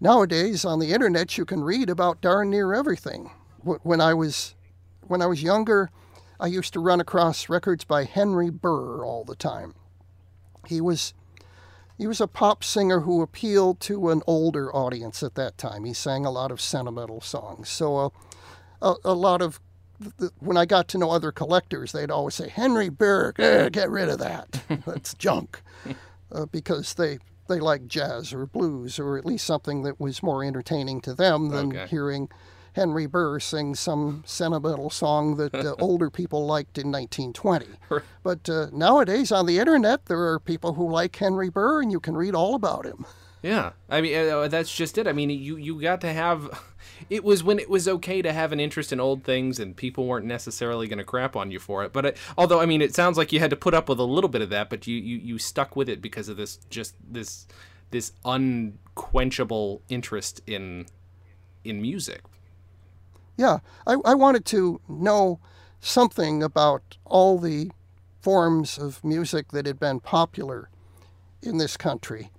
nowadays, 0.00 0.64
on 0.64 0.78
the 0.78 0.92
internet, 0.92 1.38
you 1.38 1.44
can 1.44 1.62
read 1.62 1.88
about 1.88 2.20
darn 2.20 2.50
near 2.50 2.74
everything. 2.74 3.30
When 3.62 4.00
I 4.00 4.12
was 4.12 4.54
when 5.06 5.22
I 5.22 5.26
was 5.26 5.42
younger, 5.42 5.90
I 6.42 6.46
used 6.48 6.72
to 6.72 6.80
run 6.80 7.00
across 7.00 7.48
records 7.48 7.84
by 7.84 8.02
Henry 8.02 8.50
Burr 8.50 9.04
all 9.04 9.22
the 9.24 9.36
time. 9.36 9.74
He 10.66 10.80
was 10.80 11.14
he 11.96 12.08
was 12.08 12.20
a 12.20 12.26
pop 12.26 12.64
singer 12.64 13.00
who 13.00 13.22
appealed 13.22 13.78
to 13.82 14.10
an 14.10 14.22
older 14.26 14.74
audience 14.74 15.22
at 15.22 15.36
that 15.36 15.56
time. 15.56 15.84
He 15.84 15.92
sang 15.92 16.26
a 16.26 16.32
lot 16.32 16.50
of 16.50 16.60
sentimental 16.60 17.20
songs. 17.20 17.68
So 17.68 17.96
uh, 17.96 18.08
a, 18.82 18.94
a 19.04 19.14
lot 19.14 19.40
of 19.40 19.60
the, 20.18 20.32
when 20.40 20.56
I 20.56 20.64
got 20.66 20.88
to 20.88 20.98
know 20.98 21.12
other 21.12 21.30
collectors, 21.30 21.92
they'd 21.92 22.10
always 22.10 22.34
say 22.34 22.48
Henry 22.48 22.88
Burr, 22.88 23.32
eh, 23.38 23.68
get 23.68 23.88
rid 23.88 24.08
of 24.08 24.18
that. 24.18 24.62
That's 24.84 25.14
junk, 25.14 25.62
uh, 26.32 26.46
because 26.46 26.94
they 26.94 27.18
they 27.48 27.60
like 27.60 27.86
jazz 27.86 28.32
or 28.32 28.46
blues 28.46 28.98
or 28.98 29.16
at 29.16 29.24
least 29.24 29.46
something 29.46 29.82
that 29.82 30.00
was 30.00 30.24
more 30.24 30.42
entertaining 30.42 31.02
to 31.02 31.14
them 31.14 31.50
than 31.50 31.68
Okay. 31.68 31.86
hearing 31.88 32.28
Henry 32.72 33.06
Burr 33.06 33.38
sing 33.38 33.74
some 33.74 34.22
sentimental 34.26 34.90
song 34.90 35.36
that 35.36 35.54
uh, 35.54 35.74
older 35.78 36.10
people 36.10 36.46
liked 36.46 36.78
in 36.78 36.90
1920. 36.90 37.66
But 38.22 38.48
uh, 38.48 38.68
nowadays 38.72 39.30
on 39.30 39.46
the 39.46 39.58
internet, 39.58 40.06
there 40.06 40.22
are 40.22 40.40
people 40.40 40.74
who 40.74 40.90
like 40.90 41.14
Henry 41.14 41.50
Burr, 41.50 41.82
and 41.82 41.92
you 41.92 42.00
can 42.00 42.16
read 42.16 42.34
all 42.34 42.54
about 42.54 42.86
him. 42.86 43.04
Yeah, 43.42 43.72
I 43.90 44.00
mean 44.00 44.28
uh, 44.28 44.46
that's 44.48 44.72
just 44.74 44.96
it. 44.98 45.08
I 45.08 45.12
mean 45.12 45.28
you 45.28 45.56
you 45.56 45.80
got 45.80 46.00
to 46.02 46.12
have. 46.12 46.62
It 47.10 47.24
was 47.24 47.42
when 47.42 47.58
it 47.58 47.68
was 47.68 47.88
okay 47.88 48.22
to 48.22 48.32
have 48.32 48.52
an 48.52 48.60
interest 48.60 48.92
in 48.92 49.00
old 49.00 49.24
things, 49.24 49.58
and 49.58 49.76
people 49.76 50.06
weren't 50.06 50.26
necessarily 50.26 50.86
going 50.86 50.98
to 50.98 51.04
crap 51.04 51.34
on 51.34 51.50
you 51.50 51.58
for 51.58 51.82
it. 51.82 51.92
But 51.92 52.06
it, 52.06 52.16
although 52.38 52.60
I 52.60 52.66
mean, 52.66 52.80
it 52.80 52.94
sounds 52.94 53.18
like 53.18 53.32
you 53.32 53.40
had 53.40 53.50
to 53.50 53.56
put 53.56 53.74
up 53.74 53.88
with 53.88 53.98
a 53.98 54.04
little 54.04 54.28
bit 54.28 54.40
of 54.40 54.50
that, 54.50 54.70
but 54.70 54.86
you 54.86 54.96
you, 54.96 55.16
you 55.16 55.38
stuck 55.38 55.74
with 55.74 55.88
it 55.88 56.00
because 56.00 56.28
of 56.28 56.36
this 56.36 56.58
just 56.70 56.94
this 57.04 57.46
this 57.90 58.12
unquenchable 58.24 59.82
interest 59.88 60.42
in 60.46 60.86
in 61.64 61.82
music. 61.82 62.22
Yeah, 63.42 63.58
I, 63.88 63.96
I 64.04 64.14
wanted 64.14 64.44
to 64.46 64.80
know 64.88 65.40
something 65.80 66.44
about 66.44 66.96
all 67.04 67.40
the 67.40 67.72
forms 68.20 68.78
of 68.78 69.02
music 69.02 69.48
that 69.50 69.66
had 69.66 69.80
been 69.80 69.98
popular 69.98 70.68
in 71.42 71.58
this 71.58 71.76
country, 71.76 72.30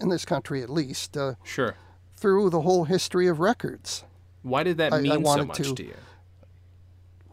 in 0.00 0.08
this 0.08 0.24
country 0.24 0.60
at 0.60 0.68
least, 0.70 1.16
uh, 1.16 1.34
Sure. 1.44 1.76
through 2.16 2.50
the 2.50 2.62
whole 2.62 2.86
history 2.86 3.28
of 3.28 3.38
records. 3.38 4.02
Why 4.42 4.64
did 4.64 4.76
that 4.78 4.92
I- 4.92 4.96
I 4.96 5.00
mean 5.02 5.24
so 5.24 5.44
much 5.44 5.56
to- 5.58 5.74
to, 5.76 5.84
you? 5.84 5.94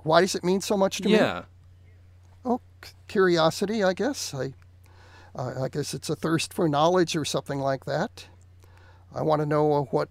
Why 0.04 0.22
does 0.22 0.36
it 0.36 0.44
mean 0.44 0.62
so 0.62 0.78
much 0.78 0.98
to 0.98 1.06
me? 1.06 1.16
Yeah. 1.16 1.46
Oh, 2.46 2.62
c- 2.84 2.92
curiosity, 3.08 3.84
I 3.84 3.94
guess. 3.94 4.32
I, 4.32 4.54
uh, 5.36 5.64
I 5.64 5.70
guess 5.70 5.96
it's 5.96 6.10
a 6.12 6.16
thirst 6.16 6.54
for 6.54 6.70
knowledge 6.70 7.16
or 7.16 7.26
something 7.26 7.60
like 7.60 7.86
that. 7.86 8.28
I 9.12 9.24
want 9.24 9.42
to 9.42 9.48
know 9.48 9.74
uh, 9.74 9.82
what, 9.86 10.10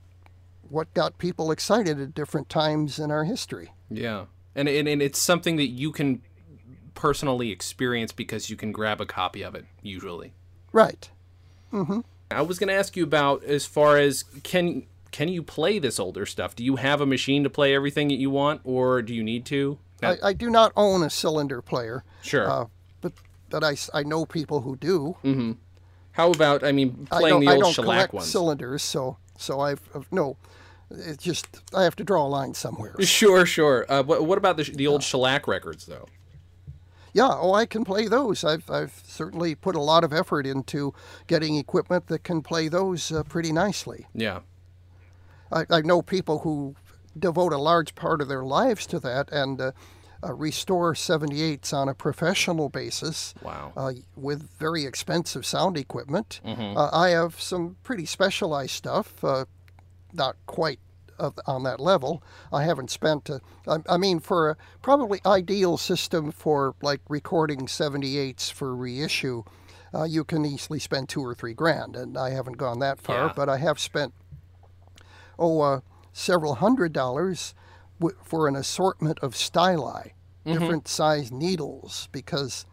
what 0.68 0.92
got 0.94 1.18
people 1.18 1.50
excited 1.50 2.00
at 2.00 2.14
different 2.14 2.48
times 2.48 2.98
in 2.98 3.10
our 3.10 3.24
history. 3.24 3.72
Yeah, 3.90 4.26
and, 4.54 4.68
and 4.68 4.88
and 4.88 5.02
it's 5.02 5.18
something 5.18 5.56
that 5.56 5.68
you 5.68 5.92
can 5.92 6.22
personally 6.94 7.50
experience 7.50 8.12
because 8.12 8.50
you 8.50 8.56
can 8.56 8.72
grab 8.72 9.00
a 9.00 9.06
copy 9.06 9.42
of 9.42 9.54
it 9.54 9.64
usually. 9.82 10.32
Right. 10.72 11.10
Mm-hmm. 11.72 12.00
I 12.30 12.42
was 12.42 12.58
going 12.58 12.68
to 12.68 12.74
ask 12.74 12.96
you 12.96 13.04
about 13.04 13.44
as 13.44 13.66
far 13.66 13.98
as 13.98 14.24
can 14.42 14.86
can 15.10 15.28
you 15.28 15.42
play 15.42 15.78
this 15.78 16.00
older 16.00 16.24
stuff? 16.24 16.56
Do 16.56 16.64
you 16.64 16.76
have 16.76 17.00
a 17.00 17.06
machine 17.06 17.44
to 17.44 17.50
play 17.50 17.74
everything 17.74 18.08
that 18.08 18.16
you 18.18 18.30
want, 18.30 18.62
or 18.64 19.02
do 19.02 19.14
you 19.14 19.22
need 19.22 19.44
to? 19.46 19.78
I, 20.02 20.16
I 20.22 20.32
do 20.32 20.50
not 20.50 20.72
own 20.74 21.02
a 21.02 21.10
cylinder 21.10 21.62
player. 21.62 22.02
Sure. 22.22 22.50
Uh, 22.50 22.64
but 23.00 23.12
but 23.50 23.62
I, 23.62 23.76
I 23.94 24.02
know 24.02 24.24
people 24.26 24.62
who 24.62 24.76
do. 24.76 25.56
How 26.12 26.30
about 26.30 26.64
I 26.64 26.72
mean 26.72 27.06
I 27.10 27.20
playing 27.20 27.34
don't, 27.34 27.44
the 27.44 27.50
I 27.50 27.54
old 27.54 27.62
don't 27.62 27.72
shellac 27.72 27.86
collect 27.86 28.14
ones? 28.14 28.30
cylinders, 28.30 28.82
so 28.82 29.16
so 29.36 29.60
I've 29.60 29.80
I've- 29.94 30.06
no. 30.10 30.36
It's 30.94 31.22
just 31.22 31.46
I 31.74 31.84
have 31.84 31.96
to 31.96 32.04
draw 32.04 32.26
a 32.26 32.28
line 32.28 32.54
somewhere. 32.54 32.94
Sure, 33.00 33.46
sure. 33.46 33.86
Uh, 33.88 34.02
what, 34.02 34.24
what 34.24 34.38
about 34.38 34.56
the, 34.56 34.64
the 34.64 34.86
old 34.86 35.02
shellac 35.02 35.46
records 35.46 35.86
though? 35.86 36.06
Yeah, 37.14 37.30
oh, 37.30 37.52
I 37.52 37.66
can 37.66 37.84
play 37.84 38.08
those. 38.08 38.42
I've 38.42 38.70
I've 38.70 39.02
certainly 39.04 39.54
put 39.54 39.74
a 39.76 39.80
lot 39.80 40.02
of 40.04 40.12
effort 40.12 40.46
into 40.46 40.94
getting 41.26 41.56
equipment 41.56 42.06
that 42.06 42.24
can 42.24 42.42
play 42.42 42.68
those 42.68 43.12
uh, 43.12 43.22
pretty 43.22 43.52
nicely. 43.52 44.06
Yeah. 44.14 44.40
I, 45.50 45.66
I 45.68 45.80
know 45.82 46.00
people 46.00 46.38
who 46.40 46.74
devote 47.18 47.52
a 47.52 47.58
large 47.58 47.94
part 47.94 48.22
of 48.22 48.28
their 48.28 48.42
lives 48.42 48.86
to 48.86 48.98
that 49.00 49.30
and 49.30 49.60
uh, 49.60 49.72
uh, 50.24 50.32
restore 50.32 50.94
78s 50.94 51.72
on 51.74 51.88
a 51.88 51.94
professional 51.94 52.68
basis. 52.68 53.34
Wow. 53.42 53.72
uh, 53.76 53.92
with 54.16 54.48
very 54.58 54.84
expensive 54.84 55.44
sound 55.44 55.76
equipment. 55.76 56.40
Mm-hmm. 56.44 56.76
Uh, 56.76 56.90
I 56.92 57.10
have 57.10 57.40
some 57.40 57.76
pretty 57.82 58.06
specialized 58.06 58.72
stuff, 58.72 59.22
uh, 59.24 59.44
not 60.12 60.36
quite 60.46 60.78
of, 61.18 61.38
on 61.46 61.62
that 61.64 61.78
level. 61.80 62.22
I 62.52 62.64
haven't 62.64 62.90
spent, 62.90 63.30
I, 63.68 63.76
I 63.88 63.96
mean, 63.96 64.18
for 64.20 64.50
a 64.50 64.56
probably 64.82 65.20
ideal 65.26 65.76
system 65.76 66.32
for 66.32 66.74
like 66.82 67.00
recording 67.08 67.66
78s 67.66 68.50
for 68.50 68.74
reissue, 68.74 69.44
uh, 69.94 70.04
you 70.04 70.24
can 70.24 70.44
easily 70.46 70.78
spend 70.78 71.08
two 71.08 71.20
or 71.20 71.34
three 71.34 71.52
grand, 71.54 71.96
and 71.96 72.16
I 72.16 72.30
haven't 72.30 72.56
gone 72.56 72.78
that 72.78 72.98
far, 73.00 73.26
Yeah. 73.26 73.32
but 73.36 73.48
I 73.48 73.58
have 73.58 73.78
spent 73.78 74.14
oh 75.38 75.60
uh, 75.60 75.80
several 76.12 76.56
hundred 76.56 76.92
dollars 76.92 77.54
w- 78.00 78.16
for 78.24 78.48
an 78.48 78.56
assortment 78.56 79.18
of 79.20 79.34
styli, 79.34 80.12
different 80.46 80.88
size 80.88 81.30
needles, 81.30 82.08
because 82.10 82.64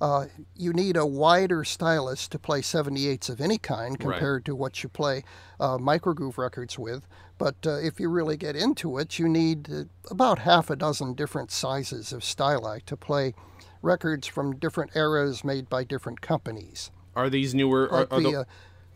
uh, 0.00 0.26
you 0.54 0.72
need 0.72 0.96
a 0.96 1.06
wider 1.06 1.64
stylus 1.64 2.28
to 2.28 2.38
play 2.38 2.60
78s 2.60 3.28
of 3.30 3.40
any 3.40 3.58
kind 3.58 3.92
Right. 3.92 4.00
compared 4.00 4.44
to 4.46 4.54
what 4.54 4.82
you 4.82 4.88
play 4.88 5.24
uh, 5.60 5.78
microgroove 5.78 6.36
records 6.38 6.78
with. 6.78 7.06
But 7.38 7.56
uh, 7.66 7.76
if 7.78 8.00
you 8.00 8.08
really 8.08 8.36
get 8.36 8.56
into 8.56 8.98
it, 8.98 9.18
you 9.18 9.28
need 9.28 9.68
uh, 9.72 9.84
about 10.10 10.40
half 10.40 10.70
a 10.70 10.76
dozen 10.76 11.14
different 11.14 11.50
sizes 11.50 12.12
of 12.12 12.22
styli 12.22 12.82
to 12.86 12.96
play 12.96 13.34
records 13.82 14.26
from 14.26 14.56
different 14.56 14.96
eras 14.96 15.44
made 15.44 15.68
by 15.68 15.84
different 15.84 16.20
companies. 16.20 16.90
Are 17.14 17.28
these 17.30 17.54
newer? 17.54 17.88
Are, 17.90 18.00
Like 18.00 18.12
are 18.12 18.20
the, 18.20 18.30
the, 18.30 18.40
uh, 18.40 18.44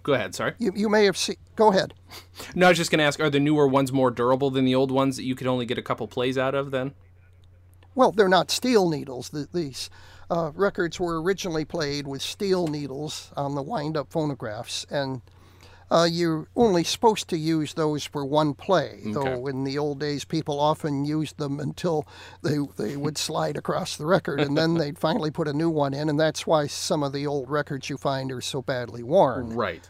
go 0.03 0.15
ahead. 0.15 0.35
Sorry. 0.35 0.55
you, 0.59 0.73
you 0.75 0.89
may 0.89 1.05
have 1.05 1.17
seen. 1.17 1.37
Go 1.57 1.71
ahead. 1.71 1.95
No, 2.55 2.67
I 2.67 2.71
was 2.71 2.79
just 2.79 2.91
going 2.91 2.99
to 2.99 3.05
ask: 3.05 3.21
Are 3.21 3.31
the 3.31 3.39
newer 3.41 3.67
ones 3.69 3.93
more 3.93 4.11
durable 4.11 4.51
than 4.51 4.65
the 4.65 4.75
old 4.75 4.91
ones 4.91 5.17
that 5.17 5.23
you 5.25 5.35
could 5.35 5.47
only 5.47 5.67
get 5.67 5.79
a 5.79 5.83
couple 5.83 6.09
plays 6.09 6.37
out 6.37 6.55
of? 6.55 6.71
Then. 6.71 6.93
Well, 7.95 8.13
they're 8.13 8.29
not 8.29 8.51
steel 8.51 8.89
needles. 8.89 9.29
The, 9.31 9.49
these 9.53 9.91
uh, 10.31 10.53
records 10.55 11.01
were 11.01 11.21
originally 11.21 11.65
played 11.65 12.07
with 12.07 12.23
steel 12.23 12.67
needles 12.69 13.33
on 13.37 13.55
the 13.55 13.63
wind-up 13.63 14.11
phonographs, 14.13 14.87
and 14.91 15.23
uh, 15.91 16.07
you're 16.09 16.47
only 16.55 16.85
supposed 16.85 17.27
to 17.29 17.37
use 17.37 17.75
those 17.75 18.05
for 18.05 18.25
one 18.25 18.55
play. 18.55 19.01
Though 19.05 19.49
in 19.49 19.65
the 19.65 19.77
old 19.77 19.99
days, 19.99 20.25
people 20.25 20.61
often 20.61 21.05
used 21.05 21.39
them 21.39 21.59
until 21.59 22.07
they 22.43 22.59
they 22.77 22.97
would 22.97 23.19
slide 23.19 23.57
across 23.57 23.97
the 23.97 24.07
record, 24.07 24.41
and 24.41 24.57
then 24.57 24.75
they'd 24.79 24.99
finally 24.99 25.33
put 25.33 25.49
a 25.49 25.53
new 25.53 25.69
one 25.69 25.93
in, 25.93 26.09
and 26.09 26.19
that's 26.21 26.47
why 26.47 26.69
some 26.69 27.03
of 27.03 27.13
the 27.13 27.27
old 27.27 27.51
records 27.51 27.91
you 27.91 27.97
find 27.97 28.31
are 28.31 28.41
so 28.41 28.63
badly 28.63 29.03
worn. 29.03 29.51
Right. 29.51 29.89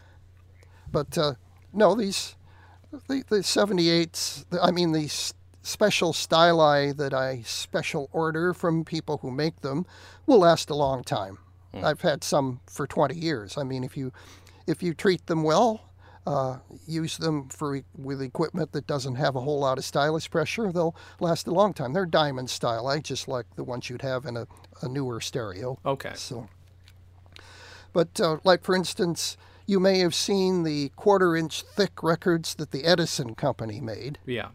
But 0.91 1.15
uh, 1.17 1.33
no, 1.71 1.93
these 1.93 2.35
the, 2.91 3.23
the 3.29 3.37
78s, 3.37 4.45
the- 4.49 4.61
I 4.61 4.71
mean, 4.71 4.91
these 4.93 5.33
special 5.61 6.13
styli 6.13 6.95
that 6.97 7.13
I 7.13 7.41
special 7.45 8.09
order 8.11 8.53
from 8.53 8.83
people 8.83 9.17
who 9.19 9.31
make 9.31 9.61
them 9.61 9.85
will 10.25 10.39
last 10.39 10.69
a 10.69 10.75
long 10.75 11.03
time. 11.03 11.37
I've 11.73 12.01
had 12.01 12.21
some 12.23 12.59
for 12.67 12.85
20 12.85 13.15
years. 13.15 13.57
I 13.57 13.63
mean, 13.63 13.83
if 13.85 13.95
you 13.95 14.11
if 14.67 14.83
you 14.83 14.93
treat 14.93 15.27
them 15.27 15.41
well, 15.43 15.89
uh, 16.27 16.57
use 16.85 17.17
them 17.17 17.47
for 17.47 17.81
with 17.97 18.21
equipment 18.21 18.73
that 18.73 18.85
doesn't 18.87 19.15
have 19.15 19.35
a 19.35 19.39
whole 19.39 19.59
lot 19.59 19.77
of 19.77 19.85
stylus 19.85 20.27
pressure, 20.27 20.71
they'll 20.71 20.95
last 21.19 21.47
a 21.47 21.51
long 21.51 21.73
time. 21.73 21.93
They're 21.93 22.05
diamond 22.05 22.49
styli, 22.49 23.01
just 23.01 23.27
like 23.27 23.45
the 23.55 23.63
ones 23.63 23.89
you'd 23.89 24.01
have 24.01 24.25
in 24.25 24.35
a, 24.35 24.47
a 24.81 24.89
newer 24.89 25.21
stereo. 25.21 25.79
Okay. 25.85 26.11
So, 26.15 26.49
but 27.93 28.19
uh, 28.19 28.37
like 28.43 28.63
for 28.63 28.75
instance, 28.75 29.37
you 29.65 29.79
may 29.79 29.99
have 29.99 30.13
seen 30.13 30.63
the 30.63 30.89
quarter-inch 30.97 31.63
thick 31.63 32.03
records 32.03 32.55
that 32.55 32.71
the 32.71 32.83
Edison 32.83 33.35
company 33.35 33.79
made, 33.79 34.19
Yeah. 34.25 34.49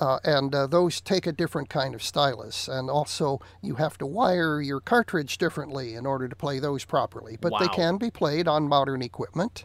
Uh, 0.00 0.18
and 0.24 0.54
uh, 0.54 0.66
those 0.66 1.00
take 1.00 1.26
a 1.26 1.32
different 1.32 1.68
kind 1.68 1.94
of 1.94 2.02
stylus, 2.02 2.68
and 2.68 2.90
also 2.90 3.40
you 3.62 3.76
have 3.76 3.96
to 3.98 4.06
wire 4.06 4.60
your 4.60 4.80
cartridge 4.80 5.38
differently 5.38 5.94
in 5.94 6.06
order 6.06 6.28
to 6.28 6.36
play 6.36 6.58
those 6.58 6.84
properly. 6.84 7.36
But 7.40 7.58
they 7.58 7.68
can 7.68 7.96
be 7.96 8.10
played 8.10 8.48
on 8.48 8.68
modern 8.68 9.02
equipment. 9.02 9.64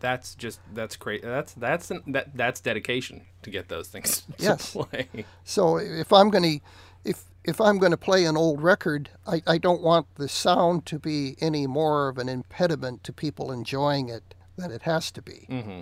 That's 0.00 0.34
just 0.34 0.60
that's 0.72 0.96
great. 0.96 1.22
That's 1.22 1.52
that's 1.52 1.90
an, 1.90 2.02
that 2.06 2.34
that's 2.34 2.60
dedication 2.60 3.22
to 3.42 3.50
get 3.50 3.68
those 3.68 3.88
things 3.88 4.22
to 4.38 4.42
Yes. 4.42 4.72
play. 4.72 5.08
So 5.44 5.76
if 5.76 6.12
I'm 6.12 6.30
going 6.30 6.60
to 6.60 6.64
if 7.04 7.24
if 7.44 7.60
I'm 7.60 7.78
going 7.78 7.92
to 7.92 7.98
play 7.98 8.24
an 8.24 8.36
old 8.36 8.62
record, 8.62 9.10
I, 9.26 9.42
I 9.46 9.58
don't 9.58 9.82
want 9.82 10.06
the 10.16 10.28
sound 10.28 10.86
to 10.86 10.98
be 10.98 11.36
any 11.40 11.66
more 11.66 12.08
of 12.08 12.18
an 12.18 12.28
impediment 12.28 13.04
to 13.04 13.12
people 13.12 13.50
enjoying 13.50 14.08
it 14.08 14.34
than 14.56 14.70
it 14.70 14.82
has 14.82 15.10
to 15.12 15.22
be. 15.22 15.46
Mm-hmm. 15.50 15.80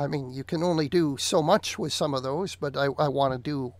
I 0.00 0.06
mean, 0.06 0.32
you 0.32 0.44
can 0.44 0.62
only 0.62 0.88
do 0.88 1.18
so 1.18 1.42
much 1.42 1.78
with 1.78 1.92
some 1.92 2.14
of 2.14 2.22
those, 2.22 2.56
but 2.56 2.74
I, 2.74 2.86
I 2.98 3.08
want 3.08 3.34
to 3.34 3.38
do 3.38 3.74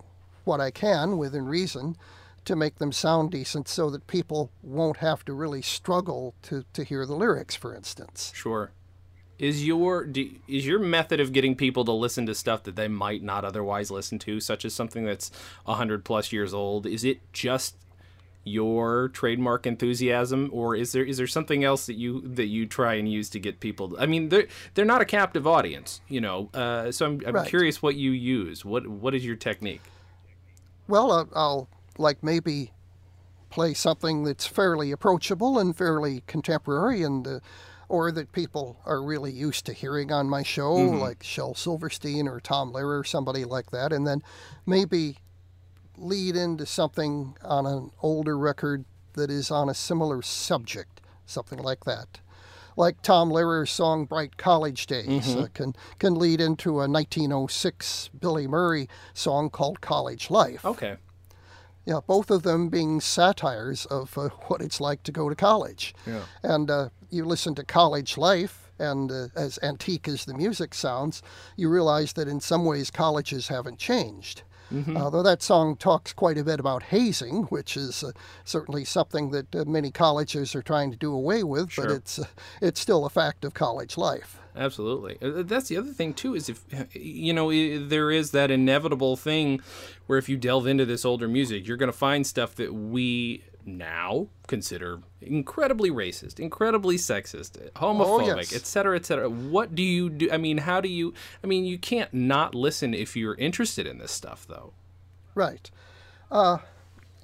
what 0.44 0.60
I 0.60 0.70
can 0.70 1.16
within 1.16 1.46
reason 1.46 1.96
to 2.44 2.54
make 2.54 2.76
them 2.76 2.92
sound 2.92 3.30
decent 3.30 3.68
so 3.68 3.88
that 3.88 4.06
people 4.06 4.50
won't 4.62 4.98
have 4.98 5.24
to 5.24 5.32
really 5.32 5.62
struggle 5.62 6.34
to, 6.42 6.64
to 6.74 6.84
hear 6.84 7.06
the 7.06 7.14
lyrics, 7.14 7.56
for 7.56 7.74
instance. 7.74 8.32
Sure. 8.34 8.72
Is 9.38 9.66
your 9.66 10.04
do, 10.04 10.30
is 10.46 10.66
your 10.66 10.78
method 10.78 11.20
of 11.20 11.32
getting 11.32 11.54
people 11.56 11.86
to 11.86 11.92
listen 11.92 12.26
to 12.26 12.34
stuff 12.34 12.64
that 12.64 12.76
they 12.76 12.88
might 12.88 13.22
not 13.22 13.42
otherwise 13.42 13.90
listen 13.90 14.18
to, 14.20 14.40
such 14.40 14.66
as 14.66 14.74
something 14.74 15.06
that's 15.06 15.30
hundred 15.66 16.04
plus 16.04 16.32
years 16.32 16.52
old, 16.52 16.86
is 16.86 17.04
it 17.04 17.20
just 17.32 17.76
your 18.44 19.08
trademark 19.10 19.66
enthusiasm, 19.66 20.48
or 20.52 20.74
is 20.74 20.92
there 20.92 21.04
is 21.04 21.18
there 21.18 21.26
something 21.26 21.62
else 21.64 21.86
that 21.86 21.94
you 21.96 22.22
that 22.22 22.46
you 22.46 22.66
try 22.66 22.94
and 22.94 23.10
use 23.10 23.28
to 23.30 23.38
get 23.38 23.60
people? 23.60 23.94
I 23.98 24.06
mean, 24.06 24.28
they're 24.30 24.46
they're 24.74 24.84
not 24.84 25.02
a 25.02 25.04
captive 25.04 25.46
audience, 25.46 26.00
you 26.08 26.20
know. 26.20 26.48
Uh, 26.54 26.90
so 26.90 27.06
I'm 27.06 27.20
I'm 27.26 27.34
Right. 27.34 27.48
curious 27.48 27.82
what 27.82 27.96
you 27.96 28.10
use. 28.12 28.64
What 28.64 28.86
what 28.86 29.14
is 29.14 29.24
your 29.24 29.36
technique? 29.36 29.82
Well, 30.88 31.12
I'll, 31.12 31.28
I'll 31.34 31.68
like 31.98 32.22
maybe 32.22 32.72
play 33.50 33.74
something 33.74 34.24
that's 34.24 34.46
fairly 34.46 34.90
approachable 34.92 35.58
and 35.58 35.76
fairly 35.76 36.22
contemporary 36.26 37.02
and 37.02 37.26
uh, 37.26 37.40
or 37.88 38.12
that 38.12 38.30
people 38.30 38.80
are 38.86 39.02
really 39.02 39.32
used 39.32 39.66
to 39.66 39.72
hearing 39.72 40.12
on 40.12 40.28
my 40.28 40.44
show 40.44 40.72
like 40.72 41.22
Shel 41.24 41.54
Silverstein 41.54 42.28
or 42.28 42.38
Tom 42.38 42.72
Lehrer 42.72 43.00
or 43.00 43.04
somebody 43.04 43.44
like 43.44 43.70
that 43.72 43.92
and 43.92 44.06
then 44.06 44.22
maybe 44.66 45.18
lead 46.00 46.36
into 46.36 46.66
something 46.66 47.36
on 47.42 47.66
an 47.66 47.90
older 48.02 48.36
record 48.36 48.84
that 49.14 49.30
is 49.30 49.50
on 49.50 49.68
a 49.68 49.74
similar 49.74 50.22
subject 50.22 51.00
something 51.26 51.58
like 51.58 51.84
that 51.84 52.20
like 52.76 53.02
Tom 53.02 53.30
Lehrer's 53.30 53.70
song 53.70 54.06
"Bright 54.06 54.36
College 54.36 54.86
Days" 54.86 55.36
uh, 55.36 55.48
can 55.54 55.74
can 55.98 56.14
lead 56.14 56.40
into 56.40 56.80
a 56.80 56.88
1906 56.88 58.10
Billy 58.18 58.46
Murray 58.46 58.88
song 59.12 59.50
called 59.50 59.80
"College 59.80 60.30
Life." 60.30 60.64
Okay. 60.64 60.96
Yeah, 61.84 62.00
both 62.06 62.30
of 62.30 62.42
them 62.42 62.68
being 62.68 63.00
satires 63.00 63.86
of 63.86 64.16
uh, 64.16 64.28
what 64.46 64.60
it's 64.60 64.80
like 64.80 65.02
to 65.04 65.12
go 65.12 65.28
to 65.28 65.34
college. 65.34 65.94
Yeah. 66.06 66.22
And 66.42 66.70
uh, 66.70 66.88
you 67.10 67.24
listen 67.24 67.54
to 67.56 67.64
College 67.64 68.16
Life, 68.16 68.70
and 68.78 69.10
uh, 69.10 69.28
as 69.34 69.58
antique 69.62 70.08
as 70.08 70.24
the 70.24 70.34
music 70.34 70.74
sounds, 70.74 71.22
you 71.56 71.68
realize 71.68 72.12
that 72.14 72.28
in 72.28 72.40
some 72.40 72.64
ways 72.64 72.90
colleges 72.90 73.48
haven't 73.48 73.78
changed. 73.78 74.42
Although 74.96 75.22
that 75.22 75.42
song 75.42 75.76
talks 75.76 76.12
quite 76.12 76.38
a 76.38 76.44
bit 76.44 76.60
about 76.60 76.84
hazing, 76.84 77.44
which 77.44 77.76
is 77.76 78.04
uh, 78.04 78.12
certainly 78.44 78.84
something 78.84 79.30
that 79.30 79.54
uh, 79.54 79.64
many 79.64 79.90
colleges 79.90 80.54
are 80.54 80.62
trying 80.62 80.90
to 80.90 80.96
do 80.96 81.12
away 81.12 81.42
with, 81.42 81.74
but 81.76 81.90
it's 81.90 82.18
uh, 82.18 82.24
it's 82.60 82.80
still 82.80 83.04
a 83.04 83.10
fact 83.10 83.44
of 83.44 83.54
college 83.54 83.96
life. 83.96 84.38
Absolutely. 84.56 85.16
Uh, 85.22 85.42
That's 85.42 85.68
the 85.68 85.76
other 85.76 85.92
thing 85.92 86.12
too 86.14 86.34
is 86.34 86.48
if 86.48 86.60
you 86.94 87.32
know 87.32 87.50
there 87.50 88.10
is 88.10 88.30
that 88.32 88.50
inevitable 88.50 89.16
thing 89.16 89.60
where 90.06 90.18
if 90.18 90.28
you 90.28 90.36
delve 90.36 90.66
into 90.66 90.84
this 90.84 91.04
older 91.04 91.28
music, 91.28 91.66
you're 91.66 91.76
going 91.76 91.92
to 91.92 91.96
find 91.96 92.26
stuff 92.26 92.54
that 92.56 92.72
we 92.74 93.44
now 93.66 94.28
consider 94.46 95.00
incredibly 95.20 95.90
racist, 95.90 96.40
incredibly 96.40 96.96
sexist, 96.96 97.58
homophobic, 97.72 98.36
yes. 98.36 98.54
et 98.54 98.66
cetera, 98.66 98.96
et 98.96 99.06
cetera. 99.06 99.28
What 99.28 99.74
do 99.74 99.82
you 99.82 100.10
do? 100.10 100.30
I 100.30 100.36
mean, 100.36 100.58
how 100.58 100.80
do 100.80 100.88
you? 100.88 101.14
I 101.44 101.46
mean, 101.46 101.64
you 101.64 101.78
can't 101.78 102.12
not 102.12 102.54
listen 102.54 102.94
if 102.94 103.16
you're 103.16 103.34
interested 103.36 103.86
in 103.86 103.98
this 103.98 104.12
stuff, 104.12 104.46
though. 104.48 104.72
Right. 105.34 105.70
Uh, 106.30 106.58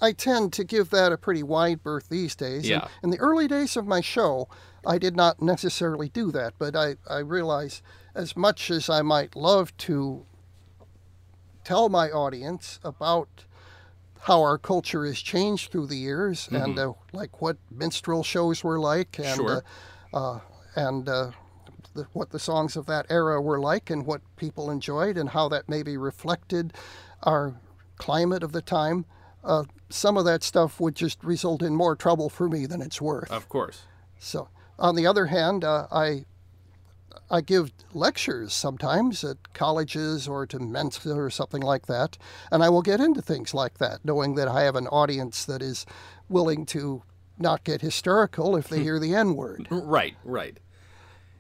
I 0.01 0.13
tend 0.13 0.53
to 0.55 0.65
give 0.65 0.91
that 0.91 1.13
a 1.13 1.17
pretty 1.17 1.43
wide 1.43 1.83
berth 1.83 2.09
these 2.09 2.35
days. 2.35 2.65
And 2.65 2.83
Yeah. 2.83 2.89
in 3.03 3.11
the 3.11 3.19
early 3.19 3.49
days 3.49 3.77
of 3.77 3.87
my 3.87 4.01
show, 4.01 4.49
I 4.87 4.99
did 4.99 5.17
not 5.17 5.41
necessarily 5.41 6.09
do 6.11 6.31
that, 6.33 6.55
but 6.59 6.77
I, 6.77 6.97
I 7.09 7.19
realize 7.19 7.83
as 8.15 8.37
much 8.37 8.71
as 8.71 8.91
I 8.91 9.03
might 9.03 9.35
love 9.35 9.77
to 9.79 10.25
tell 11.65 11.89
my 11.89 12.11
audience 12.11 12.79
about 12.85 13.47
how 14.23 14.41
our 14.43 14.59
culture 14.59 15.05
has 15.05 15.19
changed 15.21 15.71
through 15.71 15.87
the 15.87 15.97
years 15.97 16.49
and 16.51 16.79
uh, 16.79 16.93
like 17.13 17.41
what 17.41 17.57
minstrel 17.71 18.23
shows 18.23 18.65
were 18.65 18.79
like 18.81 19.19
and 19.19 19.37
Sure. 19.37 19.63
uh, 20.13 20.17
uh, 20.37 20.41
and 20.75 21.09
uh, 21.09 21.31
the, 21.95 22.07
what 22.13 22.31
the 22.31 22.39
songs 22.39 22.77
of 22.77 22.87
that 22.87 23.07
era 23.09 23.41
were 23.41 23.59
like 23.61 23.89
and 23.91 24.05
what 24.07 24.21
people 24.37 24.71
enjoyed 24.71 25.17
and 25.17 25.31
how 25.31 25.49
that 25.49 25.69
maybe 25.69 25.97
reflected 25.97 26.73
our 27.23 27.55
climate 27.99 28.43
of 28.43 28.53
the 28.53 28.63
time. 28.63 29.05
Uh, 29.45 29.65
some 29.89 30.17
of 30.17 30.25
that 30.25 30.43
stuff 30.43 30.81
would 30.81 30.95
just 30.97 31.23
result 31.23 31.63
in 31.63 31.75
more 31.75 31.95
trouble 31.95 32.29
for 32.29 32.49
me 32.49 32.67
than 32.67 32.83
it's 32.83 33.01
worth. 33.01 33.31
Of 33.31 33.49
course. 33.49 33.83
So, 34.19 34.49
on 34.79 34.97
the 34.97 35.07
other 35.07 35.27
hand, 35.27 35.65
uh, 35.65 35.87
I 35.93 36.25
I 37.31 37.41
give 37.41 37.73
lectures 37.93 38.53
sometimes 38.53 39.25
at 39.25 39.53
colleges 39.53 40.29
or 40.29 40.47
to 40.47 40.59
Mensa 40.59 41.13
or 41.15 41.31
something 41.31 41.63
like 41.63 41.87
that, 41.87 42.19
and 42.51 42.63
I 42.63 42.69
will 42.69 42.83
get 42.83 43.01
into 43.01 43.23
things 43.23 43.55
like 43.55 43.79
that, 43.79 44.05
knowing 44.05 44.35
that 44.37 44.49
I 44.49 44.63
have 44.63 44.77
an 44.77 44.87
audience 44.89 45.45
that 45.45 45.63
is 45.63 45.87
willing 46.29 46.67
to 46.67 47.03
not 47.39 47.65
get 47.65 47.83
hysterical 47.83 48.57
if 48.57 48.69
they 48.69 48.79
hmm. 48.79 48.83
hear 48.85 48.99
the 48.99 49.15
N 49.15 49.35
word. 49.35 49.67
Right, 49.71 50.17
right. 50.25 50.59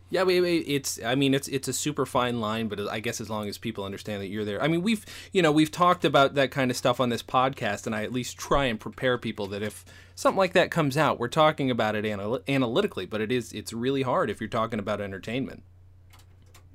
Yeah, 0.09 0.25
it's. 0.29 1.03
I 1.05 1.17
mean, 1.17 1.35
it's 1.35 1.49
it's 1.49 1.67
a 1.67 1.73
super 1.73 2.07
fine 2.07 2.41
line, 2.41 2.69
but 2.69 2.79
I 2.89 3.01
guess 3.01 3.21
as 3.21 3.29
long 3.29 3.49
as 3.49 3.59
people 3.59 3.85
understand 3.85 4.23
that 4.23 4.29
you're 4.29 4.45
there. 4.45 4.63
I 4.63 4.69
mean, 4.69 4.83
we've 4.83 5.05
you 5.33 5.43
know 5.43 5.51
we've 5.51 5.71
talked 5.71 6.05
about 6.05 6.35
that 6.35 6.53
kind 6.53 6.71
of 6.71 6.77
stuff 6.77 7.01
on 7.01 7.09
this 7.09 7.25
podcast, 7.25 7.87
and 7.87 7.95
I 7.95 8.05
at 8.05 8.13
least 8.13 8.39
try 8.39 8.67
and 8.67 8.79
prepare 8.79 9.19
people 9.19 9.49
that 9.49 9.63
if 9.63 9.85
something 10.15 10.39
like 10.39 10.53
that 10.53 10.71
comes 10.71 10.97
out, 10.97 11.19
we're 11.19 11.27
talking 11.27 11.73
about 11.73 11.97
it 11.97 12.05
anal- 12.05 12.41
analytically, 12.47 13.05
but 13.05 13.21
it 13.21 13.33
is 13.33 13.53
it's 13.53 13.73
really 13.73 14.03
hard 14.03 14.31
if 14.31 14.41
you're 14.41 14.49
talking 14.49 14.79
about 14.79 15.01
entertainment. 15.01 15.65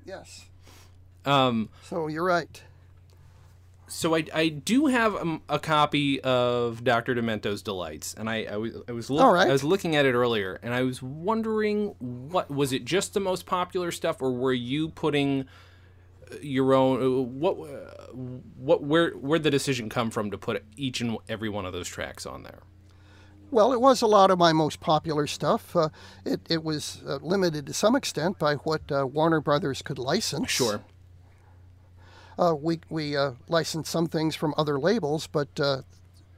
Yes. 0.06 0.46
Um. 1.26 1.70
So 1.84 2.08
you're 2.08 2.26
right. 2.26 2.62
So 3.92 4.16
I, 4.16 4.24
I 4.34 4.48
do 4.48 4.86
have 4.86 5.16
um, 5.16 5.42
a 5.50 5.60
copy 5.60 6.22
of 6.22 6.82
Doctor 6.84 7.14
Demento's 7.14 7.62
Delights, 7.62 8.14
and 8.14 8.30
I 8.30 8.46
I 8.46 8.56
was 8.56 8.74
I 8.88 8.94
was, 8.94 9.10
look, 9.10 9.34
right. 9.34 9.50
I 9.50 9.52
was 9.52 9.66
looking 9.66 9.98
at 9.98 10.06
it 10.06 10.14
earlier, 10.14 10.60
and 10.64 10.74
I 10.74 10.84
was 10.84 11.02
wondering 11.02 11.96
what 12.00 12.50
was 12.50 12.72
it 12.72 12.86
just 12.86 13.14
the 13.14 13.20
most 13.20 13.46
popular 13.46 13.92
stuff, 13.92 14.22
or 14.22 14.32
were 14.32 14.54
you 14.54 14.88
putting 14.88 15.46
uh, 16.32 16.36
your 16.42 16.74
own 16.74 17.04
uh, 17.04 17.22
what 17.22 17.58
uh, 17.70 18.14
what 18.56 18.82
where 18.82 19.12
where 19.12 19.40
the 19.40 19.52
decision 19.52 19.90
come 19.90 20.10
from 20.10 20.32
to 20.32 20.38
put 20.38 20.64
each 20.78 21.02
and 21.02 21.18
every 21.28 21.50
one 21.50 21.66
of 21.66 21.74
those 21.74 21.90
tracks 21.90 22.26
on 22.26 22.44
there? 22.44 22.60
Well, 23.52 23.74
it 23.74 23.82
was 23.82 24.02
a 24.02 24.08
lot 24.08 24.32
of 24.32 24.40
my 24.40 24.54
most 24.54 24.80
popular 24.80 25.28
stuff. 25.28 25.76
Uh, 25.76 25.90
it, 26.24 26.40
it 26.50 26.64
was 26.64 27.04
uh, 27.06 27.20
limited 27.22 27.66
to 27.68 27.74
some 27.74 27.98
extent 27.98 28.40
by 28.40 28.56
what 28.56 28.90
uh, 28.90 29.06
Warner 29.06 29.42
Brothers 29.42 29.82
could 29.82 30.00
license. 30.00 30.50
Sure. 30.50 30.82
Uh, 32.40 32.56
we 32.56 32.80
we 32.90 33.16
uh, 33.16 33.32
licensed 33.48 33.92
some 33.92 34.08
things 34.08 34.36
from 34.36 34.54
other 34.58 34.80
labels, 34.80 35.28
but 35.28 35.60
uh, 35.60 35.82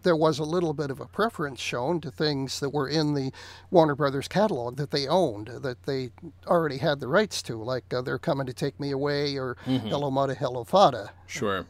there 0.04 0.16
was 0.16 0.40
a 0.40 0.44
little 0.44 0.74
bit 0.74 0.92
of 0.92 1.00
a 1.00 1.06
preference 1.06 1.60
shown 1.60 2.02
to 2.02 2.12
things 2.12 2.60
that 2.60 2.70
were 2.70 2.88
in 2.88 3.14
the 3.14 3.32
Warner 3.72 3.96
Brothers 3.96 4.28
catalog 4.28 4.78
that 4.78 4.92
they 4.92 5.08
owned, 5.08 5.48
that 5.48 5.84
they 5.84 6.12
already 6.46 6.78
had 6.78 7.00
the 7.00 7.08
rights 7.08 7.42
to, 7.44 7.56
like 7.56 7.94
uh, 7.94 8.02
They're 8.02 8.20
Coming 8.20 8.46
to 8.48 8.54
Take 8.54 8.80
Me 8.80 8.92
Away 8.92 9.38
or 9.38 9.56
Hello 9.66 10.12
Mudda, 10.12 10.36
Hello 10.36 10.64
Fada. 10.64 11.12
Sure. 11.26 11.66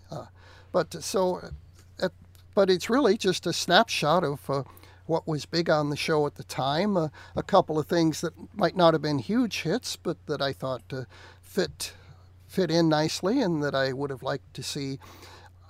But 0.72 1.04
so, 1.04 1.52
uh, 2.02 2.10
but 2.56 2.70
it's 2.70 2.90
really 2.90 3.18
just 3.18 3.46
a 3.46 3.54
snapshot 3.54 4.24
of 4.24 4.50
uh, 4.50 4.64
what 5.06 5.28
was 5.28 5.46
big 5.46 5.70
on 5.70 5.92
the 5.92 5.96
show 5.96 6.26
at 6.26 6.36
the 6.36 6.44
time. 6.44 6.98
Uh, 6.98 7.10
a 7.36 7.44
couple 7.44 7.78
of 7.78 7.86
things 7.86 8.22
that 8.22 8.34
might 8.56 8.76
not 8.76 8.96
have 8.96 9.02
been 9.02 9.20
huge 9.20 9.62
hits, 9.62 9.96
but 9.96 10.18
that 10.26 10.42
I 10.42 10.54
thought 10.54 10.82
uh, 10.92 11.04
fit 11.42 11.94
fit 12.54 12.70
in 12.72 12.88
nicely, 12.90 13.42
and 13.42 13.64
that 13.64 13.74
I 13.76 13.94
would 13.94 14.10
have 14.12 14.22
liked 14.24 14.54
to 14.54 14.64
see 14.64 15.00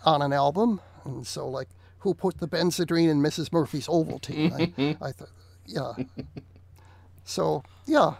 on 0.06 0.22
an 0.22 0.34
album. 0.34 0.82
And 1.06 1.26
so, 1.26 1.48
like, 1.48 1.70
who 2.00 2.14
put 2.14 2.40
the 2.40 2.48
Benzedrine 2.48 3.08
in 3.10 3.22
Mrs. 3.22 3.54
Murphy's 3.54 3.88
Ovaltine? 3.88 4.52
I, 4.54 4.98
I 5.10 5.12
thought, 5.14 5.30
yeah. 5.66 5.94
So 7.24 7.64
yeah, 7.86 8.16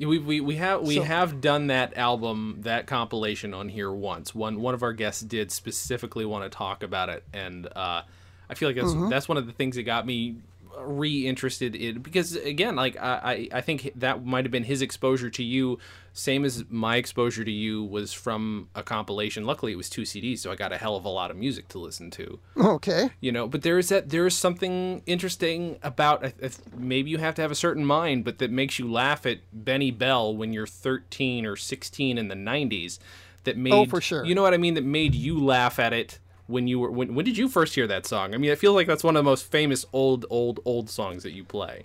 We, 0.00 0.18
we, 0.18 0.40
we 0.40 0.56
have 0.56 0.82
we 0.82 0.96
So- 0.96 1.02
have 1.04 1.40
done 1.40 1.68
that 1.68 1.96
album 1.96 2.56
that 2.62 2.86
compilation 2.88 3.54
on 3.54 3.68
here 3.68 3.92
once. 3.92 4.34
One 4.34 4.60
one 4.60 4.74
of 4.74 4.82
our 4.82 4.92
guests 4.92 5.22
did 5.22 5.52
specifically 5.52 6.24
want 6.24 6.44
to 6.50 6.56
talk 6.56 6.82
about 6.82 7.08
it, 7.08 7.22
and 7.32 7.66
uh, 7.76 8.02
I 8.50 8.54
feel 8.54 8.68
like 8.68 8.76
that's 8.76 8.88
Mm-hmm. 8.88 9.08
that's 9.10 9.28
one 9.28 9.38
of 9.38 9.46
the 9.46 9.52
things 9.52 9.76
that 9.76 9.84
got 9.84 10.04
me 10.06 10.36
re-interested 10.84 11.74
in 11.74 12.00
because 12.00 12.36
again 12.36 12.76
like 12.76 12.96
I, 12.96 13.48
I 13.52 13.60
think 13.60 13.92
that 13.96 14.24
might 14.24 14.44
have 14.44 14.52
been 14.52 14.64
his 14.64 14.82
exposure 14.82 15.30
to 15.30 15.42
you 15.42 15.78
same 16.12 16.44
as 16.44 16.64
my 16.68 16.96
exposure 16.96 17.44
to 17.44 17.50
you 17.50 17.84
was 17.84 18.12
from 18.12 18.68
a 18.74 18.82
compilation 18.82 19.44
luckily 19.44 19.72
it 19.72 19.76
was 19.76 19.88
two 19.88 20.02
CDs 20.02 20.38
so 20.38 20.50
I 20.50 20.56
got 20.56 20.72
a 20.72 20.78
hell 20.78 20.96
of 20.96 21.04
a 21.04 21.08
lot 21.08 21.30
of 21.30 21.36
music 21.36 21.68
to 21.68 21.78
listen 21.78 22.10
to 22.12 22.38
okay. 22.56 23.10
you 23.20 23.32
know 23.32 23.46
but 23.46 23.62
there 23.62 23.78
is 23.78 23.88
that 23.88 24.10
there 24.10 24.26
is 24.26 24.36
something 24.36 25.02
interesting 25.06 25.78
about 25.82 26.32
maybe 26.76 27.10
you 27.10 27.18
have 27.18 27.34
to 27.36 27.42
have 27.42 27.50
a 27.50 27.56
certain 27.56 27.84
mind 27.84 28.24
but 28.24 28.38
that 28.38 28.50
makes 28.50 28.78
you 28.78 28.90
laugh 28.90 29.26
at 29.26 29.38
benny 29.52 29.90
bell 29.90 30.36
when 30.36 30.52
you're 30.52 30.66
13 30.66 31.46
or 31.46 31.56
16 31.56 32.18
in 32.18 32.28
the 32.28 32.34
90s 32.34 32.98
that 33.44 33.56
oh, 33.56 33.58
made 33.58 33.72
Oh, 33.72 33.86
for 33.86 34.00
sure. 34.00 34.24
you 34.24 34.34
know 34.34 34.42
what 34.42 34.54
i 34.54 34.58
mean 34.58 34.74
that 34.74 34.84
made 34.84 35.14
you 35.14 35.38
laugh 35.42 35.78
at 35.78 35.92
it 35.92 36.18
when 36.48 36.66
you 36.66 36.78
were 36.80 36.90
when, 36.90 37.14
when 37.14 37.24
did 37.24 37.38
you 37.38 37.48
first 37.48 37.74
hear 37.76 37.86
that 37.86 38.04
song 38.06 38.34
i 38.34 38.36
mean 38.38 38.50
i 38.50 38.54
feel 38.56 38.72
like 38.72 38.86
that's 38.88 39.04
one 39.04 39.14
of 39.16 39.22
the 39.24 39.30
most 39.30 39.48
famous 39.50 39.86
old 39.92 40.26
old 40.30 40.58
old 40.64 40.90
songs 40.90 41.22
that 41.22 41.32
you 41.32 41.44
play 41.44 41.84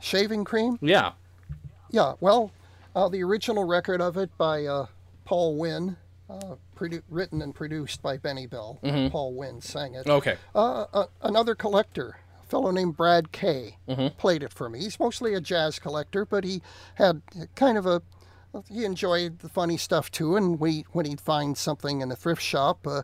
Shaving 0.00 0.44
cream. 0.44 0.78
yeah 0.80 1.12
Yeah, 1.90 2.14
well, 2.20 2.52
uh, 2.94 3.08
the 3.08 3.22
original 3.24 3.64
record 3.64 4.00
of 4.00 4.16
it 4.16 4.30
by 4.38 4.64
uh, 4.66 4.86
Paul 5.24 5.56
Wynn, 5.58 5.96
uh, 6.30 6.54
produ- 6.76 7.02
written 7.10 7.42
and 7.42 7.52
produced 7.54 8.00
by 8.00 8.16
Benny 8.16 8.46
Bell. 8.46 8.78
Paul 9.10 9.34
Wynn 9.34 9.60
sang 9.60 9.94
it. 9.94 10.06
okay 10.06 10.36
Uh, 10.54 10.84
uh, 10.94 11.06
another 11.22 11.54
collector, 11.56 12.18
a 12.42 12.46
fellow 12.46 12.70
named 12.70 12.96
Brad 12.96 13.32
Kay, 13.32 13.78
played 14.18 14.42
it 14.44 14.52
for 14.52 14.68
me. 14.68 14.78
He's 14.80 15.00
mostly 15.00 15.34
a 15.34 15.40
jazz 15.40 15.80
collector, 15.80 16.24
but 16.24 16.44
he 16.44 16.62
had 16.94 17.22
kind 17.56 17.76
of 17.76 17.84
a 17.86 18.00
he 18.70 18.84
enjoyed 18.84 19.40
the 19.40 19.48
funny 19.48 19.76
stuff 19.76 20.12
too. 20.12 20.36
And 20.36 20.60
we 20.60 20.84
when 20.92 21.06
he'd 21.06 21.20
find 21.20 21.58
something 21.58 22.00
in 22.00 22.12
a 22.12 22.16
thrift 22.16 22.42
shop 22.42 22.86
uh, 22.86 23.02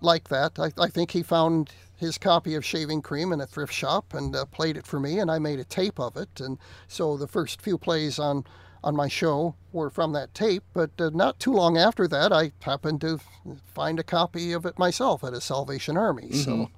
like 0.00 0.28
that, 0.28 0.58
I, 0.58 0.72
I 0.78 0.88
think 0.88 1.10
he 1.10 1.22
found 1.22 1.70
his 1.96 2.18
copy 2.18 2.54
of 2.54 2.64
Shaving 2.64 3.02
Cream 3.02 3.32
in 3.32 3.40
a 3.40 3.46
thrift 3.46 3.72
shop 3.72 4.14
and 4.14 4.34
uh, 4.34 4.44
played 4.46 4.76
it 4.76 4.86
for 4.86 5.00
me, 5.00 5.18
and 5.18 5.30
I 5.30 5.38
made 5.38 5.58
a 5.58 5.64
tape 5.64 5.98
of 5.98 6.16
it. 6.16 6.40
And 6.40 6.58
so 6.86 7.16
the 7.16 7.28
first 7.28 7.60
few 7.60 7.78
plays 7.78 8.18
on 8.18 8.44
on 8.84 8.94
my 8.94 9.08
show 9.08 9.56
were 9.72 9.90
from 9.90 10.12
that 10.12 10.32
tape. 10.34 10.62
But 10.72 10.92
uh, 11.00 11.10
not 11.12 11.40
too 11.40 11.52
long 11.52 11.76
after 11.76 12.06
that, 12.08 12.32
I 12.32 12.52
happened 12.60 13.00
to 13.00 13.18
find 13.64 13.98
a 13.98 14.04
copy 14.04 14.52
of 14.52 14.64
it 14.64 14.78
myself 14.78 15.24
at 15.24 15.32
a 15.32 15.40
Salvation 15.40 15.96
Army. 15.96 16.30
So. 16.32 16.70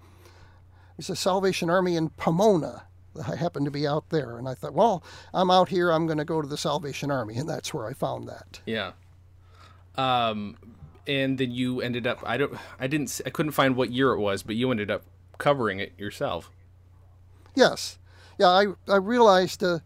There's 0.96 1.10
a 1.10 1.16
Salvation 1.16 1.70
Army 1.70 1.96
in 1.96 2.10
Pomona. 2.10 2.82
I 3.26 3.34
happened 3.34 3.64
to 3.64 3.70
be 3.70 3.86
out 3.86 4.10
there, 4.10 4.36
and 4.36 4.46
I 4.46 4.54
thought, 4.54 4.74
well, 4.74 5.02
I'm 5.32 5.50
out 5.50 5.70
here. 5.70 5.90
I'm 5.90 6.06
going 6.06 6.18
to 6.18 6.26
go 6.26 6.42
to 6.42 6.48
the 6.48 6.58
Salvation 6.58 7.10
Army, 7.10 7.36
and 7.36 7.48
that's 7.48 7.72
where 7.72 7.86
I 7.86 7.94
found 7.94 8.28
that. 8.28 8.60
yeah 8.66 8.92
um 9.96 10.56
and 11.10 11.38
then 11.38 11.50
you 11.50 11.80
ended 11.80 12.06
up 12.06 12.18
i 12.24 12.36
don't 12.36 12.54
i 12.78 12.86
didn't 12.86 13.20
I 13.26 13.30
couldn't 13.30 13.52
find 13.52 13.76
what 13.76 13.90
year 13.90 14.12
it 14.12 14.20
was 14.20 14.42
but 14.42 14.54
you 14.54 14.70
ended 14.70 14.90
up 14.90 15.02
covering 15.38 15.80
it 15.80 15.92
yourself 15.98 16.50
Yes, 17.54 17.98
yeah, 18.38 18.48
I 18.48 18.66
I 18.88 18.96
realized 18.96 19.62
uh, 19.62 19.80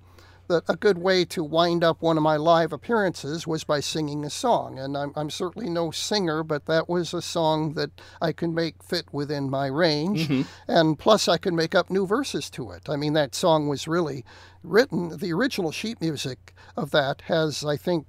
that 0.49 0.65
a 0.69 0.77
good 0.77 0.99
way 0.99 1.25
to 1.25 1.43
wind 1.43 1.83
up 1.83 2.03
one 2.03 2.19
of 2.19 2.23
my 2.23 2.37
live 2.37 2.73
appearances 2.73 3.47
was 3.47 3.65
by 3.65 3.81
singing 3.81 4.25
a 4.25 4.31
song, 4.31 4.79
and 4.79 4.97
I'm 4.97 5.13
I'm 5.17 5.31
certainly 5.31 5.71
no 5.71 5.91
singer, 5.91 6.43
but 6.43 6.67
that 6.67 6.89
was 6.89 7.15
a 7.15 7.23
song 7.23 7.73
that 7.75 7.91
I 8.21 8.33
could 8.33 8.51
make 8.51 8.83
fit 8.83 9.07
within 9.13 9.49
my 9.51 9.67
range, 9.67 10.29
and 10.69 10.99
plus 10.99 11.27
I 11.29 11.39
could 11.39 11.55
make 11.55 11.75
up 11.75 11.91
new 11.91 12.07
verses 12.07 12.51
to 12.51 12.71
it. 12.71 12.89
I 12.89 12.97
mean, 12.97 13.15
that 13.15 13.35
song 13.35 13.69
was 13.69 13.89
really 13.89 14.25
written. 14.63 15.17
The 15.17 15.33
original 15.33 15.73
sheet 15.73 16.01
music 16.01 16.55
of 16.77 16.91
that 16.91 17.23
has, 17.23 17.65
I 17.65 17.77
think. 17.77 18.07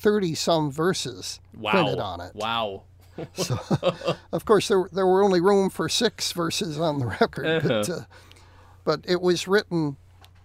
30 0.00 0.34
some 0.34 0.70
verses 0.70 1.40
wow 1.56 1.72
printed 1.72 1.98
on 1.98 2.20
it. 2.20 2.34
wow 2.34 2.82
so, 3.34 3.58
Of 4.32 4.44
course, 4.46 4.68
there 4.68 4.88
there 4.92 5.06
were 5.06 5.22
only 5.22 5.40
room 5.40 5.68
for 5.68 5.88
six 5.88 6.32
verses 6.32 6.80
on 6.80 6.98
the 7.00 7.06
record, 7.20 7.62
but 7.62 7.90
uh, 7.90 8.00
but 8.84 9.04
it 9.06 9.20
was 9.20 9.46
written 9.46 9.96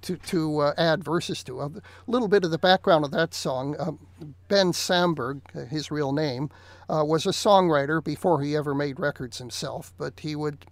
to 0.02 0.18
to 0.18 0.60
uh, 0.60 0.74
add 0.78 1.04
verses 1.04 1.44
to. 1.44 1.62
A 1.62 1.72
little 2.08 2.28
bit 2.28 2.44
of 2.44 2.52
the 2.52 2.58
background 2.58 3.06
of 3.06 3.12
that 3.12 3.34
song. 3.34 3.76
Um, 3.80 4.00
ben 4.48 4.72
Samberg, 4.72 5.42
uh, 5.56 5.66
his 5.66 5.90
real 5.90 6.12
name, 6.12 6.50
uh, 6.90 7.04
was 7.06 7.26
a 7.26 7.30
songwriter 7.30 8.04
before 8.04 8.42
he 8.42 8.56
ever 8.56 8.74
made 8.74 9.00
records 9.00 9.38
himself. 9.38 9.94
But 9.98 10.20
he 10.20 10.36
would 10.36 10.66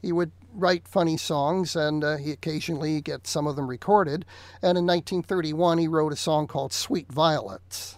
he 0.00 0.12
would 0.12 0.32
write 0.54 0.88
funny 0.88 1.16
songs, 1.16 1.76
and 1.76 2.02
uh, 2.04 2.16
he 2.16 2.30
occasionally 2.30 3.00
get 3.00 3.26
some 3.26 3.46
of 3.46 3.56
them 3.56 3.68
recorded. 3.68 4.24
And 4.62 4.78
in 4.78 4.86
1931, 4.86 5.78
he 5.78 5.88
wrote 5.88 6.12
a 6.12 6.16
song 6.16 6.46
called 6.46 6.72
"Sweet 6.72 7.10
Violets." 7.10 7.96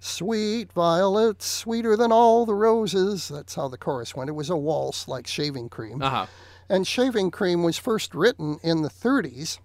Sweet 0.00 0.72
violets, 0.72 1.46
sweeter 1.46 1.96
than 1.96 2.10
all 2.10 2.44
the 2.44 2.54
roses. 2.54 3.28
That's 3.28 3.54
how 3.54 3.68
the 3.68 3.78
chorus 3.78 4.16
went. 4.16 4.28
It 4.28 4.32
was 4.32 4.50
a 4.50 4.56
waltz 4.56 5.06
like 5.06 5.26
shaving 5.28 5.68
cream. 5.68 6.02
uh-huh 6.02 6.26
And 6.68 6.86
shaving 6.86 7.30
cream 7.30 7.62
was 7.62 7.78
first 7.78 8.14
written 8.14 8.58
in 8.62 8.82
the 8.82 8.88
30s 8.88 9.58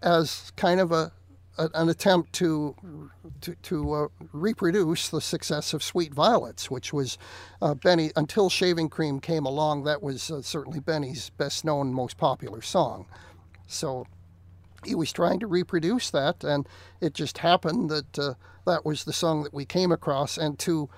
as 0.00 0.52
kind 0.56 0.78
of 0.78 0.92
a, 0.92 1.10
a 1.58 1.68
an 1.74 1.88
attempt 1.88 2.32
to 2.34 3.10
to, 3.40 3.54
to 3.56 3.92
uh, 3.94 4.08
reproduce 4.32 5.08
the 5.08 5.20
success 5.20 5.74
of 5.74 5.82
Sweet 5.82 6.14
Violets, 6.14 6.70
which 6.70 6.92
was 6.92 7.18
uh, 7.60 7.74
Benny 7.74 8.12
until 8.14 8.48
shaving 8.48 8.88
cream 8.88 9.18
came 9.18 9.44
along. 9.44 9.82
That 9.84 10.02
was 10.02 10.30
uh, 10.30 10.40
certainly 10.42 10.78
Benny's 10.78 11.30
best 11.30 11.64
known, 11.64 11.92
most 11.92 12.16
popular 12.16 12.62
song. 12.62 13.06
So 13.66 14.06
he 14.84 14.94
was 14.94 15.12
trying 15.12 15.40
to 15.40 15.46
reproduce 15.46 16.10
that, 16.10 16.44
and 16.44 16.68
it 17.00 17.14
just 17.14 17.38
happened 17.38 17.90
that 17.90 18.18
uh, 18.18 18.34
that 18.66 18.84
was 18.84 19.04
the 19.04 19.12
song 19.12 19.42
that 19.42 19.54
we 19.54 19.64
came 19.64 19.90
across. 19.92 20.38
And 20.38 20.58
to 20.60 20.88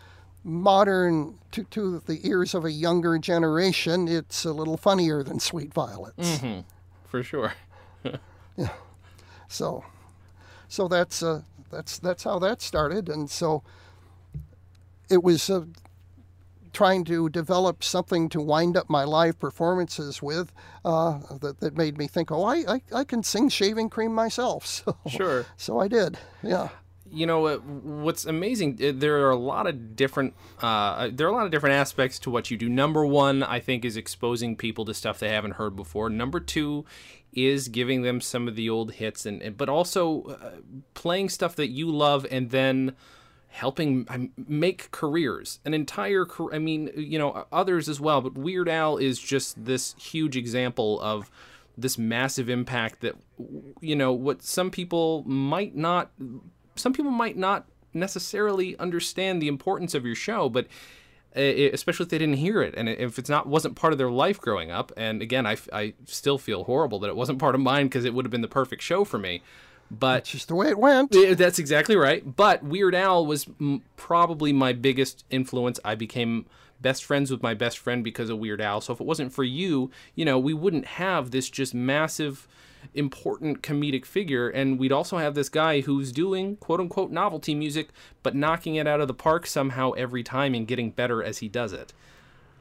modern, 0.44 1.38
to, 1.52 1.64
to 1.64 2.00
the 2.00 2.26
ears 2.26 2.54
of 2.54 2.64
a 2.64 2.72
younger 2.72 3.18
generation, 3.18 4.08
it's 4.08 4.44
a 4.44 4.52
little 4.52 4.76
funnier 4.76 5.22
than 5.22 5.40
Sweet 5.40 5.72
Violets. 5.72 6.40
for 7.06 7.22
sure 7.22 7.52
yeah. 8.56 8.70
So, 9.48 9.84
so 10.68 10.88
that's 10.88 11.22
uh, 11.22 11.42
that's 11.70 11.98
that's 11.98 12.24
how 12.24 12.38
that 12.38 12.62
started, 12.62 13.08
and 13.08 13.30
so 13.30 13.62
it 15.10 15.22
was 15.22 15.50
uh, 15.50 15.64
trying 16.80 17.04
to 17.04 17.28
develop 17.28 17.84
something 17.84 18.26
to 18.26 18.40
wind 18.40 18.74
up 18.74 18.88
my 18.88 19.04
live 19.04 19.38
performances 19.38 20.22
with 20.22 20.50
uh, 20.82 21.18
that, 21.42 21.60
that 21.60 21.76
made 21.76 21.98
me 21.98 22.06
think, 22.06 22.30
oh, 22.30 22.42
I, 22.44 22.64
I, 22.66 22.80
I 23.00 23.04
can 23.04 23.22
sing 23.22 23.50
shaving 23.50 23.90
cream 23.90 24.14
myself. 24.14 24.64
So, 24.80 24.96
Sure. 25.06 25.44
So 25.58 25.78
I 25.78 25.88
did. 25.88 26.16
Yeah. 26.42 26.70
you 27.12 27.26
know 27.26 27.58
what's 27.58 28.24
amazing 28.24 28.78
uh, 28.82 28.92
there 28.94 29.26
are 29.26 29.30
a 29.30 29.36
lot 29.36 29.66
of 29.66 29.94
different 29.94 30.32
uh, 30.62 31.10
there 31.12 31.26
are 31.26 31.30
a 31.30 31.34
lot 31.34 31.44
of 31.44 31.50
different 31.50 31.74
aspects 31.74 32.18
to 32.20 32.30
what 32.30 32.50
you 32.50 32.56
do 32.56 32.68
number 32.68 33.04
one 33.04 33.42
i 33.42 33.58
think 33.58 33.84
is 33.84 33.96
exposing 33.96 34.54
people 34.56 34.84
to 34.84 34.94
stuff 34.94 35.18
they 35.18 35.30
haven't 35.30 35.54
heard 35.54 35.74
before 35.74 36.08
number 36.08 36.38
two 36.38 36.84
is 37.32 37.68
giving 37.68 38.02
them 38.02 38.20
some 38.20 38.46
of 38.46 38.54
the 38.54 38.70
old 38.70 38.92
hits 38.92 39.26
and, 39.26 39.42
and 39.42 39.56
but 39.56 39.68
also 39.68 40.22
uh, 40.22 40.50
playing 40.94 41.28
stuff 41.28 41.56
that 41.56 41.68
you 41.68 41.90
love 41.90 42.24
and 42.30 42.50
then 42.50 42.94
helping 43.50 44.30
make 44.48 44.90
careers 44.92 45.58
an 45.64 45.74
entire 45.74 46.24
career 46.24 46.54
i 46.54 46.58
mean 46.58 46.88
you 46.96 47.18
know 47.18 47.44
others 47.50 47.88
as 47.88 48.00
well 48.00 48.20
but 48.20 48.34
weird 48.34 48.68
al 48.68 48.96
is 48.96 49.18
just 49.18 49.64
this 49.64 49.94
huge 49.98 50.36
example 50.36 51.00
of 51.00 51.30
this 51.76 51.98
massive 51.98 52.48
impact 52.48 53.00
that 53.00 53.16
you 53.80 53.96
know 53.96 54.12
what 54.12 54.40
some 54.40 54.70
people 54.70 55.24
might 55.24 55.74
not 55.74 56.12
some 56.76 56.92
people 56.92 57.10
might 57.10 57.36
not 57.36 57.66
necessarily 57.92 58.78
understand 58.78 59.42
the 59.42 59.48
importance 59.48 59.94
of 59.94 60.06
your 60.06 60.14
show 60.14 60.48
but 60.48 60.66
uh, 61.36 61.40
especially 61.40 62.04
if 62.04 62.10
they 62.10 62.18
didn't 62.18 62.36
hear 62.36 62.62
it 62.62 62.72
and 62.76 62.88
if 62.88 63.18
it's 63.18 63.30
not 63.30 63.48
wasn't 63.48 63.74
part 63.74 63.92
of 63.92 63.98
their 63.98 64.10
life 64.10 64.40
growing 64.40 64.70
up 64.70 64.92
and 64.96 65.20
again 65.22 65.44
i, 65.44 65.56
I 65.72 65.94
still 66.04 66.38
feel 66.38 66.64
horrible 66.64 67.00
that 67.00 67.08
it 67.08 67.16
wasn't 67.16 67.40
part 67.40 67.56
of 67.56 67.60
mine 67.60 67.86
because 67.86 68.04
it 68.04 68.14
would 68.14 68.24
have 68.24 68.30
been 68.30 68.42
the 68.42 68.48
perfect 68.48 68.82
show 68.82 69.04
for 69.04 69.18
me 69.18 69.42
but 69.90 70.24
Just 70.24 70.48
the 70.48 70.54
way 70.54 70.68
it 70.68 70.78
went. 70.78 71.12
That's 71.12 71.58
exactly 71.58 71.96
right. 71.96 72.36
But 72.36 72.62
Weird 72.62 72.94
Al 72.94 73.26
was 73.26 73.46
m- 73.60 73.82
probably 73.96 74.52
my 74.52 74.72
biggest 74.72 75.24
influence. 75.30 75.80
I 75.84 75.94
became 75.94 76.46
best 76.80 77.04
friends 77.04 77.30
with 77.30 77.42
my 77.42 77.54
best 77.54 77.78
friend 77.78 78.02
because 78.04 78.30
of 78.30 78.38
Weird 78.38 78.60
Al. 78.60 78.80
So 78.80 78.92
if 78.92 79.00
it 79.00 79.06
wasn't 79.06 79.32
for 79.32 79.44
you, 79.44 79.90
you 80.14 80.24
know, 80.24 80.38
we 80.38 80.54
wouldn't 80.54 80.86
have 80.86 81.30
this 81.30 81.50
just 81.50 81.74
massive, 81.74 82.46
important 82.94 83.62
comedic 83.62 84.04
figure. 84.04 84.48
And 84.48 84.78
we'd 84.78 84.92
also 84.92 85.18
have 85.18 85.34
this 85.34 85.48
guy 85.48 85.80
who's 85.80 86.12
doing 86.12 86.56
quote 86.56 86.80
unquote 86.80 87.10
novelty 87.10 87.54
music, 87.54 87.88
but 88.22 88.34
knocking 88.34 88.76
it 88.76 88.86
out 88.86 89.00
of 89.00 89.08
the 89.08 89.14
park 89.14 89.46
somehow 89.46 89.90
every 89.92 90.22
time 90.22 90.54
and 90.54 90.66
getting 90.66 90.90
better 90.90 91.22
as 91.22 91.38
he 91.38 91.48
does 91.48 91.72
it. 91.72 91.92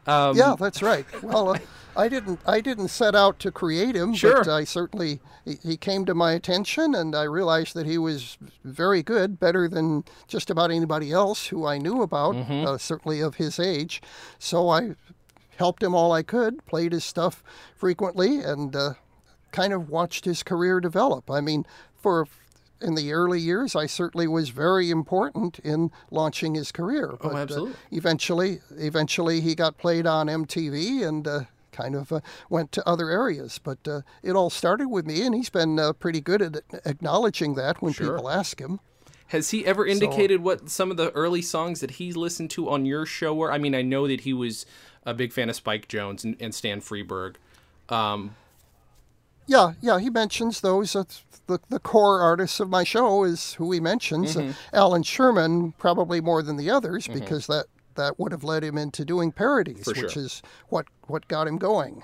Um, 0.10 0.36
yeah, 0.38 0.56
that's 0.60 0.82
right. 0.82 1.06
Well, 1.24 1.50
uh, 1.56 1.60
I 1.96 2.08
didn't. 2.08 2.40
I 2.46 2.62
didn't 2.62 2.90
set 2.90 3.16
out 3.16 3.40
to 3.40 3.52
create 3.52 3.96
him, 3.96 4.14
Sure. 4.14 4.44
but 4.44 4.48
I 4.48 4.64
certainly 4.64 5.20
he, 5.46 5.56
he 5.64 5.78
came 5.78 6.06
to 6.06 6.14
my 6.14 6.32
attention, 6.34 6.96
and 6.96 7.16
I 7.16 7.24
realized 7.24 7.74
that 7.76 7.86
he 7.86 7.98
was 7.98 8.38
very 8.64 9.04
good, 9.04 9.40
better 9.40 9.68
than 9.68 10.04
just 10.28 10.50
about 10.50 10.72
anybody 10.72 11.12
else 11.12 11.48
who 11.48 11.66
I 11.66 11.78
knew 11.78 12.02
about, 12.02 12.36
Mm-hmm. 12.36 12.66
uh, 12.68 12.78
certainly 12.78 13.20
of 13.22 13.36
his 13.36 13.60
age. 13.60 14.02
So 14.38 14.70
I 14.70 14.96
helped 15.58 15.84
him 15.84 15.94
all 15.94 16.12
I 16.14 16.24
could, 16.24 16.66
played 16.66 16.92
his 16.94 17.04
stuff 17.04 17.44
frequently, 17.76 18.40
and 18.40 18.76
uh, 18.76 18.94
kind 19.52 19.74
of 19.74 19.90
watched 19.90 20.24
his 20.26 20.42
career 20.44 20.80
develop. 20.80 21.30
I 21.30 21.42
mean, 21.42 21.66
for 22.02 22.28
in 22.82 22.96
the 22.96 23.12
early 23.12 23.40
years, 23.40 23.76
I 23.76 23.86
certainly 23.86 24.28
was 24.28 24.50
very 24.50 24.90
important 24.90 25.60
in 25.60 25.92
launching 26.12 26.56
his 26.56 26.72
career. 26.72 27.18
But, 27.22 27.34
uh, 27.34 27.38
absolutely. 27.38 27.76
eventually, 27.92 28.60
eventually, 28.78 29.42
he 29.42 29.56
got 29.56 29.78
played 29.78 30.06
on 30.08 30.28
MTV 30.28 31.06
and 31.08 31.28
uh, 31.28 31.42
kind 31.72 31.96
of 31.96 32.12
uh, 32.12 32.22
went 32.50 32.72
to 32.74 32.88
other 32.88 33.10
areas. 33.10 33.60
But 33.62 33.88
uh, 33.88 34.02
it 34.24 34.34
all 34.34 34.50
started 34.50 34.88
with 34.90 35.06
me, 35.06 35.26
and 35.26 35.36
he's 35.36 35.50
been 35.50 35.80
uh, 35.80 35.94
pretty 35.94 36.22
good 36.22 36.42
at 36.42 36.64
acknowledging 36.86 37.56
that 37.56 37.82
when 37.82 37.94
Sure. 37.94 38.16
people 38.16 38.30
ask 38.30 38.60
him. 38.60 38.80
Has 39.28 39.52
he 39.52 39.64
ever 39.66 39.86
indicated 39.86 40.42
what 40.42 40.70
some 40.72 40.90
of 40.90 40.98
the 40.98 41.12
early 41.12 41.44
songs 41.44 41.82
that 41.82 41.92
he 41.92 42.12
listened 42.14 42.50
to 42.52 42.68
on 42.68 42.86
your 42.88 43.06
show 43.06 43.34
were? 43.34 43.52
I 43.52 43.60
mean, 43.60 43.76
I 43.76 43.84
know 43.84 44.08
that 44.08 44.22
he 44.22 44.34
was 44.34 44.66
a 45.06 45.14
big 45.14 45.32
fan 45.32 45.50
of 45.50 45.56
Spike 45.56 45.88
Jones 45.88 46.24
and, 46.24 46.36
and 46.40 46.54
Stan 46.56 46.82
Freberg. 46.82 47.36
Um, 47.90 48.36
Yeah, 49.50 49.74
yeah, 49.82 49.98
he 50.00 50.10
mentions 50.12 50.62
those. 50.62 50.96
Uh, 50.96 51.06
the, 51.48 51.60
the 51.70 51.80
core 51.80 52.22
artists 52.22 52.60
of 52.60 52.70
my 52.70 52.84
show 52.84 53.24
is 53.24 53.54
who 53.54 53.72
he 53.72 53.80
mentions. 53.80 54.38
Uh, 54.38 54.54
Allan 54.74 55.02
Sherman, 55.02 55.72
probably 55.80 56.22
more 56.22 56.44
than 56.44 56.56
the 56.58 56.70
others, 56.70 57.08
because 57.08 57.48
that, 57.48 57.66
that 57.96 58.20
would 58.20 58.32
have 58.32 58.44
led 58.44 58.64
him 58.64 58.78
into 58.78 59.04
doing 59.04 59.32
parodies, 59.32 59.84
For 59.86 59.94
which 59.94 60.16
is 60.16 60.44
what, 60.68 60.86
what 61.08 61.28
got 61.28 61.48
him 61.48 61.58
going. 61.58 62.04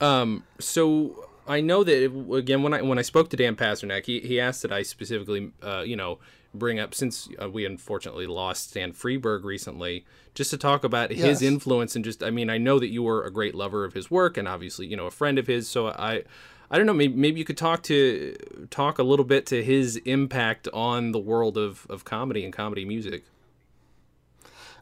um, 0.00 0.44
so 0.58 1.26
I 1.46 1.60
know 1.60 1.84
that 1.84 2.04
it- 2.04 2.32
again 2.34 2.62
when 2.62 2.72
I 2.72 2.80
when 2.82 2.98
I 2.98 3.02
spoke 3.02 3.28
to 3.30 3.36
Dan 3.36 3.56
Pasternak, 3.56 4.06
he, 4.06 4.20
he 4.20 4.40
asked 4.40 4.62
that 4.62 4.72
I 4.72 4.82
specifically, 4.82 5.52
uh, 5.62 5.82
you 5.84 5.96
know, 5.96 6.18
bring 6.52 6.78
up 6.78 6.94
since 6.94 7.28
uh, 7.40 7.48
we 7.48 7.64
unfortunately 7.64 8.26
lost 8.26 8.70
Stan 8.70 8.92
Freberg 8.92 9.44
recently, 9.44 10.04
just 10.34 10.50
to 10.50 10.56
talk 10.56 10.84
about 10.84 11.10
his 11.10 11.42
influence 11.42 11.96
and 11.96 12.04
just 12.04 12.22
I 12.22 12.30
mean 12.30 12.50
I 12.50 12.58
know 12.58 12.78
that 12.78 12.88
you 12.88 13.02
were 13.02 13.24
a 13.24 13.30
great 13.30 13.54
lover 13.54 13.84
of 13.84 13.94
his 13.94 14.10
work 14.10 14.36
and 14.36 14.48
obviously 14.48 14.86
you 14.86 14.96
know 14.96 15.06
a 15.06 15.10
friend 15.10 15.38
of 15.38 15.46
his, 15.46 15.68
so 15.68 15.88
I. 15.88 16.24
I 16.72 16.76
don't 16.76 16.86
know. 16.86 16.94
Maybe, 16.94 17.12
maybe 17.12 17.40
you 17.40 17.44
could 17.44 17.56
talk 17.56 17.82
to 17.82 18.36
talk 18.70 19.00
a 19.00 19.02
little 19.02 19.24
bit 19.24 19.44
to 19.46 19.60
his 19.60 19.96
impact 20.04 20.68
on 20.72 21.10
the 21.10 21.18
world 21.18 21.58
of, 21.58 21.84
of 21.90 22.04
comedy 22.04 22.44
and 22.44 22.52
comedy 22.52 22.84
music. 22.84 23.24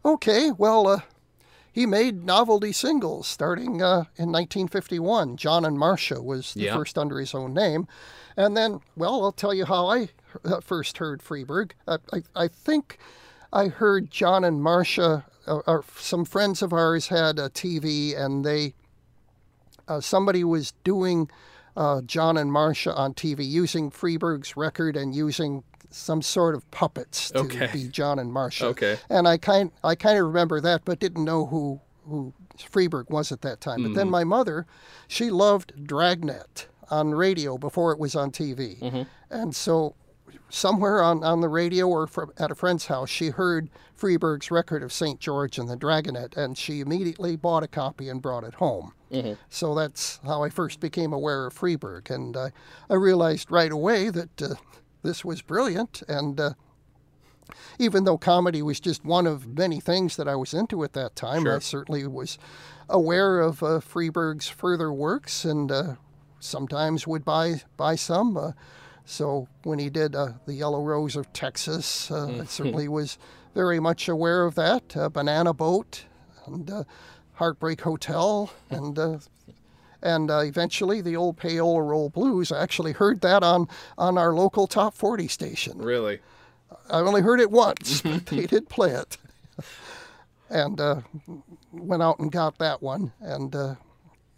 Okay, 0.05 0.51
well, 0.51 0.87
uh, 0.87 1.01
he 1.79 1.87
made 1.87 2.25
novelty 2.25 2.73
singles 2.73 3.29
starting 3.29 3.81
uh, 3.81 3.99
in 4.17 4.33
1951. 4.33 5.37
John 5.37 5.65
and 5.65 5.79
Marcia 5.79 6.21
was 6.21 6.53
the 6.53 6.63
Yeah. 6.63 6.75
first 6.75 6.99
under 6.99 7.21
his 7.21 7.37
own 7.37 7.55
name. 7.55 7.87
And 8.37 8.57
then, 8.57 8.81
well, 8.97 9.23
I'll 9.23 9.31
tell 9.31 9.55
you 9.55 9.65
how 9.65 9.87
I 9.87 10.09
uh, 10.45 10.59
first 10.61 10.99
heard 10.99 11.23
Freberg. 11.23 11.71
I, 11.87 11.99
I, 12.13 12.23
I 12.35 12.49
think 12.49 12.99
I 13.53 13.69
heard 13.69 14.11
John 14.11 14.43
and 14.43 14.61
Marcia, 14.61 15.25
uh, 15.47 15.59
uh, 15.69 15.83
some 15.97 16.25
friends 16.25 16.63
of 16.63 16.73
ours 16.73 17.07
had 17.07 17.39
a 17.39 17.49
TV 17.49 18.19
and 18.19 18.45
they, 18.45 18.75
uh, 19.87 20.01
somebody 20.01 20.43
was 20.43 20.73
doing 20.83 21.31
uh, 21.77 22.01
John 22.01 22.37
and 22.37 22.51
Marcia 22.51 22.93
on 22.93 23.15
TV 23.15 23.49
using 23.49 23.93
Freberg's 23.93 24.57
record 24.57 24.97
and 24.97 25.15
using 25.15 25.63
some 25.91 26.23
sort 26.23 26.55
of 26.55 26.69
puppets 26.71 27.31
to 27.31 27.39
Okay. 27.41 27.71
be 27.73 27.89
John 27.89 28.19
and 28.19 28.33
Marcia. 28.33 28.67
Okay. 28.67 28.99
And 29.09 29.27
I 29.29 29.37
kind 29.39 29.71
I 29.83 29.95
kind 29.95 30.19
of 30.19 30.27
remember 30.27 30.61
that, 30.61 30.85
but 30.85 30.99
didn't 30.99 31.25
know 31.25 31.47
who 31.47 31.81
who 32.07 32.33
Freberg 32.59 33.11
was 33.11 33.31
at 33.33 33.43
that 33.43 33.61
time. 33.61 33.83
But 33.83 33.95
then 33.95 34.09
my 34.11 34.25
mother, 34.25 34.67
she 35.09 35.31
loved 35.31 35.73
Dragnet 35.87 36.67
on 36.91 37.11
radio 37.15 37.59
before 37.59 37.93
it 37.93 37.99
was 37.99 38.15
on 38.17 38.31
TV, 38.31 39.07
and 39.31 39.55
so 39.55 39.95
somewhere 40.51 41.03
on, 41.03 41.23
on 41.23 41.43
the 41.43 41.49
radio 41.49 41.87
or 41.87 42.07
from, 42.07 42.33
at 42.39 42.51
a 42.51 42.55
friend's 42.55 42.87
house, 42.87 43.11
she 43.11 43.29
heard 43.29 43.69
Freberg's 43.99 44.51
record 44.51 44.83
of 44.83 44.91
St. 44.93 45.21
George 45.21 45.59
and 45.59 45.69
the 45.69 45.77
Dragonet, 45.77 46.35
and 46.39 46.57
she 46.57 46.81
immediately 46.81 47.37
bought 47.37 47.63
a 47.63 47.69
copy 47.69 48.09
and 48.09 48.23
brought 48.23 48.45
it 48.45 48.55
home. 48.55 48.95
So 49.51 49.75
that's 49.75 50.19
how 50.25 50.43
I 50.43 50.49
first 50.49 50.81
became 50.81 51.13
aware 51.13 51.47
of 51.47 51.55
Freberg, 51.55 52.09
and 52.11 52.35
uh, 52.37 52.49
I 52.89 52.95
realized 52.95 53.51
right 53.51 53.71
away 53.73 54.09
that 54.11 54.41
uh, 54.43 54.55
this 55.03 55.25
was 55.25 55.43
brilliant, 55.43 56.03
and 56.09 56.41
uh, 56.41 56.51
even 57.79 58.05
though 58.05 58.19
comedy 58.19 58.63
was 58.63 58.81
just 58.81 59.05
one 59.05 59.27
of 59.27 59.47
many 59.47 59.81
things 59.81 60.17
that 60.17 60.29
I 60.29 60.35
was 60.37 60.53
into 60.55 60.85
at 60.85 60.93
that 60.95 61.17
time, 61.17 61.47
I 61.47 61.59
certainly 61.61 62.07
was 62.07 62.39
aware 62.89 63.41
of 63.41 63.63
uh, 63.63 63.81
Freberg's 63.81 64.49
further 64.49 64.93
works 64.93 65.45
and 65.45 65.71
uh, 65.71 65.95
sometimes 66.41 67.07
would 67.07 67.25
buy 67.25 67.63
buy 67.77 67.95
some. 67.97 68.37
Uh, 68.37 68.53
so 69.05 69.49
when 69.63 69.79
he 69.79 69.89
did 69.89 70.15
uh, 70.15 70.33
the 70.47 70.55
Yellow 70.55 70.83
Rose 70.83 71.17
of 71.17 71.33
Texas, 71.33 72.11
uh, 72.11 72.41
I 72.43 72.45
certainly 72.47 72.89
was 72.89 73.19
very 73.55 73.81
much 73.81 74.09
aware 74.09 74.45
of 74.45 74.55
that. 74.57 74.97
Uh, 74.97 75.09
Banana 75.09 75.55
Boat 75.55 76.05
and 76.47 76.71
uh, 76.71 76.85
Heartbreak 77.35 77.81
Hotel 77.83 78.53
and. 78.71 78.99
And 80.03 80.31
uh, 80.31 80.41
eventually, 80.41 81.01
the 81.01 81.17
old 81.17 81.37
Payola 81.37 81.87
Roll 81.87 82.09
Blues. 82.09 82.53
I 82.53 82.63
actually 82.63 82.93
heard 82.93 83.21
that 83.23 83.43
on, 83.43 83.69
on 83.97 84.17
our 84.17 84.35
local 84.35 84.67
top 84.67 84.95
40 84.95 85.29
station. 85.29 85.79
Really? 85.79 86.21
I 86.91 87.01
only 87.01 87.23
heard 87.23 87.41
it 87.41 87.51
once, 87.51 88.01
but 88.03 88.27
they 88.27 88.47
did 88.47 88.69
play 88.69 88.91
it. 88.91 89.17
And 90.51 90.81
uh, 90.81 91.01
went 91.73 92.03
out 92.03 92.19
and 92.19 92.33
got 92.33 92.59
that 92.59 92.83
one. 92.83 93.13
And 93.21 93.55
uh, 93.55 93.75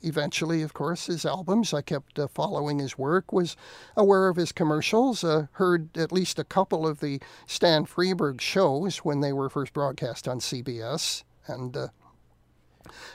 eventually, 0.02 0.62
of 0.62 0.72
course, 0.72 1.06
his 1.06 1.24
albums. 1.24 1.72
I 1.72 1.82
kept 1.82 2.18
uh, 2.18 2.26
following 2.28 2.78
his 2.78 2.98
work, 2.98 3.32
was 3.32 3.56
aware 3.96 4.28
of 4.28 4.36
his 4.36 4.52
commercials, 4.52 5.22
uh, 5.22 5.46
heard 5.52 5.96
at 5.96 6.12
least 6.12 6.38
a 6.38 6.44
couple 6.44 6.86
of 6.86 7.00
the 7.00 7.20
Stan 7.46 7.86
Freberg 7.86 8.40
shows 8.40 8.98
when 8.98 9.20
they 9.20 9.32
were 9.32 9.48
first 9.48 9.72
broadcast 9.72 10.26
on 10.26 10.40
CBS. 10.40 11.22
And 11.46 11.76
uh, 11.76 11.88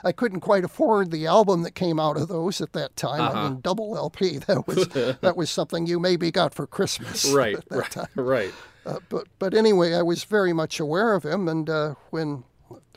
I 0.03 0.11
couldn't 0.11 0.41
quite 0.41 0.63
afford 0.63 1.11
the 1.11 1.28
album 1.28 1.63
that 1.63 1.76
came 1.76 1.99
out 1.99 2.17
of 2.17 2.28
those 2.28 2.61
at 2.61 2.73
that 2.73 2.95
time. 2.95 3.21
I 3.21 3.43
mean, 3.43 3.61
double 3.61 3.95
LP. 3.95 4.39
That 4.47 4.67
was 4.67 4.88
that 5.21 5.36
was 5.36 5.49
something 5.49 5.88
you 5.88 5.99
maybe 5.99 6.32
got 6.32 6.53
for 6.53 6.67
Christmas. 6.67 7.26
Right. 7.36 7.57
Right. 7.69 7.89
time. 7.89 8.07
Right. 8.15 8.53
Uh, 8.86 8.99
but 9.09 9.28
but 9.39 9.53
anyway, 9.53 9.93
I 9.93 10.01
was 10.01 10.23
very 10.23 10.53
much 10.53 10.80
aware 10.80 11.13
of 11.13 11.23
him, 11.23 11.47
and 11.47 11.69
uh, 11.69 11.95
when 12.11 12.43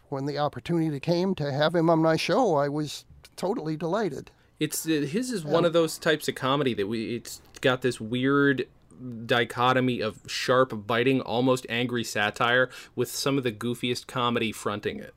when 0.08 0.26
the 0.26 0.38
opportunity 0.38 1.00
came 1.00 1.34
to 1.36 1.50
have 1.50 1.74
him 1.74 1.88
on 1.90 2.00
my 2.00 2.16
show, 2.16 2.56
I 2.56 2.68
was 2.68 3.04
totally 3.36 3.76
delighted. 3.76 4.30
It's 4.60 4.86
uh, 4.86 5.06
his 5.08 5.30
is 5.30 5.44
one 5.44 5.64
of 5.64 5.72
those 5.72 5.98
types 5.98 6.28
of 6.28 6.34
comedy 6.34 6.74
that 6.74 6.86
we 6.86 7.16
it's 7.16 7.40
got 7.60 7.82
this 7.82 8.00
weird 8.00 8.66
dichotomy 9.26 10.00
of 10.00 10.20
sharp 10.26 10.86
biting 10.86 11.20
almost 11.20 11.66
angry 11.68 12.04
satire 12.04 12.68
with 12.96 13.10
some 13.10 13.38
of 13.38 13.44
the 13.44 13.52
goofiest 13.52 14.06
comedy 14.06 14.52
fronting 14.52 14.98
it 14.98 15.14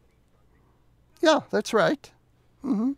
Yeah, 1.22 1.42
that's 1.50 1.74
right. 1.74 2.12
hmm 2.62 2.94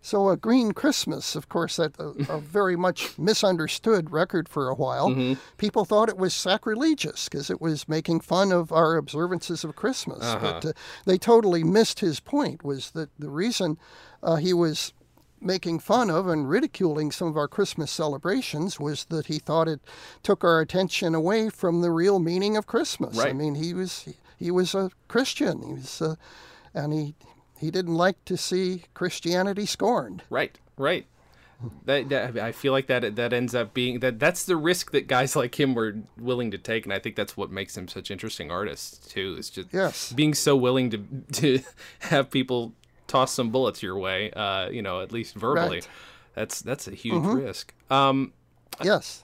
So, 0.00 0.30
a 0.30 0.36
Green 0.36 0.72
Christmas, 0.72 1.36
of 1.36 1.48
course, 1.48 1.76
that 1.76 1.98
a, 1.98 2.32
a 2.32 2.40
very 2.58 2.76
much 2.76 3.18
misunderstood 3.18 4.10
record 4.10 4.48
for 4.48 4.68
a 4.68 4.74
while. 4.74 5.10
Mm-hmm. 5.10 5.34
People 5.58 5.84
thought 5.84 6.08
it 6.08 6.18
was 6.18 6.34
sacrilegious 6.34 7.28
because 7.28 7.50
it 7.50 7.60
was 7.60 7.88
making 7.88 8.20
fun 8.20 8.50
of 8.50 8.72
our 8.72 8.96
observances 8.96 9.62
of 9.64 9.76
Christmas. 9.76 10.22
Uh-huh. 10.22 10.60
But 10.60 10.64
uh, 10.64 10.72
they 11.06 11.18
totally 11.18 11.62
missed 11.62 12.00
his 12.00 12.18
point. 12.18 12.64
Was 12.64 12.90
that 12.92 13.10
the 13.18 13.30
reason 13.30 13.78
uh, 14.22 14.36
he 14.36 14.52
was 14.52 14.92
making 15.40 15.80
fun 15.80 16.08
of 16.10 16.28
and 16.28 16.48
ridiculing 16.48 17.10
some 17.10 17.28
of 17.28 17.36
our 17.36 17.48
Christmas 17.48 17.90
celebrations 17.90 18.78
was 18.78 19.06
that 19.06 19.26
he 19.26 19.38
thought 19.38 19.68
it 19.68 19.80
took 20.22 20.44
our 20.44 20.60
attention 20.60 21.14
away 21.14 21.48
from 21.48 21.80
the 21.80 21.90
real 21.90 22.18
meaning 22.18 22.56
of 22.56 22.66
Christmas. 22.66 23.18
I 23.18 23.32
mean, 23.32 23.56
he 23.56 23.74
was 23.74 24.08
he 24.38 24.50
was 24.50 24.74
a 24.74 24.90
Christian. 25.08 25.62
He 25.62 25.72
was, 25.74 26.02
uh, 26.02 26.14
and 26.74 26.92
he 26.92 27.14
he 27.58 27.70
didn't 27.70 27.94
like 27.94 28.24
to 28.24 28.36
see 28.36 28.84
Christianity 28.94 29.66
scorned. 29.66 30.22
Right, 30.30 30.58
right. 30.76 31.06
That, 31.84 32.08
that 32.08 32.38
I 32.38 32.50
feel 32.50 32.72
like 32.72 32.88
that 32.88 33.14
that 33.14 33.32
ends 33.32 33.54
up 33.54 33.72
being 33.72 34.00
that 34.00 34.18
that's 34.18 34.44
the 34.46 34.56
risk 34.56 34.90
that 34.90 35.06
guys 35.06 35.36
like 35.42 35.58
him 35.60 35.74
were 35.74 35.94
willing 36.18 36.50
to 36.50 36.58
take, 36.58 36.84
and 36.84 36.92
I 36.92 36.98
think 36.98 37.14
that's 37.14 37.36
what 37.36 37.50
makes 37.52 37.76
him 37.76 37.86
such 37.86 38.10
interesting 38.10 38.50
artists 38.50 39.06
too. 39.06 39.36
Is 39.38 39.48
just 39.48 39.68
Yes. 39.72 40.12
being 40.12 40.34
so 40.34 40.56
willing 40.56 40.90
to 40.90 40.98
to 41.34 41.60
have 42.00 42.30
people 42.30 42.72
toss 43.06 43.32
some 43.32 43.50
bullets 43.50 43.80
your 43.82 43.96
way, 43.96 44.32
uh, 44.32 44.70
you 44.70 44.82
know, 44.82 45.02
at 45.02 45.12
least 45.12 45.34
verbally. 45.36 45.76
Right. 45.76 45.88
That's 46.34 46.62
that's 46.62 46.88
a 46.88 46.94
huge 46.94 47.24
risk. 47.26 47.72
Um, 47.90 48.32
Yes. 48.82 49.22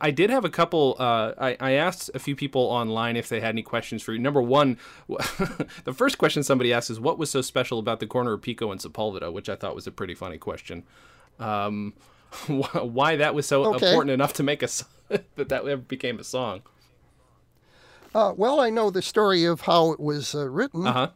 I 0.00 0.10
did 0.10 0.30
have 0.30 0.44
a 0.44 0.48
couple. 0.50 0.96
Uh, 0.98 1.32
I, 1.38 1.56
I 1.60 1.70
asked 1.72 2.10
a 2.14 2.18
few 2.18 2.36
people 2.36 2.62
online 2.62 3.16
if 3.16 3.28
they 3.28 3.40
had 3.40 3.50
any 3.50 3.62
questions 3.62 4.02
for 4.02 4.12
you. 4.12 4.18
Number 4.18 4.40
one, 4.40 4.78
the 5.08 5.92
first 5.94 6.18
question 6.18 6.42
somebody 6.42 6.72
asked 6.72 6.90
is, 6.90 7.00
"What 7.00 7.18
was 7.18 7.30
so 7.30 7.40
special 7.42 7.78
about 7.78 8.00
the 8.00 8.06
corner 8.06 8.32
of 8.32 8.42
Pico 8.42 8.70
and 8.70 8.80
Sepulveda?" 8.80 9.32
Which 9.32 9.48
I 9.48 9.56
thought 9.56 9.74
was 9.74 9.86
a 9.86 9.90
pretty 9.90 10.14
funny 10.14 10.38
question. 10.38 10.84
Um, 11.40 11.94
why 12.46 13.16
that 13.16 13.34
was 13.34 13.46
so 13.46 13.64
Okay. 13.74 13.86
important 13.88 14.10
enough 14.10 14.32
to 14.34 14.42
make 14.42 14.62
a 14.62 14.68
that 15.36 15.48
that 15.48 15.88
became 15.88 16.18
a 16.20 16.24
song? 16.24 16.62
Uh, 18.14 18.32
well, 18.36 18.60
I 18.60 18.70
know 18.70 18.90
the 18.90 19.02
story 19.02 19.44
of 19.44 19.62
how 19.62 19.92
it 19.92 20.00
was 20.00 20.34
uh, 20.34 20.48
written. 20.48 20.86
Uh 20.86 20.92
huh. 20.92 21.08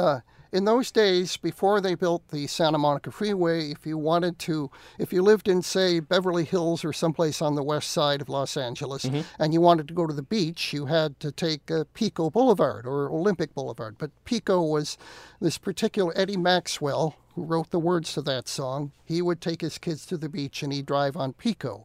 uh, 0.00 0.20
in 0.54 0.64
those 0.66 0.92
days, 0.92 1.36
before 1.36 1.80
they 1.80 1.96
built 1.96 2.28
the 2.28 2.46
Santa 2.46 2.78
Monica 2.78 3.10
Freeway, 3.10 3.72
if 3.72 3.84
you 3.84 3.98
wanted 3.98 4.38
to, 4.38 4.70
if 5.00 5.12
you 5.12 5.20
lived 5.20 5.48
in, 5.48 5.62
say, 5.62 5.98
Beverly 5.98 6.44
Hills 6.44 6.84
or 6.84 6.92
someplace 6.92 7.42
on 7.42 7.56
the 7.56 7.62
west 7.62 7.90
side 7.90 8.20
of 8.20 8.28
Los 8.28 8.56
Angeles, 8.56 9.04
and 9.40 9.52
you 9.52 9.60
wanted 9.60 9.88
to 9.88 9.94
go 9.94 10.06
to 10.06 10.14
the 10.14 10.22
beach, 10.22 10.72
you 10.72 10.86
had 10.86 11.18
to 11.18 11.32
take 11.32 11.72
uh, 11.72 11.82
Pico 11.92 12.30
Boulevard 12.30 12.86
or 12.86 13.10
Olympic 13.10 13.52
Boulevard. 13.52 13.96
But 13.98 14.12
Pico 14.24 14.62
was 14.62 14.96
this 15.40 15.58
particular 15.58 16.12
Eddie 16.16 16.36
Maxwell, 16.36 17.16
who 17.34 17.42
wrote 17.42 17.70
the 17.70 17.80
words 17.80 18.14
to 18.14 18.22
that 18.22 18.46
song. 18.46 18.92
He 19.04 19.20
would 19.20 19.40
take 19.40 19.60
his 19.60 19.76
kids 19.78 20.06
to 20.06 20.16
the 20.16 20.28
beach 20.28 20.62
and 20.62 20.72
he'd 20.72 20.86
drive 20.86 21.16
on 21.16 21.32
Pico. 21.32 21.84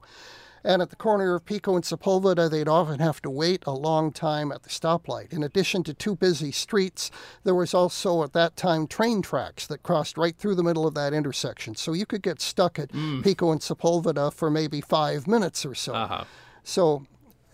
And 0.63 0.81
at 0.81 0.89
the 0.89 0.95
corner 0.95 1.35
of 1.35 1.45
Pico 1.45 1.75
and 1.75 1.83
Sepulveda, 1.83 2.49
they'd 2.49 2.67
often 2.67 2.99
have 2.99 3.21
to 3.21 3.29
wait 3.29 3.63
a 3.65 3.71
long 3.71 4.11
time 4.11 4.51
at 4.51 4.63
the 4.63 4.69
stoplight. 4.69 5.31
In 5.33 5.43
addition 5.43 5.83
to 5.83 5.93
two 5.93 6.15
busy 6.15 6.51
streets, 6.51 7.11
there 7.43 7.55
was 7.55 7.73
also 7.73 8.23
at 8.23 8.33
that 8.33 8.55
time 8.55 8.87
train 8.87 9.21
tracks 9.21 9.67
that 9.67 9.83
crossed 9.83 10.17
right 10.17 10.35
through 10.37 10.55
the 10.55 10.63
middle 10.63 10.85
of 10.85 10.93
that 10.95 11.13
intersection. 11.13 11.75
So 11.75 11.93
you 11.93 12.05
could 12.05 12.21
get 12.21 12.41
stuck 12.41 12.77
at 12.79 12.91
Pico 12.91 13.51
and 13.51 13.61
Sepulveda 13.61 14.33
for 14.33 14.49
maybe 14.49 14.81
five 14.81 15.27
minutes 15.27 15.65
or 15.65 15.75
so. 15.75 15.93
Uh 15.93 16.07
huh. 16.07 16.23
So 16.63 17.05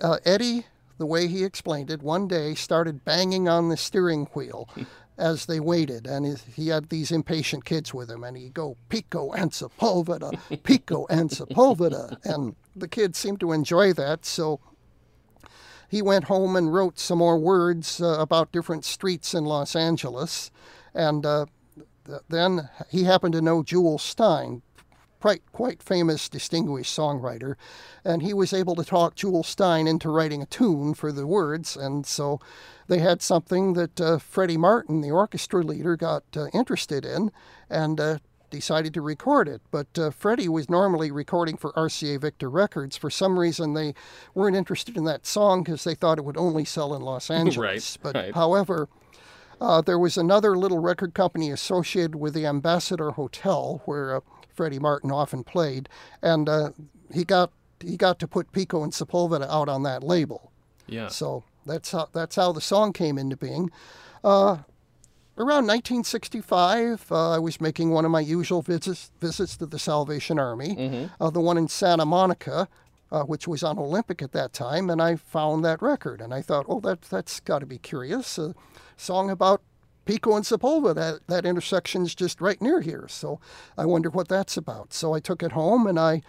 uh, 0.01 0.17
Eddie, 0.25 0.65
the 0.97 1.05
way 1.05 1.27
he 1.27 1.43
explained 1.43 1.91
it, 1.91 2.01
one 2.01 2.27
day 2.27 2.55
started 2.55 3.05
banging 3.05 3.47
on 3.47 3.69
the 3.69 3.77
steering 3.77 4.25
wheel 4.33 4.67
as 5.17 5.45
they 5.45 5.59
waited, 5.59 6.05
and 6.07 6.37
he- 6.55 6.67
had 6.67 6.89
these 6.89 7.11
impatient 7.11 7.63
kids 7.65 7.93
with 7.93 8.09
him, 8.09 8.23
and 8.23 8.35
he'd 8.35 8.53
go 8.53 8.75
Pico 8.89 9.31
and 9.31 9.51
Sepulveda, 9.51 10.37
Pico 10.63 11.05
and 11.09 11.29
Sepulveda, 11.29 12.17
and 12.25 12.55
the 12.75 12.87
kids 12.87 13.17
seemed 13.17 13.39
to 13.39 13.51
enjoy 13.53 13.93
that. 13.93 14.25
So 14.25 14.59
he 15.87 16.01
went 16.01 16.25
home 16.25 16.55
and 16.55 16.73
wrote 16.73 16.99
some 16.99 17.19
more 17.19 17.37
words 17.37 18.01
uh, 18.01 18.17
about 18.19 18.51
different 18.51 18.83
streets 18.83 19.33
in 19.33 19.45
Los 19.45 19.75
Angeles, 19.75 20.51
and 20.93 21.25
uh, 21.25 21.45
th- 22.05 22.21
then 22.27 22.69
he 22.89 23.03
happened 23.05 23.33
to 23.33 23.41
know 23.41 23.63
Jewel 23.63 23.97
Stein, 23.97 24.61
quite 25.25 25.51
quite 25.51 25.81
famous, 25.81 26.29
distinguished 26.29 26.95
songwriter, 26.95 27.55
and 28.03 28.21
he 28.21 28.31
was 28.31 28.53
able 28.53 28.75
to 28.75 28.83
talk 28.83 29.15
Jule 29.15 29.41
Styne 29.41 29.89
into 29.89 30.11
writing 30.11 30.43
a 30.43 30.45
tune 30.45 30.93
for 30.93 31.11
the 31.11 31.25
words, 31.25 31.75
and 31.75 32.05
so 32.05 32.39
they 32.87 32.99
had 32.99 33.23
something 33.23 33.73
that 33.73 33.99
uh, 33.99 34.19
Freddie 34.19 34.55
Martin, 34.55 35.01
the 35.01 35.09
orchestra 35.09 35.63
leader, 35.63 35.95
got 35.97 36.23
uh, 36.37 36.45
interested 36.53 37.05
in, 37.05 37.31
and. 37.69 37.99
Uh, 37.99 38.17
Decided 38.51 38.93
to 38.93 39.01
record 39.01 39.49
it, 39.49 39.61
but 39.69 39.87
uh, 39.97 40.11
Freddie 40.11 40.47
was 40.47 40.69
normally 40.69 41.11
recording 41.11 41.57
for 41.57 41.73
RCA 41.73 42.21
Victor 42.21 42.49
Records. 42.49 42.95
For 42.95 43.09
some 43.09 43.37
reason, 43.37 43.73
they 43.73 43.93
weren't 44.33 44.55
interested 44.55 44.95
in 44.95 45.03
that 45.05 45.25
song 45.25 45.63
because 45.63 45.83
they 45.83 45.95
thought 45.95 46.19
it 46.19 46.23
would 46.23 46.37
only 46.37 46.63
sell 46.63 46.95
in 46.95 47.01
Los 47.01 47.29
Angeles. 47.41 47.97
but 47.97 48.15
right. 48.15 48.33
however, 48.33 48.87
uh, 49.59 49.81
there 49.81 49.99
was 49.99 50.15
another 50.15 50.55
little 50.55 50.79
record 50.79 51.13
company 51.13 51.51
associated 51.51 52.15
with 52.15 52.33
the 52.33 52.45
Ambassador 52.45 53.11
Hotel 53.11 53.81
where 53.85 54.15
uh, 54.17 54.19
Freddie 54.55 54.79
Martin 54.79 55.11
often 55.11 55.43
played, 55.43 55.89
and 56.21 56.47
uh, 56.49 56.71
he 57.13 57.23
got 57.23 57.51
he 57.79 57.97
got 57.97 58.19
to 58.19 58.27
put 58.27 58.51
Pico 58.51 58.83
and 58.83 58.93
Sepulveda 58.93 59.47
out 59.49 59.69
on 59.69 59.83
that 59.83 60.03
label. 60.03 60.51
Yeah. 60.87 61.07
So 61.07 61.43
that's 61.65 61.91
how 61.91 62.09
that's 62.13 62.35
how 62.35 62.51
the 62.51 62.61
song 62.61 62.93
came 62.93 63.17
into 63.17 63.37
being. 63.37 63.69
Uh, 64.23 64.59
around 65.37 65.67
1965, 65.67 67.11
uh, 67.11 67.31
I 67.31 67.39
was 67.39 67.59
making 67.59 67.91
one 67.91 68.05
of 68.05 68.11
my 68.11 68.21
usual 68.21 68.61
visits 68.61 69.11
visits 69.19 69.57
to 69.57 69.65
the 69.65 69.79
Salvation 69.79 70.39
Army, 70.39 71.09
uh, 71.19 71.29
the 71.29 71.41
one 71.41 71.57
in 71.57 71.67
Santa 71.67 72.05
Monica. 72.05 72.67
Uh, 73.11 73.21
which 73.23 73.47
was 73.47 73.61
on 73.61 73.77
Olympic 73.77 74.23
at 74.23 74.31
that 74.31 74.51
time, 74.51 74.89
and 74.89 74.99
I 74.99 75.15
found 75.15 75.63
that 75.63 75.79
record, 75.79 76.19
and 76.19 76.33
I 76.33 76.41
thought, 76.41 76.65
oh, 76.67 76.79
that 76.81 77.03
that's 77.03 77.39
got 77.39 77.59
to 77.59 77.65
be 77.67 77.77
curious. 77.77 78.39
A 78.39 78.55
song 78.97 79.29
about 79.29 79.61
Pico 80.05 80.35
and 80.35 80.45
Sepulveda. 80.45 80.95
That 80.95 81.27
that 81.27 81.45
intersection's 81.45 82.15
just 82.15 82.41
right 82.41 82.61
near 82.61 82.81
here, 82.81 83.07
so 83.07 83.39
I 83.77 83.85
wonder 83.85 84.09
what 84.09 84.27
that's 84.27 84.57
about. 84.57 84.93
So 84.93 85.13
I 85.13 85.19
took 85.19 85.43
it 85.43 85.51
home 85.53 85.87
and 85.87 85.99
I 85.99 86.21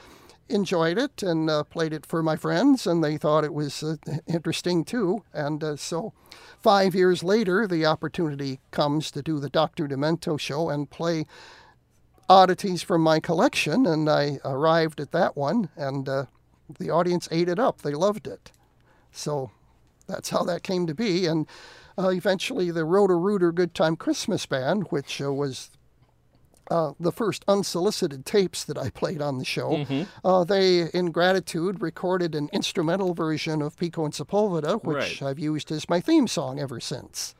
enjoyed 0.49 0.99
it 0.99 1.22
and 1.22 1.51
uh, 1.51 1.64
played 1.64 1.93
it 1.93 2.07
for 2.07 2.22
my 2.22 2.37
friends, 2.37 2.87
and 2.87 3.03
they 3.03 3.16
thought 3.16 3.45
it 3.45 3.55
was 3.55 3.83
uh, 3.83 3.97
interesting 4.27 4.85
too. 4.85 5.24
And 5.33 5.62
uh, 5.62 5.77
so, 5.77 6.12
five 6.59 6.95
years 6.95 7.24
later, 7.24 7.66
the 7.66 7.87
opportunity 7.87 8.61
comes 8.70 9.11
to 9.12 9.22
do 9.22 9.39
the 9.41 9.51
Dr. 9.51 9.89
Demento 9.89 10.39
show 10.39 10.70
and 10.70 10.91
play 10.91 11.27
oddities 12.29 12.83
from 12.83 13.03
my 13.03 13.20
collection, 13.20 13.87
and 13.87 14.09
I 14.09 14.39
arrived 14.45 15.01
at 15.01 15.12
that 15.12 15.37
one, 15.37 15.68
and 15.77 16.09
uh, 16.09 16.27
the 16.79 16.91
audience 16.91 17.29
ate 17.31 17.49
it 17.49 17.59
up. 17.59 17.83
They 17.83 17.93
loved 17.93 18.27
it. 18.27 18.51
So 19.12 19.51
that's 20.07 20.31
how 20.31 20.43
that 20.45 20.62
came 20.62 20.87
to 20.87 20.95
be. 20.95 21.27
And 21.27 21.47
uh, 21.99 22.09
eventually, 22.09 22.70
the 22.70 22.84
Roto-Rooter 22.84 23.53
Good 23.53 23.74
Time 23.74 23.97
Christmas 23.97 24.47
Band, 24.47 24.84
which 24.90 25.20
uh, 25.20 25.32
was 25.32 25.70
uh, 26.70 26.92
the 26.99 27.12
first 27.12 27.44
unsolicited 27.47 28.26
tapes 28.26 28.64
that 28.64 28.76
I 28.76 28.90
played 28.90 29.22
on 29.22 29.38
the 29.38 29.44
show, 29.44 29.86
uh, 30.24 30.44
they, 30.44 30.90
in 30.92 31.12
gratitude, 31.12 31.80
recorded 31.80 32.34
an 32.34 32.49
instrumental 32.53 33.14
version 33.14 33.62
of 33.62 33.76
Pico 33.76 34.05
and 34.05 34.12
Sepulveda, 34.12 34.82
which 34.82 34.97
Right. 34.97 35.22
I've 35.22 35.38
used 35.38 35.70
as 35.70 35.88
my 35.88 36.01
theme 36.01 36.26
song 36.26 36.59
ever 36.59 36.80
since. 36.80 37.34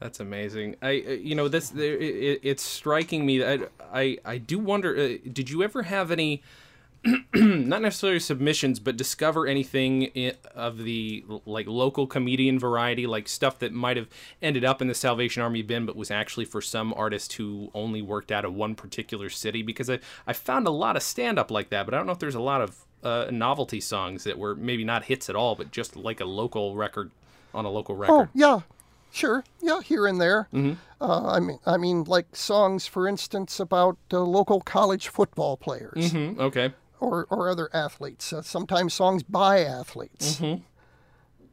That's 0.00 0.20
amazing. 0.20 0.76
I, 0.82 1.04
uh, 1.06 1.10
you 1.12 1.34
know, 1.34 1.48
this 1.48 1.72
it, 1.72 2.40
it's 2.42 2.62
striking 2.62 3.24
me 3.26 3.38
that 3.38 3.70
I, 3.92 4.18
I 4.24 4.38
do 4.38 4.58
wonder. 4.58 4.96
Uh, 4.96 5.16
did 5.32 5.50
you 5.50 5.62
ever 5.62 5.82
have 5.84 6.10
any, 6.10 6.42
not 7.34 7.82
necessarily 7.82 8.20
submissions, 8.20 8.80
but 8.80 8.96
discover 8.96 9.46
anything 9.46 10.32
of 10.54 10.78
the 10.78 11.24
like 11.46 11.66
local 11.66 12.06
comedian 12.06 12.58
variety, 12.58 13.06
like 13.06 13.28
stuff 13.28 13.58
that 13.60 13.72
might 13.72 13.96
have 13.96 14.08
ended 14.42 14.64
up 14.64 14.82
in 14.82 14.88
the 14.88 14.94
Salvation 14.94 15.42
Army 15.42 15.62
bin, 15.62 15.86
but 15.86 15.96
was 15.96 16.10
actually 16.10 16.44
for 16.44 16.60
some 16.60 16.92
artist 16.94 17.34
who 17.34 17.70
only 17.74 18.02
worked 18.02 18.32
out 18.32 18.44
of 18.44 18.54
one 18.54 18.74
particular 18.74 19.30
city? 19.30 19.62
Because 19.62 19.88
I, 19.88 20.00
I 20.26 20.32
found 20.32 20.66
a 20.66 20.70
lot 20.70 20.96
of 20.96 21.02
stand 21.02 21.38
up 21.38 21.50
like 21.50 21.70
that, 21.70 21.86
but 21.86 21.94
I 21.94 21.98
don't 21.98 22.06
know 22.06 22.12
if 22.12 22.18
there's 22.18 22.34
a 22.34 22.40
lot 22.40 22.60
of 22.60 22.84
uh, 23.02 23.26
novelty 23.30 23.80
songs 23.80 24.24
that 24.24 24.38
were 24.38 24.54
maybe 24.54 24.84
not 24.84 25.04
hits 25.04 25.30
at 25.30 25.36
all, 25.36 25.54
but 25.54 25.70
just 25.70 25.96
like 25.96 26.20
a 26.20 26.24
local 26.24 26.74
record 26.76 27.10
on 27.54 27.64
a 27.64 27.70
local 27.70 27.94
record. 27.94 28.12
Oh 28.12 28.18
record. 28.20 28.30
yeah, 28.34 28.60
sure, 29.12 29.44
yeah, 29.60 29.80
here 29.80 30.06
and 30.06 30.20
there. 30.20 30.48
Uh, 31.00 31.26
I 31.26 31.38
mean, 31.40 31.58
I 31.64 31.76
mean, 31.76 32.04
like 32.04 32.34
songs, 32.34 32.86
for 32.86 33.06
instance, 33.06 33.60
about 33.60 33.96
uh, 34.12 34.20
local 34.20 34.60
college 34.60 35.08
football 35.08 35.56
players 35.56 36.10
Hmm, 36.10 36.40
okay. 36.40 36.72
Or 37.00 37.26
or 37.30 37.48
other 37.48 37.68
athletes. 37.72 38.32
Uh, 38.32 38.42
sometimes 38.42 38.94
songs 38.94 39.22
by 39.22 39.60
athletes. 39.64 40.40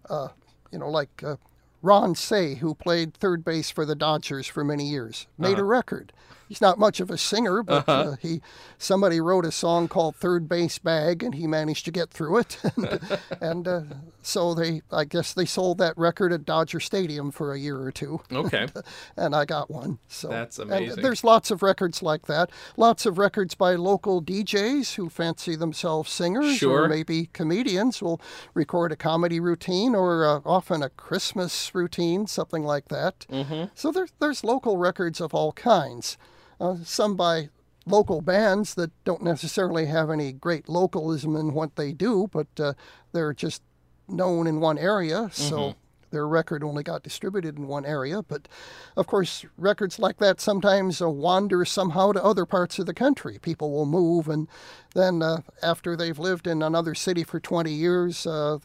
Uh, 0.09 0.27
you 0.71 0.79
know, 0.79 0.89
like 0.89 1.23
uh, 1.23 1.35
Ron 1.81 2.15
Cey, 2.15 2.55
who 2.55 2.75
played 2.75 3.13
third 3.13 3.43
base 3.43 3.69
for 3.71 3.85
the 3.85 3.95
Dodgers 3.95 4.47
for 4.47 4.63
many 4.63 4.85
years, 4.87 5.27
made 5.37 5.57
a 5.59 5.63
record. 5.63 6.11
He's 6.47 6.61
not 6.61 6.77
much 6.77 6.99
of 6.99 7.09
a 7.09 7.17
singer, 7.17 7.63
but 7.63 7.87
uh, 7.89 8.15
he 8.21 8.41
somebody 8.77 9.19
wrote 9.19 9.45
a 9.45 9.51
song 9.51 9.87
called 9.87 10.15
"Third 10.15 10.47
Base 10.47 10.77
Bag," 10.77 11.23
and 11.23 11.33
he 11.35 11.47
managed 11.47 11.85
to 11.85 11.91
get 11.91 12.11
through 12.11 12.37
it. 12.39 12.57
and 12.77 12.99
and 13.41 13.67
uh, 13.67 13.81
so 14.21 14.53
they, 14.53 14.81
I 14.91 15.05
guess, 15.05 15.33
they 15.33 15.45
sold 15.45 15.77
that 15.79 15.97
record 15.97 16.33
at 16.33 16.45
Dodger 16.45 16.79
Stadium 16.79 17.31
for 17.31 17.53
a 17.53 17.59
year 17.59 17.79
or 17.79 17.91
two. 17.91 18.21
Okay. 18.31 18.67
and 19.17 19.35
I 19.35 19.45
got 19.45 19.69
one. 19.69 19.99
So 20.07 20.27
That's 20.29 20.57
and 20.59 20.71
amazing. 20.71 21.03
there's 21.03 21.23
lots 21.23 21.51
of 21.51 21.61
records 21.61 22.01
like 22.01 22.25
that. 22.27 22.49
Lots 22.77 23.05
of 23.05 23.17
records 23.17 23.55
by 23.55 23.75
local 23.75 24.21
DJs 24.21 24.95
who 24.95 25.09
fancy 25.09 25.55
themselves 25.55 26.11
singers 26.11 26.57
Sure. 26.57 26.83
or 26.83 26.87
maybe 26.89 27.29
comedians 27.33 28.01
will 28.01 28.19
record 28.53 28.91
a 28.91 28.95
comedy 28.95 29.39
routine 29.39 29.93
or 29.95 30.25
uh, 30.25 30.41
often 30.45 30.81
a 30.81 30.89
Christmas 30.89 31.73
routine, 31.75 32.25
something 32.27 32.63
like 32.63 32.87
that. 32.89 33.25
Mm-hmm. 33.31 33.65
So 33.75 33.91
there's 33.91 34.11
there's 34.19 34.43
local 34.43 34.77
records 34.77 35.21
of 35.21 35.33
all 35.33 35.51
kinds. 35.53 36.17
Uh, 36.59 36.75
some 36.83 37.15
by 37.15 37.49
local 37.85 38.21
bands 38.21 38.73
that 38.75 38.91
don't 39.03 39.23
necessarily 39.23 39.85
have 39.85 40.09
any 40.09 40.31
great 40.31 40.67
localism 40.67 41.35
in 41.35 41.53
what 41.53 41.75
they 41.75 41.91
do, 41.91 42.27
but 42.31 42.47
uh, 42.59 42.73
they're 43.11 43.33
just 43.33 43.61
known 44.07 44.47
in 44.47 44.59
one 44.59 44.77
area. 44.77 45.29
So 45.31 45.75
their 46.15 46.27
record 46.27 46.63
only 46.63 46.81
got 46.83 47.03
distributed 47.03 47.57
in 47.57 47.67
one 47.67 47.85
area. 47.85 48.21
But 48.23 48.47
of 48.95 49.05
course, 49.05 49.45
records 49.57 49.99
like 49.99 50.17
that 50.17 50.39
sometimes 50.39 51.01
uh, 51.01 51.09
wander 51.09 51.65
somehow 51.65 52.13
to 52.13 52.23
other 52.23 52.45
parts 52.45 52.79
of 52.79 52.85
the 52.85 52.93
country. 52.93 53.37
People 53.41 53.71
will 53.71 53.85
move, 53.85 54.29
and 54.29 54.47
then 54.93 55.21
uh, 55.21 55.41
after 55.61 55.95
they've 55.95 56.17
lived 56.17 56.47
in 56.47 56.63
another 56.63 56.95
city 56.95 57.23
for 57.23 57.39
20 57.39 57.71
years, 57.71 58.25
uh, 58.25 58.59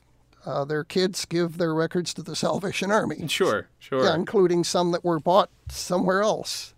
uh, 0.47 0.65
their 0.65 0.85
kids 0.85 1.25
give 1.25 1.59
their 1.59 1.75
records 1.75 2.15
to 2.15 2.23
the 2.23 2.37
Salvation 2.37 2.91
Army. 2.91 3.27
Sure, 3.29 3.69
sure. 3.79 4.05
Yeah, 4.05 4.15
including 4.15 4.65
some 4.65 4.93
that 4.93 5.05
were 5.05 5.21
bought 5.21 5.51
somewhere 5.69 6.23
else 6.23 6.75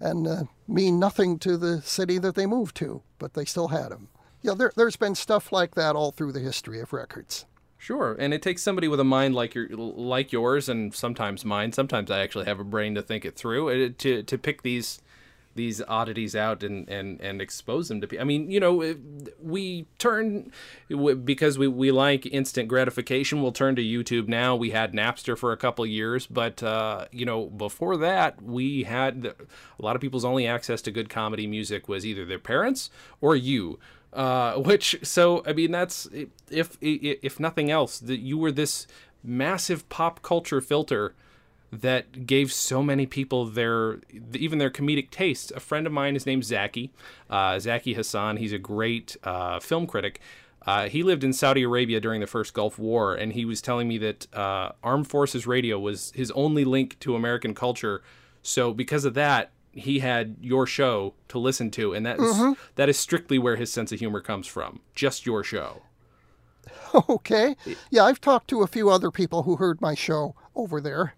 and 0.00 0.26
uh, 0.26 0.44
mean 0.66 0.98
nothing 0.98 1.38
to 1.40 1.56
the 1.56 1.82
city 1.82 2.18
that 2.18 2.34
they 2.34 2.46
moved 2.46 2.76
to, 2.76 3.02
but 3.18 3.34
they 3.34 3.44
still 3.44 3.68
had 3.68 3.90
them. 3.90 4.08
Yeah, 4.42 4.54
there, 4.54 4.72
there's 4.76 4.96
been 4.96 5.14
stuff 5.14 5.52
like 5.52 5.74
that 5.74 5.96
all 5.96 6.12
through 6.12 6.32
the 6.32 6.40
history 6.40 6.80
of 6.80 6.92
records. 6.92 7.46
Sure, 7.78 8.16
and 8.18 8.32
it 8.32 8.40
takes 8.40 8.62
somebody 8.62 8.88
with 8.88 9.00
a 9.00 9.04
mind 9.04 9.34
like 9.34 9.54
your 9.54 9.68
like 9.68 10.32
yours, 10.32 10.70
and 10.70 10.94
sometimes 10.94 11.44
mine. 11.44 11.72
Sometimes 11.72 12.10
I 12.10 12.20
actually 12.20 12.46
have 12.46 12.58
a 12.58 12.64
brain 12.64 12.94
to 12.94 13.02
think 13.02 13.24
it 13.26 13.36
through 13.36 13.90
to 13.90 14.22
to 14.22 14.38
pick 14.38 14.62
these 14.62 15.02
these 15.54 15.80
oddities 15.82 16.34
out 16.34 16.62
and 16.62 16.88
and 16.88 17.20
and 17.20 17.40
expose 17.40 17.88
them 17.88 18.00
to 18.00 18.06
people. 18.06 18.22
I 18.22 18.24
mean, 18.24 18.50
you 18.50 18.60
know, 18.60 18.94
we 19.42 19.86
turn 19.98 20.50
because 21.24 21.58
we 21.58 21.68
we 21.68 21.90
like 21.90 22.26
instant 22.26 22.68
gratification. 22.68 23.42
We'll 23.42 23.52
turn 23.52 23.76
to 23.76 23.82
YouTube 23.82 24.28
now. 24.28 24.56
We 24.56 24.70
had 24.70 24.92
Napster 24.92 25.36
for 25.36 25.52
a 25.52 25.56
couple 25.56 25.86
years, 25.86 26.26
but 26.26 26.62
uh, 26.62 27.06
you 27.12 27.24
know, 27.24 27.46
before 27.46 27.96
that, 27.98 28.42
we 28.42 28.84
had 28.84 29.34
a 29.78 29.82
lot 29.82 29.96
of 29.96 30.02
people's 30.02 30.24
only 30.24 30.46
access 30.46 30.82
to 30.82 30.90
good 30.90 31.08
comedy 31.08 31.46
music 31.46 31.88
was 31.88 32.04
either 32.04 32.24
their 32.24 32.38
parents 32.38 32.90
or 33.20 33.36
you 33.36 33.78
uh, 34.14 34.54
which 34.54 34.96
so 35.02 35.42
I 35.46 35.52
mean 35.52 35.72
that's 35.72 36.06
if 36.12 36.28
if, 36.50 36.78
if 36.80 37.40
nothing 37.40 37.70
else 37.70 37.98
that 37.98 38.20
you 38.20 38.38
were 38.38 38.52
this 38.52 38.86
massive 39.22 39.88
pop 39.88 40.22
culture 40.22 40.60
filter 40.60 41.14
that 41.80 42.26
gave 42.26 42.52
so 42.52 42.82
many 42.82 43.06
people 43.06 43.46
their 43.46 44.00
even 44.32 44.58
their 44.58 44.70
comedic 44.70 45.10
tastes. 45.10 45.50
A 45.52 45.60
friend 45.60 45.86
of 45.86 45.92
mine, 45.92 46.14
his 46.14 46.26
name's 46.26 46.46
Zaki, 46.46 46.92
uh, 47.30 47.58
Zaki 47.58 47.94
Hassan. 47.94 48.36
He's 48.38 48.52
a 48.52 48.58
great 48.58 49.16
uh, 49.24 49.60
film 49.60 49.86
critic. 49.86 50.20
Uh, 50.66 50.88
he 50.88 51.02
lived 51.02 51.22
in 51.22 51.32
Saudi 51.34 51.62
Arabia 51.62 52.00
during 52.00 52.20
the 52.22 52.26
first 52.26 52.54
Gulf 52.54 52.78
War, 52.78 53.14
and 53.14 53.32
he 53.34 53.44
was 53.44 53.60
telling 53.60 53.86
me 53.86 53.98
that 53.98 54.34
uh, 54.34 54.72
Armed 54.82 55.06
Forces 55.08 55.46
Radio 55.46 55.78
was 55.78 56.10
his 56.14 56.30
only 56.30 56.64
link 56.64 56.98
to 57.00 57.14
American 57.14 57.54
culture. 57.54 58.02
So 58.42 58.72
because 58.72 59.04
of 59.04 59.12
that, 59.14 59.50
he 59.72 59.98
had 59.98 60.36
your 60.40 60.66
show 60.66 61.12
to 61.28 61.38
listen 61.38 61.70
to, 61.72 61.92
and 61.92 62.06
that 62.06 62.18
is- 62.18 62.56
that 62.76 62.88
is 62.88 62.98
strictly 62.98 63.38
where 63.38 63.56
his 63.56 63.70
sense 63.72 63.92
of 63.92 63.98
humor 63.98 64.20
comes 64.22 64.46
from. 64.46 64.80
Just 64.94 65.26
your 65.26 65.44
show. 65.44 65.82
Okay. 67.08 67.56
Yeah, 67.90 68.04
I've 68.04 68.20
talked 68.20 68.48
to 68.48 68.62
a 68.62 68.66
few 68.68 68.88
other 68.88 69.10
people 69.10 69.42
who 69.42 69.56
heard 69.56 69.80
my 69.80 69.94
show 69.94 70.34
over 70.54 70.80
there. 70.80 71.12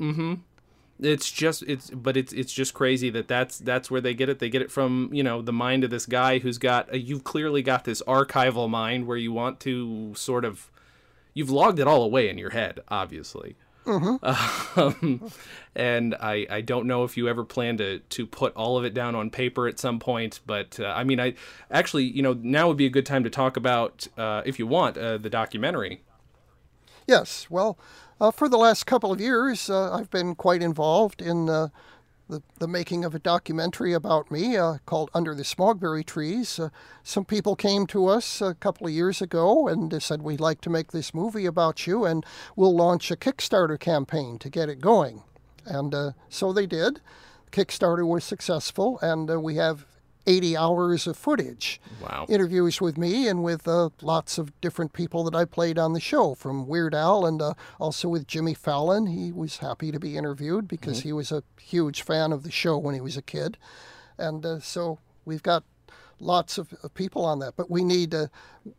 It's 1.01 1.30
just 1.30 1.62
it's 1.64 1.90
but 1.90 2.16
it's 2.16 2.32
it's 2.32 2.53
just 2.53 2.74
crazy 2.74 3.11
that 3.11 3.28
that's 3.28 3.59
that's 3.59 3.90
where 3.90 4.01
they 4.01 4.14
get 4.14 4.28
it. 4.28 4.38
They 4.38 4.49
get 4.49 4.62
it 4.62 4.70
from 4.70 5.11
you 5.12 5.22
know 5.22 5.42
the 5.42 5.53
mind 5.53 5.84
of 5.84 5.90
this 5.90 6.07
guy 6.07 6.38
who's 6.38 6.59
got 6.59 6.92
a, 6.92 6.99
you've 6.99 7.24
clearly 7.24 7.62
got 7.62 7.84
this 7.84 8.03
archival 8.03 8.68
mind 8.68 9.07
where 9.07 9.16
you 9.16 9.32
want 9.32 9.61
to 9.61 10.14
sort 10.14 10.44
of 10.44 10.70
you've 11.34 11.51
logged 11.51 11.78
it 11.78 11.86
all 11.86 12.03
away 12.03 12.28
in 12.28 12.38
your 12.38 12.51
head 12.51 12.80
obviously. 12.88 13.57
Um, 14.76 15.30
and 15.74 16.14
I, 16.16 16.47
I 16.51 16.61
don't 16.61 16.86
know 16.86 17.05
if 17.05 17.16
you 17.16 17.28
ever 17.28 17.44
plan 17.44 17.78
to, 17.78 18.01
to 18.01 18.26
put 18.26 18.55
all 18.55 18.76
of 18.76 18.84
it 18.84 18.92
down 18.92 19.14
on 19.14 19.30
paper 19.30 19.68
at 19.68 19.78
some 19.78 19.99
point, 19.99 20.40
but 20.44 20.78
uh, 20.78 20.86
I 20.94 21.05
mean, 21.05 21.18
I 21.18 21.34
actually, 21.70 22.05
you 22.05 22.20
know, 22.22 22.34
now 22.34 22.68
would 22.68 22.76
be 22.76 22.84
a 22.84 22.90
good 22.90 23.07
time 23.07 23.24
to 23.24 23.30
talk 23.30 23.57
about, 23.57 24.07
uh, 24.18 24.42
if 24.44 24.59
you 24.59 24.66
want, 24.66 24.99
uh, 24.99 25.16
the 25.16 25.30
documentary. 25.30 26.03
Yes, 27.07 27.47
well, 27.49 27.78
uh, 28.20 28.30
for 28.30 28.48
the 28.48 28.56
last 28.56 28.86
couple 28.86 29.12
of 29.12 29.20
years, 29.20 29.68
uh, 29.68 29.92
I've 29.92 30.10
been 30.10 30.34
quite 30.34 30.62
involved 30.62 31.20
in 31.20 31.48
uh, 31.48 31.68
the, 32.28 32.42
the 32.58 32.66
making 32.66 33.04
of 33.04 33.14
a 33.14 33.18
documentary 33.18 33.92
about 33.92 34.30
me 34.30 34.56
uh, 34.56 34.78
called 34.86 35.10
Under 35.14 35.34
the 35.34 35.42
Smogberry 35.42 36.04
Trees. 36.04 36.58
Uh, 36.58 36.70
some 37.02 37.24
people 37.24 37.54
came 37.56 37.86
to 37.88 38.06
us 38.06 38.40
a 38.40 38.54
couple 38.54 38.86
of 38.86 38.92
years 38.92 39.22
ago 39.22 39.68
and 39.68 40.02
said, 40.02 40.22
We'd 40.22 40.40
like 40.40 40.60
to 40.62 40.70
make 40.70 40.92
this 40.92 41.14
movie 41.14 41.46
about 41.46 41.86
you, 41.86 42.04
and 42.04 42.24
we'll 42.56 42.74
launch 42.74 43.10
a 43.10 43.16
Kickstarter 43.16 43.78
campaign 43.78 44.38
to 44.38 44.48
get 44.48 44.68
it 44.68 44.80
going. 44.80 45.22
And 45.64 45.94
uh, 45.94 46.12
so 46.28 46.52
they 46.52 46.66
did. 46.66 47.00
Kickstarter 47.52 48.06
was 48.06 48.24
successful, 48.24 48.98
and 49.00 49.42
we 49.42 49.56
have 49.56 49.86
80 50.26 50.56
hours 50.56 51.06
of 51.06 51.16
footage 51.16 51.80
Wow. 52.02 52.26
interviews 52.28 52.80
with 52.80 52.96
me 52.98 53.28
and 53.28 53.42
with 53.42 53.66
uh, 53.66 53.90
lots 54.02 54.38
of 54.38 54.58
different 54.60 54.92
people 54.92 55.24
that 55.24 55.34
I 55.34 55.44
played 55.44 55.78
on 55.78 55.92
the 55.92 56.00
show, 56.00 56.34
from 56.34 56.66
Weird 56.66 56.94
Al 56.94 57.24
and 57.26 57.40
uh, 57.40 57.54
also 57.80 58.08
with 58.08 58.26
Jimmy 58.26 58.54
Fallon. 58.54 59.06
He 59.06 59.32
was 59.32 59.58
happy 59.58 59.90
to 59.92 59.98
be 60.00 60.16
interviewed 60.16 60.68
because 60.68 61.00
he 61.00 61.12
was 61.12 61.32
a 61.32 61.42
huge 61.60 62.02
fan 62.02 62.32
of 62.32 62.42
the 62.42 62.50
show 62.50 62.76
when 62.78 62.94
he 62.94 63.00
was 63.00 63.16
a 63.16 63.22
kid. 63.22 63.56
And 64.18 64.44
uh, 64.44 64.60
so 64.60 64.98
we've 65.24 65.42
got 65.42 65.64
lots 66.20 66.58
of, 66.58 66.72
of 66.82 66.94
people 66.94 67.24
on 67.24 67.38
that. 67.40 67.54
But 67.56 67.70
we 67.70 67.84
need 67.84 68.14
uh, 68.14 68.26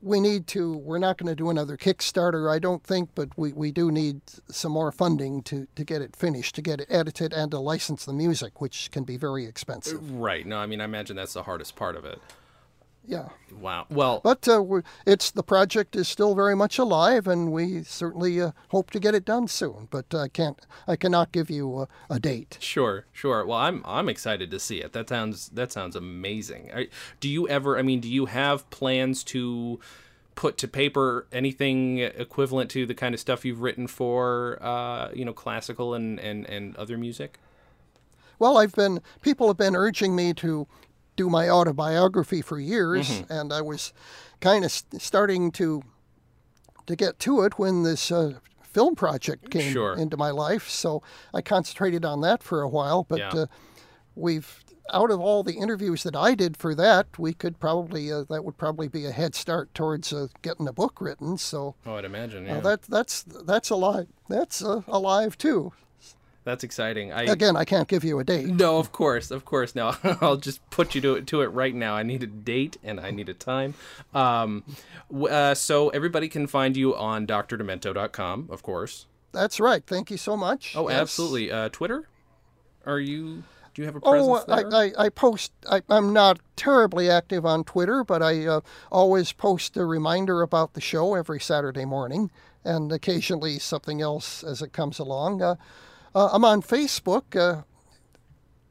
we 0.01 0.19
need 0.19 0.47
to. 0.47 0.77
We're 0.77 0.99
not 0.99 1.17
going 1.17 1.29
to 1.29 1.35
do 1.35 1.49
another 1.49 1.77
Kickstarter, 1.77 2.51
I 2.51 2.59
don't 2.59 2.83
think, 2.83 3.09
but 3.15 3.29
we, 3.37 3.53
we 3.53 3.71
do 3.71 3.91
need 3.91 4.21
some 4.49 4.71
more 4.71 4.91
funding 4.91 5.43
to, 5.43 5.67
to 5.75 5.83
get 5.83 6.01
it 6.01 6.15
finished, 6.15 6.55
to 6.55 6.61
get 6.61 6.81
it 6.81 6.87
edited, 6.89 7.33
and 7.33 7.51
to 7.51 7.59
license 7.59 8.05
the 8.05 8.13
music, 8.13 8.61
which 8.61 8.91
can 8.91 9.03
be 9.03 9.17
very 9.17 9.45
expensive. 9.45 10.11
Right. 10.11 10.45
No, 10.45 10.57
I 10.57 10.65
mean, 10.65 10.81
I 10.81 10.85
imagine 10.85 11.15
that's 11.15 11.33
the 11.33 11.43
hardest 11.43 11.75
part 11.75 11.95
of 11.95 12.05
it. 12.05 12.19
Yeah. 13.07 13.29
Wow. 13.59 13.87
Well, 13.89 14.19
But 14.21 14.47
uh, 14.49 14.81
it's 15.05 15.31
the 15.31 15.41
project 15.41 15.95
is 15.95 16.09
still 16.09 16.35
very 16.35 16.55
much 16.55 16.77
alive, 16.77 17.25
and 17.25 17.53
we 17.53 17.83
certainly 17.83 18.39
uh, 18.41 18.51
hope 18.69 18.91
to 18.91 18.99
get 18.99 19.15
it 19.15 19.23
done 19.23 19.47
soon. 19.47 19.87
But 19.89 20.13
I 20.13 20.27
can't, 20.27 20.59
I 20.87 20.97
cannot 20.97 21.31
give 21.31 21.49
you 21.49 21.81
a, 21.81 21.87
a 22.09 22.19
date. 22.19 22.57
Sure, 22.59 23.05
sure. 23.13 23.45
Well, 23.45 23.57
I'm 23.57 23.81
I'm 23.85 24.09
excited 24.09 24.51
to 24.51 24.59
see 24.59 24.81
it. 24.81 24.91
That 24.91 25.07
sounds 25.07 25.49
that 25.49 25.71
sounds 25.71 25.95
amazing. 25.95 26.69
Do 27.21 27.29
you 27.29 27.47
ever? 27.47 27.79
I 27.79 27.81
mean, 27.81 28.01
do 28.01 28.09
you 28.09 28.25
have 28.25 28.69
plans 28.71 29.23
to 29.25 29.79
put 30.35 30.57
to 30.57 30.67
paper 30.67 31.25
anything 31.31 31.99
equivalent 31.99 32.69
to 32.71 32.85
the 32.85 32.93
kind 32.93 33.15
of 33.15 33.21
stuff 33.21 33.43
you've 33.45 33.61
written 33.61 33.87
for, 33.87 34.59
uh, 34.61 35.09
you 35.13 35.23
know, 35.23 35.33
classical 35.33 35.93
and 35.93 36.19
and 36.19 36.45
and 36.45 36.75
other 36.75 36.97
music? 36.97 37.39
Well, 38.37 38.57
I've 38.57 38.73
been 38.73 39.01
people 39.21 39.47
have 39.47 39.57
been 39.57 39.75
urging 39.75 40.15
me 40.15 40.33
to 40.35 40.67
do 41.17 41.29
my 41.29 41.49
autobiography 41.49 42.41
for 42.41 42.57
years, 42.59 43.09
Mm-hmm. 43.09 43.33
and 43.33 43.51
I 43.51 43.61
was 43.61 43.91
kind 44.39 44.63
of 44.63 44.71
st- 44.71 45.01
starting 45.01 45.51
to 45.53 45.83
to 46.85 46.95
get 46.95 47.19
to 47.19 47.41
it 47.41 47.59
when 47.59 47.83
this. 47.83 48.11
Uh, 48.11 48.39
Film 48.61 48.93
project 48.95 49.49
came 49.49 49.73
Sure. 49.73 49.95
into 49.95 50.17
my 50.17 50.29
life, 50.29 50.69
so 50.69 51.01
I 51.33 51.41
concentrated 51.41 52.05
on 52.05 52.21
that 52.21 52.43
for 52.43 52.61
a 52.61 52.69
while. 52.69 53.03
But 53.09 53.17
Yeah. 53.19 53.29
uh, 53.29 53.45
we've 54.15 54.63
out 54.93 55.09
of 55.09 55.19
all 55.19 55.41
the 55.41 55.55
interviews 55.55 56.03
that 56.03 56.15
I 56.15 56.35
did 56.35 56.55
for 56.57 56.75
that, 56.75 57.07
we 57.17 57.33
could 57.33 57.59
probably 57.59 58.11
uh, 58.11 58.25
that 58.29 58.45
would 58.45 58.57
probably 58.57 58.87
be 58.87 59.05
a 59.05 59.11
head 59.11 59.33
start 59.33 59.73
towards 59.73 60.13
uh, 60.13 60.27
getting 60.43 60.67
a 60.67 60.73
book 60.73 61.01
written. 61.01 61.39
So 61.39 61.73
Oh, 61.87 61.95
I'd 61.95 62.05
imagine. 62.05 62.47
uh, 62.47 62.55
Yeah. 62.55 62.59
that 62.59 62.81
that's 62.83 63.23
that's 63.23 63.71
alive. 63.71 64.07
That's 64.29 64.63
uh, 64.63 64.83
alive 64.87 65.39
too. 65.39 65.73
That's 66.47 66.63
exciting. 66.63 67.11
I 67.11 67.23
Again, 67.23 67.57
I 67.57 67.65
can't 67.65 67.89
give 67.89 68.05
you 68.05 68.19
a 68.19 68.23
date. 68.23 68.45
No, 68.47 68.77
of 68.79 68.93
course, 68.93 69.31
of 69.31 69.43
course. 69.43 69.75
Now 69.75 69.97
I'll 70.21 70.37
just 70.37 70.61
put 70.69 70.95
you 70.95 71.01
to 71.01 71.15
it 71.15 71.27
to 71.27 71.41
it 71.41 71.47
right 71.47 71.75
now. 71.75 71.93
I 71.93 72.03
need 72.03 72.23
a 72.23 72.27
date 72.27 72.77
and 72.85 73.01
I 73.01 73.11
need 73.11 73.27
a 73.27 73.33
time. 73.33 73.73
Um, 74.15 74.63
uh, 75.13 75.55
so 75.55 75.89
everybody 75.89 76.29
can 76.29 76.47
find 76.47 76.77
you 76.77 76.95
on 76.95 77.27
drdemento.com, 77.27 78.47
of 78.49 78.63
course. 78.63 79.07
That's 79.33 79.59
right. 79.59 79.85
Thank 79.85 80.09
you 80.09 80.15
so 80.15 80.37
much. 80.37 80.73
Oh, 80.77 80.87
Yes. 80.87 81.01
absolutely. 81.01 81.51
Uh, 81.51 81.67
Twitter? 81.67 82.07
Are 82.85 83.01
you? 83.01 83.43
Do 83.73 83.81
you 83.81 83.85
have 83.85 83.97
a 83.97 83.99
Oh, 84.03 84.11
presence 84.11 84.45
I, 84.47 84.63
there? 84.63 84.73
I, 85.01 85.05
I 85.05 85.09
post. 85.09 85.51
I, 85.69 85.81
I'm 85.89 86.13
not 86.13 86.39
terribly 86.55 87.09
active 87.09 87.45
on 87.45 87.65
Twitter, 87.65 88.05
but 88.05 88.23
I 88.23 88.45
uh, 88.45 88.61
always 88.89 89.33
post 89.33 89.75
a 89.75 89.83
reminder 89.83 90.41
about 90.41 90.75
the 90.75 90.81
show 90.81 91.13
every 91.13 91.41
Saturday 91.41 91.83
morning, 91.83 92.31
and 92.63 92.89
occasionally 92.93 93.59
something 93.59 94.01
else 94.01 94.45
as 94.45 94.61
it 94.61 94.71
comes 94.71 94.97
along. 94.97 95.41
Uh, 95.41 95.55
Uh, 96.17 96.31
I'm 96.33 96.43
on 96.43 96.63
Facebook. 96.63 97.35
Uh, 97.39 97.61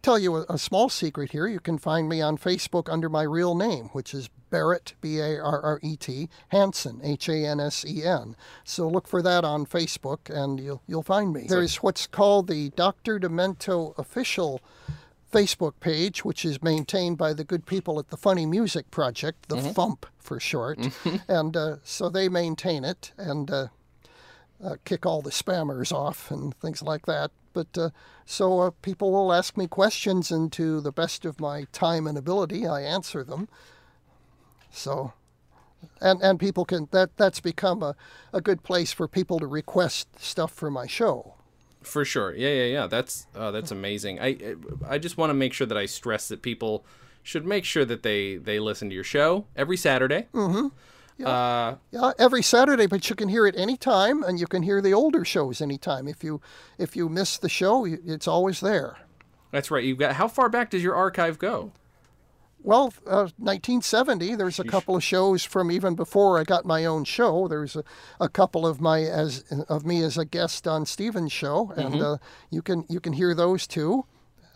tell 0.02 0.18
you 0.18 0.34
a, 0.34 0.46
a, 0.48 0.58
small 0.58 0.88
secret 0.88 1.30
here. 1.30 1.46
You 1.46 1.60
can 1.60 1.78
find 1.78 2.08
me 2.08 2.20
on 2.20 2.38
Facebook 2.38 2.92
under 2.92 3.08
my 3.08 3.22
real 3.22 3.54
name, 3.54 3.84
which 3.92 4.12
is 4.12 4.28
Barrett, 4.50 4.94
B 5.00 5.20
A 5.20 5.38
R 5.38 5.60
R 5.62 5.78
E 5.80 5.96
T, 5.96 6.28
Hansen, 6.48 7.00
H 7.04 7.28
A 7.28 7.46
N 7.46 7.60
S 7.60 7.84
E 7.86 8.02
N. 8.02 8.34
So 8.64 8.88
look 8.88 9.06
for 9.06 9.22
that 9.22 9.44
on 9.44 9.64
Facebook 9.64 10.28
and 10.28 10.58
you'll, 10.58 10.82
you'll 10.88 11.04
find 11.04 11.32
me. 11.32 11.46
There's 11.48 11.76
what's 11.76 12.08
called 12.08 12.48
the 12.48 12.70
Dr. 12.70 13.20
Demento 13.20 13.96
official 13.96 14.60
Facebook 15.32 15.74
page, 15.78 16.24
which 16.24 16.44
is 16.44 16.60
maintained 16.64 17.16
by 17.16 17.32
the 17.32 17.44
good 17.44 17.64
people 17.64 18.00
at 18.00 18.08
the 18.08 18.16
Funny 18.16 18.44
Music 18.44 18.90
Project, 18.90 19.48
the 19.48 19.56
mm-hmm. 19.58 19.68
FUMP 19.68 20.04
for 20.18 20.40
short. 20.40 20.80
And 21.28 21.56
uh, 21.56 21.76
so 21.84 22.08
they 22.08 22.28
maintain 22.28 22.84
it 22.84 23.12
and 23.16 23.70
uh, 24.62 24.76
kick 24.84 25.04
all 25.04 25.22
the 25.22 25.30
spammers 25.30 25.92
off 25.92 26.30
and 26.30 26.54
things 26.56 26.82
like 26.82 27.06
that. 27.06 27.30
But 27.52 27.78
uh, 27.78 27.90
so 28.24 28.60
uh, 28.60 28.70
people 28.82 29.12
will 29.12 29.32
ask 29.32 29.56
me 29.56 29.66
questions, 29.66 30.30
and 30.30 30.52
to 30.52 30.80
the 30.80 30.92
best 30.92 31.24
of 31.24 31.40
my 31.40 31.66
time 31.72 32.06
and 32.06 32.18
ability, 32.18 32.66
I 32.66 32.82
answer 32.82 33.24
them. 33.24 33.48
So, 34.70 35.14
and 36.00 36.20
and 36.20 36.38
people 36.38 36.64
can 36.66 36.88
that 36.90 37.16
that's 37.16 37.40
become 37.40 37.82
a, 37.82 37.96
a 38.32 38.42
good 38.42 38.62
place 38.62 38.92
for 38.92 39.08
people 39.08 39.38
to 39.38 39.46
request 39.46 40.20
stuff 40.20 40.52
for 40.52 40.70
my 40.70 40.86
show. 40.86 41.34
For 41.82 42.04
sure, 42.04 42.34
yeah, 42.34 42.48
yeah, 42.48 42.64
yeah. 42.64 42.86
That's 42.88 43.26
uh, 43.34 43.50
that's 43.52 43.70
amazing. 43.70 44.20
I 44.20 44.56
I 44.86 44.98
just 44.98 45.16
want 45.16 45.30
to 45.30 45.34
make 45.34 45.54
sure 45.54 45.66
that 45.66 45.78
I 45.78 45.86
stress 45.86 46.28
that 46.28 46.42
people 46.42 46.84
should 47.22 47.46
make 47.46 47.64
sure 47.64 47.84
that 47.84 48.02
they 48.02 48.36
they 48.36 48.58
listen 48.58 48.88
to 48.90 48.94
your 48.94 49.04
show 49.04 49.46
every 49.56 49.76
Saturday. 49.76 50.26
Mm-hmm. 50.34 50.68
Yeah. 51.18 51.28
Uh, 51.28 51.76
yeah, 51.90 52.12
every 52.18 52.42
Saturday, 52.42 52.86
but 52.86 53.08
you 53.08 53.16
can 53.16 53.28
hear 53.28 53.46
it 53.46 53.56
anytime, 53.56 54.22
and 54.22 54.38
you 54.38 54.46
can 54.46 54.62
hear 54.62 54.82
the 54.82 54.92
older 54.92 55.24
shows 55.24 55.62
anytime. 55.62 56.06
If 56.08 56.22
you 56.22 56.40
if 56.78 56.94
you 56.94 57.08
miss 57.08 57.38
the 57.38 57.48
show, 57.48 57.86
it's 57.86 58.28
always 58.28 58.60
there. 58.60 58.98
That's 59.50 59.70
right. 59.70 59.82
You've 59.82 59.98
got 59.98 60.16
how 60.16 60.28
far 60.28 60.48
back 60.48 60.70
does 60.70 60.82
your 60.82 60.94
archive 60.94 61.38
go? 61.38 61.72
Well, 62.62 62.92
uh, 63.06 63.30
1970. 63.38 64.34
There's 64.34 64.58
a 64.58 64.64
couple 64.64 64.96
of 64.96 65.04
shows 65.04 65.44
from 65.44 65.70
even 65.70 65.94
before 65.94 66.36
I 66.36 66.42
got 66.42 66.64
my 66.64 66.84
own 66.84 67.04
show. 67.04 67.46
There's 67.46 67.76
a, 67.76 67.84
a 68.20 68.28
couple 68.28 68.66
of 68.66 68.80
my 68.80 69.02
as 69.02 69.44
of 69.68 69.86
me 69.86 70.02
as 70.02 70.18
a 70.18 70.24
guest 70.24 70.66
on 70.66 70.84
Steven's 70.84 71.32
show, 71.32 71.72
and 71.76 71.94
mm-hmm. 71.94 72.02
uh, 72.02 72.16
you 72.50 72.62
can 72.62 72.84
you 72.88 72.98
can 72.98 73.12
hear 73.12 73.34
those 73.34 73.66
too, 73.66 74.04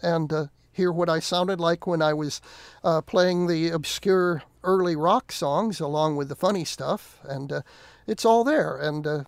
and 0.02 0.32
uh, 0.32 0.46
hear 0.72 0.90
what 0.90 1.08
I 1.08 1.20
sounded 1.20 1.60
like 1.60 1.86
when 1.86 2.02
I 2.02 2.12
was 2.12 2.40
uh, 2.82 3.00
playing 3.00 3.46
the 3.46 3.70
obscure 3.70 4.42
early 4.62 4.96
rock 4.96 5.32
songs 5.32 5.80
along 5.80 6.16
with 6.16 6.28
the 6.28 6.36
funny 6.36 6.64
stuff, 6.64 7.18
and 7.24 7.52
uh, 7.52 7.62
it's 8.06 8.24
all 8.24 8.44
there. 8.44 8.76
And 8.76 9.06
uh, 9.06 9.24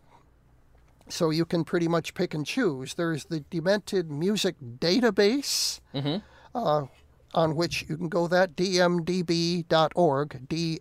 so 1.09 1.30
you 1.30 1.45
can 1.45 1.64
pretty 1.64 1.89
much 1.89 2.14
pick 2.14 2.35
and 2.35 2.47
choose. 2.47 2.95
There's 2.95 3.24
the 3.26 3.41
Demented 3.51 4.11
Music 4.11 4.57
Database, 4.78 5.80
mm-hmm. 5.95 6.18
uh, 6.55 6.87
on 7.35 7.57
which 7.57 7.85
you 7.89 7.97
can 7.97 8.09
go 8.09 8.26
that 8.28 8.57
dmdb.org, 8.57 10.49
dmdb.org, 10.49 10.74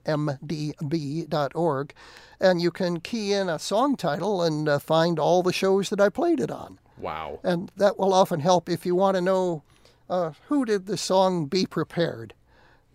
and 2.39 2.61
you 2.61 2.71
can 2.71 2.99
key 2.99 3.33
in 3.33 3.49
a 3.49 3.59
song 3.59 3.95
title 3.95 4.41
and 4.41 4.67
uh, 4.67 4.79
find 4.79 5.19
all 5.19 5.43
the 5.43 5.53
shows 5.53 5.89
that 5.89 6.01
I 6.01 6.09
played 6.09 6.39
it 6.39 6.51
on. 6.51 6.79
Wow! 6.97 7.39
And 7.43 7.71
that 7.77 7.97
will 7.97 8.13
often 8.13 8.41
help 8.41 8.69
if 8.69 8.85
you 8.85 8.95
want 8.95 9.15
to 9.15 9.21
know 9.21 9.63
uh, 10.09 10.31
who 10.47 10.65
did 10.65 10.85
the 10.85 10.97
song 10.97 11.45
"Be 11.45 11.65
Prepared." 11.65 12.33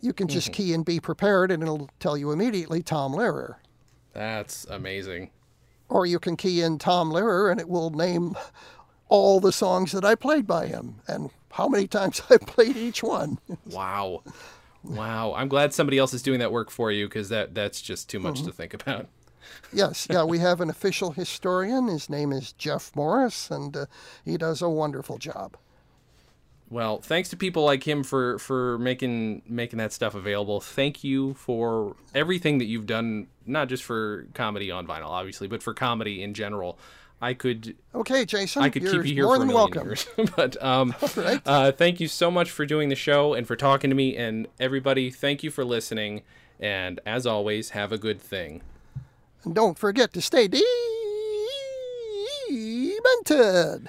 You 0.00 0.12
can 0.12 0.28
just 0.28 0.48
mm-hmm. 0.48 0.62
key 0.62 0.72
in 0.72 0.82
"Be 0.82 1.00
Prepared" 1.00 1.50
and 1.50 1.62
it'll 1.62 1.88
tell 2.00 2.16
you 2.16 2.32
immediately 2.32 2.82
Tom 2.82 3.12
Lehrer. 3.12 3.56
That's 4.12 4.64
amazing. 4.66 5.30
Or 5.88 6.06
you 6.06 6.18
can 6.18 6.36
key 6.36 6.62
in 6.62 6.78
Tom 6.78 7.10
Lehrer 7.10 7.50
and 7.50 7.60
it 7.60 7.68
will 7.68 7.90
name 7.90 8.34
all 9.08 9.40
the 9.40 9.52
songs 9.52 9.92
that 9.92 10.04
I 10.04 10.14
played 10.14 10.46
by 10.46 10.66
him 10.66 10.96
and 11.06 11.30
how 11.52 11.68
many 11.68 11.86
times 11.86 12.22
I 12.30 12.38
played 12.38 12.76
each 12.76 13.02
one. 13.02 13.38
wow. 13.66 14.22
Wow. 14.82 15.34
I'm 15.34 15.48
glad 15.48 15.74
somebody 15.74 15.98
else 15.98 16.14
is 16.14 16.22
doing 16.22 16.38
that 16.40 16.52
work 16.52 16.70
for 16.70 16.92
you 16.92 17.06
because 17.08 17.28
that, 17.28 17.54
that's 17.54 17.80
just 17.80 18.08
too 18.08 18.20
much 18.20 18.36
mm-hmm. 18.36 18.46
to 18.46 18.52
think 18.52 18.74
about. 18.74 19.08
yes, 19.72 20.06
yeah, 20.10 20.24
we 20.24 20.38
have 20.38 20.60
an 20.60 20.70
official 20.70 21.12
historian. 21.12 21.88
His 21.88 22.08
name 22.08 22.32
is 22.32 22.52
Jeff 22.52 22.94
Morris, 22.94 23.50
and 23.50 23.76
uh, 23.76 23.86
he 24.24 24.36
does 24.36 24.62
a 24.62 24.68
wonderful 24.68 25.18
job. 25.18 25.56
Well, 26.68 27.00
thanks 27.00 27.28
to 27.28 27.36
people 27.36 27.64
like 27.64 27.86
him 27.86 28.02
for 28.02 28.38
for 28.38 28.78
making 28.78 29.42
making 29.46 29.78
that 29.78 29.92
stuff 29.92 30.14
available. 30.14 30.60
Thank 30.60 31.04
you 31.04 31.34
for 31.34 31.94
everything 32.14 32.58
that 32.58 32.64
you've 32.64 32.86
done, 32.86 33.28
not 33.46 33.68
just 33.68 33.84
for 33.84 34.26
comedy 34.34 34.70
on 34.70 34.86
vinyl, 34.86 35.08
obviously, 35.08 35.46
but 35.46 35.62
for 35.62 35.74
comedy 35.74 36.22
in 36.22 36.34
general. 36.34 36.78
I 37.20 37.34
could 37.34 37.76
okay, 37.94 38.24
Jason. 38.24 38.62
I 38.62 38.68
could 38.68 38.82
keep 38.82 39.06
you 39.06 39.14
here 39.14 39.24
more 39.24 39.36
for 39.36 39.44
than 39.44 39.54
welcome. 39.54 39.86
Years. 39.86 40.06
but 40.36 40.62
um, 40.62 40.94
right. 41.16 41.40
uh, 41.46 41.72
thank 41.72 42.00
you 42.00 42.08
so 42.08 42.30
much 42.30 42.50
for 42.50 42.66
doing 42.66 42.88
the 42.88 42.96
show 42.96 43.32
and 43.32 43.46
for 43.46 43.56
talking 43.56 43.90
to 43.90 43.96
me. 43.96 44.16
And 44.16 44.48
everybody, 44.58 45.10
thank 45.10 45.42
you 45.42 45.50
for 45.50 45.64
listening. 45.64 46.22
And 46.58 47.00
as 47.06 47.26
always, 47.26 47.70
have 47.70 47.92
a 47.92 47.98
good 47.98 48.20
thing. 48.20 48.60
And 49.44 49.54
don't 49.54 49.78
forget 49.78 50.12
to 50.14 50.20
stay 50.20 50.48
demented. 52.48 53.88